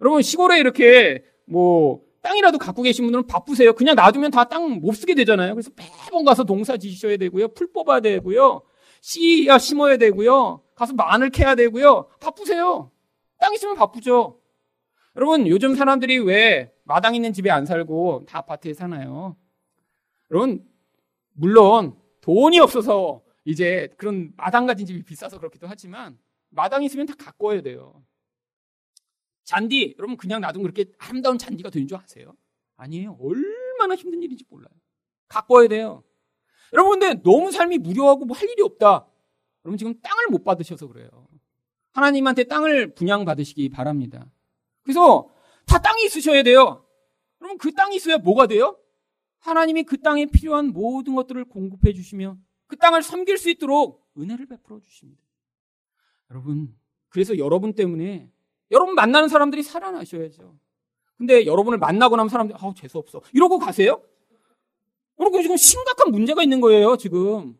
여러분 0.00 0.22
시골에 0.22 0.58
이렇게 0.58 1.24
뭐 1.46 2.02
땅이라도 2.22 2.58
갖고 2.58 2.82
계신 2.82 3.04
분들은 3.06 3.26
바쁘세요. 3.26 3.72
그냥 3.72 3.94
놔두면 3.96 4.30
다 4.30 4.44
땅 4.44 4.80
못 4.80 4.92
쓰게 4.92 5.14
되잖아요. 5.14 5.54
그래서 5.54 5.70
매번 5.76 6.24
가서 6.24 6.44
농사 6.44 6.76
지셔야 6.76 7.16
되고요. 7.16 7.48
풀 7.48 7.72
뽑아야 7.72 8.00
되고요. 8.00 8.62
씨야 9.00 9.58
심어야 9.58 9.96
되고요. 9.96 10.62
가서 10.74 10.92
마늘 10.94 11.30
캐야 11.30 11.54
되고요. 11.54 12.08
바쁘세요. 12.20 12.90
땅 13.38 13.54
있으면 13.54 13.76
바쁘죠. 13.76 14.40
여러분 15.16 15.46
요즘 15.46 15.74
사람들이 15.74 16.18
왜 16.18 16.72
마당 16.84 17.14
있는 17.14 17.32
집에 17.32 17.50
안 17.50 17.64
살고 17.66 18.24
다 18.28 18.38
아파트에 18.38 18.74
사나요? 18.74 19.36
여러분 20.30 20.64
물론 21.32 21.96
돈이 22.20 22.58
없어서 22.60 23.22
이제 23.48 23.88
그런 23.96 24.34
마당 24.36 24.66
가진 24.66 24.84
집이 24.86 25.04
비싸서 25.04 25.38
그렇기도 25.38 25.66
하지만 25.66 26.18
마당 26.50 26.82
있으면 26.82 27.06
다 27.06 27.14
가꿔야 27.16 27.62
돼요. 27.62 28.04
잔디 29.44 29.96
여러분 29.98 30.18
그냥 30.18 30.42
놔두면 30.42 30.70
그렇게 30.70 30.92
아름다운 30.98 31.38
잔디가 31.38 31.70
되는 31.70 31.88
줄 31.88 31.96
아세요? 31.96 32.36
아니에요. 32.76 33.16
얼마나 33.18 33.94
힘든 33.94 34.22
일인지 34.22 34.44
몰라요. 34.50 34.68
가꿔야 35.28 35.66
돼요. 35.66 36.04
여러분 36.74 36.98
근데 36.98 37.22
너무 37.22 37.50
삶이 37.50 37.78
무료하고 37.78 38.26
뭐 38.26 38.36
할 38.36 38.46
일이 38.50 38.60
없다. 38.60 39.06
여러분 39.64 39.78
지금 39.78 39.98
땅을 40.02 40.26
못 40.28 40.44
받으셔서 40.44 40.86
그래요. 40.86 41.08
하나님한테 41.92 42.44
땅을 42.44 42.94
분양받으시기 42.94 43.70
바랍니다. 43.70 44.30
그래서 44.82 45.30
다 45.64 45.78
땅이 45.80 46.04
있으셔야 46.04 46.42
돼요. 46.42 46.84
그러면 47.38 47.56
그 47.56 47.72
땅이 47.72 47.96
있어야 47.96 48.18
뭐가 48.18 48.46
돼요? 48.46 48.78
하나님이 49.38 49.84
그 49.84 50.02
땅에 50.02 50.26
필요한 50.26 50.66
모든 50.66 51.14
것들을 51.14 51.46
공급해 51.46 51.94
주시며 51.94 52.36
그 52.68 52.76
땅을 52.76 53.02
섬길 53.02 53.36
수 53.38 53.50
있도록 53.50 54.06
은혜를 54.16 54.46
베풀어 54.46 54.78
주십니다. 54.80 55.20
여러분, 56.30 56.74
그래서 57.08 57.36
여러분 57.38 57.74
때문에 57.74 58.30
여러분 58.70 58.94
만나는 58.94 59.28
사람들이 59.28 59.62
살아나셔야죠. 59.62 60.56
근데 61.16 61.46
여러분을 61.46 61.78
만나고 61.78 62.14
나면 62.16 62.28
사람들이 62.28 62.56
아우 62.60 62.74
재수 62.74 62.98
없어. 62.98 63.20
이러고 63.32 63.58
가세요? 63.58 64.00
여러분 65.18 65.42
지금 65.42 65.56
심각한 65.56 66.12
문제가 66.12 66.42
있는 66.42 66.60
거예요, 66.60 66.96
지금. 66.96 67.58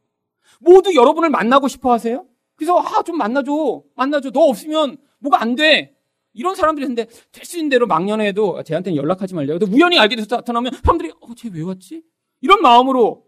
모두 0.61 0.95
여러분을 0.95 1.31
만나고 1.31 1.67
싶어 1.67 1.91
하세요? 1.93 2.27
그래서 2.55 2.79
아 2.79 3.03
좀 3.03 3.17
만나줘. 3.17 3.83
만나줘. 3.97 4.31
너 4.31 4.41
없으면 4.43 4.99
뭐가 5.19 5.41
안 5.43 5.57
돼. 5.57 5.97
이런 6.35 6.55
사람들이 6.55 6.85
있는데 6.85 7.07
될 7.33 7.45
수 7.45 7.57
있는 7.57 7.71
대로 7.71 7.87
막년에도 7.87 8.63
쟤한테는 8.63 8.97
연락하지 8.97 9.35
말래요. 9.35 9.59
근데 9.59 9.75
우연히 9.75 9.99
알게 9.99 10.15
돼서 10.17 10.37
나타나면 10.37 10.73
사람들이 10.85 11.13
어, 11.21 11.35
쟤 11.35 11.49
왜 11.49 11.63
왔지? 11.63 12.03
이런 12.41 12.61
마음으로 12.63 13.25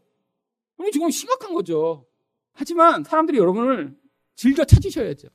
지금 0.93 1.11
심각한 1.11 1.53
거죠. 1.55 2.07
하지만 2.53 3.05
사람들이 3.05 3.39
여러분을 3.39 3.97
즐겨 4.35 4.65
찾으셔야죠. 4.65 5.29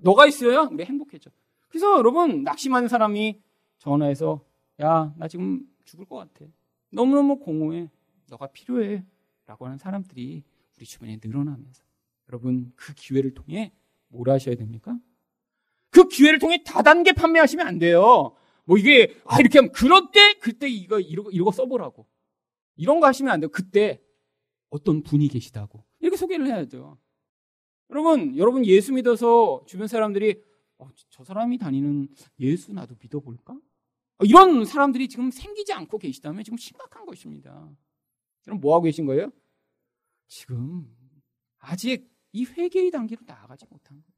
너가 0.00 0.26
있어야 0.26 0.62
우리 0.62 0.84
행복해져. 0.84 1.30
그래서 1.68 1.96
여러분 1.98 2.42
낙심하는 2.42 2.88
사람이 2.88 3.40
전화해서 3.78 4.44
야 4.80 5.12
나 5.16 5.28
지금 5.28 5.62
죽을 5.84 6.04
것 6.04 6.16
같아. 6.16 6.44
너무너무 6.90 7.38
공허해. 7.38 7.90
너가 8.28 8.46
필요해. 8.48 9.04
라고 9.46 9.66
하는 9.66 9.76
사람들이 9.78 10.44
우리 10.76 10.86
주변에 10.86 11.18
늘어나면서 11.22 11.82
여러분 12.28 12.72
그 12.76 12.94
기회를 12.94 13.34
통해 13.34 13.72
뭘 14.08 14.30
하셔야 14.30 14.54
됩니까? 14.54 14.98
그 15.90 16.08
기회를 16.08 16.38
통해 16.38 16.62
다단계 16.64 17.12
판매하시면 17.12 17.66
안 17.66 17.78
돼요. 17.78 18.34
뭐 18.64 18.78
이게 18.78 19.14
아 19.26 19.40
이렇게 19.40 19.58
하면 19.58 19.72
그럴 19.72 20.10
때 20.12 20.34
그때 20.40 20.68
이거 20.68 21.00
이러고 21.00 21.30
이러고 21.30 21.50
써보라고 21.50 22.06
이런 22.76 23.00
거 23.00 23.06
하시면 23.06 23.32
안 23.32 23.40
돼요. 23.40 23.50
그때 23.50 24.00
어떤 24.72 25.02
분이 25.02 25.28
계시다고 25.28 25.84
이렇게 26.00 26.16
소개를 26.16 26.46
해야죠. 26.46 26.98
여러분 27.90 28.36
여러분 28.38 28.64
예수 28.64 28.92
믿어서 28.94 29.62
주변 29.66 29.86
사람들이 29.86 30.42
어, 30.78 30.88
저 31.10 31.24
사람이 31.24 31.58
다니는 31.58 32.08
예수 32.40 32.72
나도 32.72 32.96
믿어볼까? 32.98 33.52
어, 33.52 34.24
이런 34.24 34.64
사람들이 34.64 35.08
지금 35.08 35.30
생기지 35.30 35.74
않고 35.74 35.98
계시다면 35.98 36.42
지금 36.42 36.56
심각한 36.56 37.04
것입니다. 37.04 37.70
그럼 38.44 38.60
뭐 38.60 38.74
하고 38.74 38.84
계신 38.84 39.04
거예요? 39.04 39.30
지금 40.26 40.90
아직 41.58 42.10
이 42.32 42.46
회개의 42.46 42.90
단계로 42.90 43.20
나아가지 43.26 43.66
못한 43.68 43.98
거예요. 43.98 44.12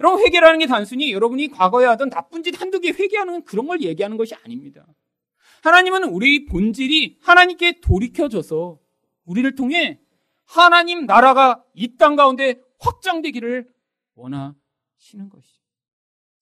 여러분 0.00 0.26
회개라는 0.26 0.58
게 0.58 0.66
단순히 0.66 1.12
여러분이 1.12 1.48
과거에 1.48 1.86
하던 1.86 2.10
나쁜 2.10 2.42
짓 2.42 2.60
한두 2.60 2.80
개 2.80 2.90
회개하는 2.90 3.44
그런 3.44 3.68
걸 3.68 3.80
얘기하는 3.80 4.16
것이 4.16 4.34
아닙니다. 4.34 4.86
하나님은 5.62 6.04
우리 6.04 6.46
본질이 6.46 7.18
하나님께 7.20 7.80
돌이켜져서 7.80 8.80
우리를 9.28 9.54
통해 9.54 10.00
하나님 10.44 11.06
나라가 11.06 11.62
이 11.74 11.96
땅 11.96 12.16
가운데 12.16 12.60
확장되기를 12.80 13.68
원하시는 14.14 15.28
것이죠. 15.30 15.62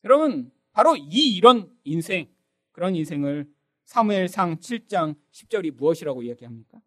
여러분, 0.04 0.52
바로 0.72 0.96
이 0.96 1.36
이런 1.36 1.70
인생, 1.84 2.28
그런 2.72 2.94
인생을 2.94 3.48
사무엘상 3.84 4.58
7장 4.58 5.16
10절이 5.32 5.74
무엇이라고 5.74 6.22
이야기합니까? 6.22 6.78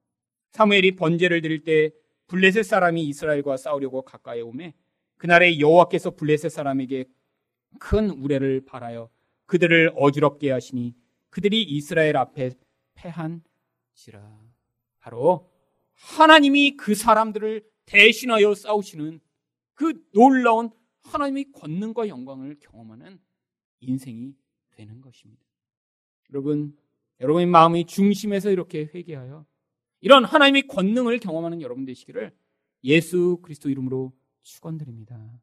사무엘이 0.51 0.95
번제를 0.95 1.41
드릴 1.41 1.63
때 1.63 1.91
블레셋 2.27 2.63
사람이 2.65 3.03
이스라엘과 3.07 3.57
싸우려고 3.57 4.03
가까이 4.03 4.41
오매 4.41 4.73
그날에 5.17 5.59
여호와께서 5.59 6.11
블레셋 6.11 6.51
사람에게 6.51 7.05
큰 7.79 8.09
우레를 8.09 8.65
발하여 8.65 9.09
그들을 9.47 9.93
어지럽게 9.95 10.51
하시니 10.51 10.95
그들이 11.29 11.63
이스라엘 11.63 12.17
앞에 12.17 12.51
패한지라. 12.93 14.39
바로 14.99 15.48
하나님이 15.99 16.77
그 16.77 16.95
사람들을 16.95 17.63
대신하여 17.85 18.55
싸우시는 18.55 19.19
그 19.73 20.01
놀라운 20.13 20.71
하나님의 21.03 21.51
권능과 21.53 22.07
영광을 22.07 22.57
경험하는 22.59 23.19
인생이 23.81 24.35
되는 24.71 25.01
것입니다. 25.01 25.43
여러분, 26.31 26.77
여러분의 27.19 27.47
마음의 27.47 27.85
중심에서 27.85 28.51
이렇게 28.51 28.89
회개하여 28.93 29.45
이런 30.01 30.23
하나님의 30.23 30.67
권능을 30.67 31.19
경험하는 31.19 31.61
여러분 31.61 31.85
되시기를 31.85 32.33
예수 32.83 33.39
그리스도 33.41 33.69
이름으로 33.69 34.13
축원드립니다. 34.43 35.41